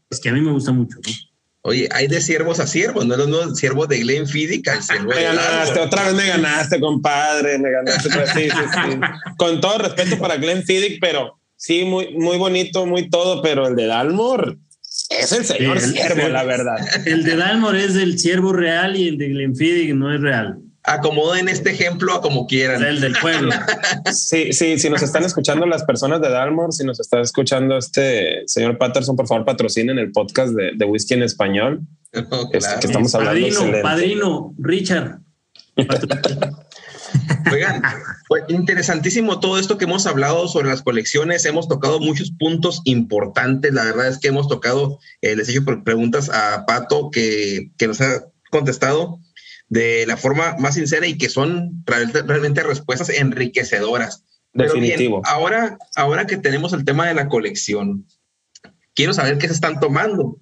es 0.10 0.20
que 0.20 0.30
a 0.30 0.34
mí 0.34 0.42
me 0.42 0.52
gusta 0.52 0.72
mucho. 0.72 0.98
¿no? 0.98 1.31
Oye, 1.64 1.88
hay 1.92 2.08
de 2.08 2.22
siervos 2.22 2.60
a 2.60 2.66
siervos, 2.66 3.06
no 3.06 3.16
los 3.16 3.58
siervos 3.58 3.88
de 3.88 4.00
Glenn 4.00 4.28
Fiddick 4.28 4.68
Me 5.06 5.24
ganaste, 5.24 5.80
otra 5.80 6.06
vez 6.06 6.16
me 6.16 6.28
ganaste, 6.28 6.80
compadre, 6.80 7.60
me 7.60 7.70
ganaste. 7.70 8.10
Pues, 8.10 8.32
sí, 8.32 8.50
sí, 8.50 8.64
sí. 8.74 9.00
Con 9.38 9.62
todo 9.62 9.78
respeto 9.78 10.18
para 10.18 10.38
Glenn 10.38 10.64
Fiddick, 10.64 11.00
pero 11.00 11.40
sí, 11.56 11.86
muy, 11.86 12.16
muy 12.16 12.38
bonito, 12.38 12.88
muy 12.88 13.10
todo, 13.10 13.44
pero 13.44 13.68
el 13.68 13.76
de 13.76 13.86
Dalmor 13.86 14.58
es 15.10 15.32
el 15.34 15.46
señor 15.46 15.80
siervo, 15.80 16.30
la 16.30 16.44
verdad. 16.44 16.78
El 17.06 17.24
de 17.24 17.36
Dalmor 17.36 17.76
es 17.76 17.96
el 17.96 18.18
siervo 18.18 18.54
real 18.54 18.96
y 18.96 19.10
el 19.10 19.18
de 19.20 19.30
Glenn 19.30 19.56
Fiddick 19.56 19.94
no 19.94 20.12
es 20.14 20.20
real 20.20 20.58
acomoden 20.84 21.48
este 21.48 21.72
ejemplo 21.72 22.14
a 22.14 22.22
como 22.22 22.48
quieran. 22.48 22.84
El 22.84 23.02
del 23.02 23.16
pueblo. 23.22 23.52
sí, 24.14 24.54
sí, 24.54 24.80
si 24.80 24.90
nos 24.90 25.02
están 25.02 25.24
escuchando 25.24 25.66
las 25.66 25.84
personas 25.84 26.22
de 26.22 26.30
Dalmor, 26.30 26.74
si 26.74 26.84
nos 26.84 27.00
está 27.00 27.22
escuchando 27.22 27.78
este 27.78 28.44
señor 28.48 28.78
Patterson, 28.78 29.16
por 29.16 29.28
favor 29.28 29.46
patrocinen 29.46 30.00
el 30.00 30.12
podcast 30.12 30.54
de, 30.54 30.72
de 30.76 30.86
Whisky 30.86 31.16
en 31.16 31.24
Español. 31.24 31.82
Oh, 32.30 32.50
que 32.50 32.58
estamos 32.58 33.16
hablando. 33.16 33.48
Padrino, 33.48 33.82
padrino, 33.82 34.56
Richard. 34.58 35.20
Oigan, 37.52 37.82
pues 38.28 38.44
interesantísimo 38.50 39.40
todo 39.40 39.58
esto 39.58 39.78
que 39.78 39.86
hemos 39.86 40.06
hablado 40.06 40.50
sobre 40.50 40.68
las 40.68 40.82
colecciones. 40.82 41.46
Hemos 41.46 41.70
tocado 41.70 42.02
muchos 42.02 42.32
puntos 42.32 42.82
importantes. 42.84 43.74
La 43.74 43.86
verdad 43.86 44.10
es 44.10 44.18
que 44.18 44.28
hemos 44.28 44.50
tocado, 44.50 45.00
eh, 45.22 45.38
les 45.38 45.48
he 45.48 45.52
hecho 45.54 45.64
preguntas 45.86 46.30
a 46.30 46.66
Pato 46.66 47.12
que, 47.12 47.72
que 47.78 47.88
nos 47.88 48.02
ha 48.02 48.26
contestado 48.50 49.20
de 49.72 50.06
la 50.06 50.18
forma 50.18 50.58
más 50.60 50.76
sincera 50.76 51.08
y 51.08 51.18
que 51.18 51.30
son 51.30 51.82
realmente 51.86 52.62
respuestas 52.62 53.08
enriquecedoras. 53.10 54.26
Definitivo. 54.54 55.22
ahora, 55.24 55.78
ahora 55.96 56.28
que 56.28 56.36
tenemos 56.36 56.74
el 56.74 56.84
tema 56.84 57.08
de 57.08 57.14
la 57.14 57.30
colección, 57.30 58.06
quiero 58.96 59.14
saber 59.14 59.38
qué 59.38 59.48
se 59.48 59.54
están 59.54 59.80
tomando, 59.80 60.38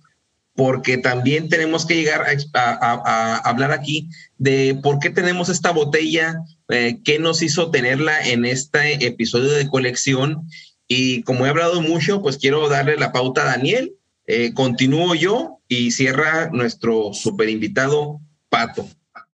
porque 0.56 0.98
también 0.98 1.48
tenemos 1.48 1.86
que 1.86 1.94
llegar 1.94 2.26
a, 2.56 3.36
hablar 3.48 3.72
aquí 3.72 4.10
de 4.40 4.80
por 4.82 4.98
qué 4.98 5.12
tenemos 5.12 5.50
esta 5.50 5.70
botella, 5.70 6.42
eh, 6.70 6.98
qué 7.06 7.20
nos 7.20 7.44
hizo 7.44 7.70
tenerla 7.70 8.28
en 8.28 8.46
este 8.46 9.06
episodio 9.06 9.52
de 9.52 9.70
colección. 9.70 10.48
Y 10.88 11.22
como 11.22 11.46
he 11.46 11.50
hablado 11.50 11.84
mucho, 11.84 12.24
pues 12.24 12.40
quiero 12.40 12.68
darle 12.68 12.98
la 12.98 13.12
pauta 13.12 13.44
a 13.44 13.58
Daniel. 13.58 13.94
Eh, 14.26 14.56
continúo 14.56 15.14
yo 15.14 15.60
y 15.68 15.92
cierra 15.92 16.50
nuestro 16.52 17.14
super 17.14 17.48
invitado, 17.48 18.22
Pato. 18.50 18.90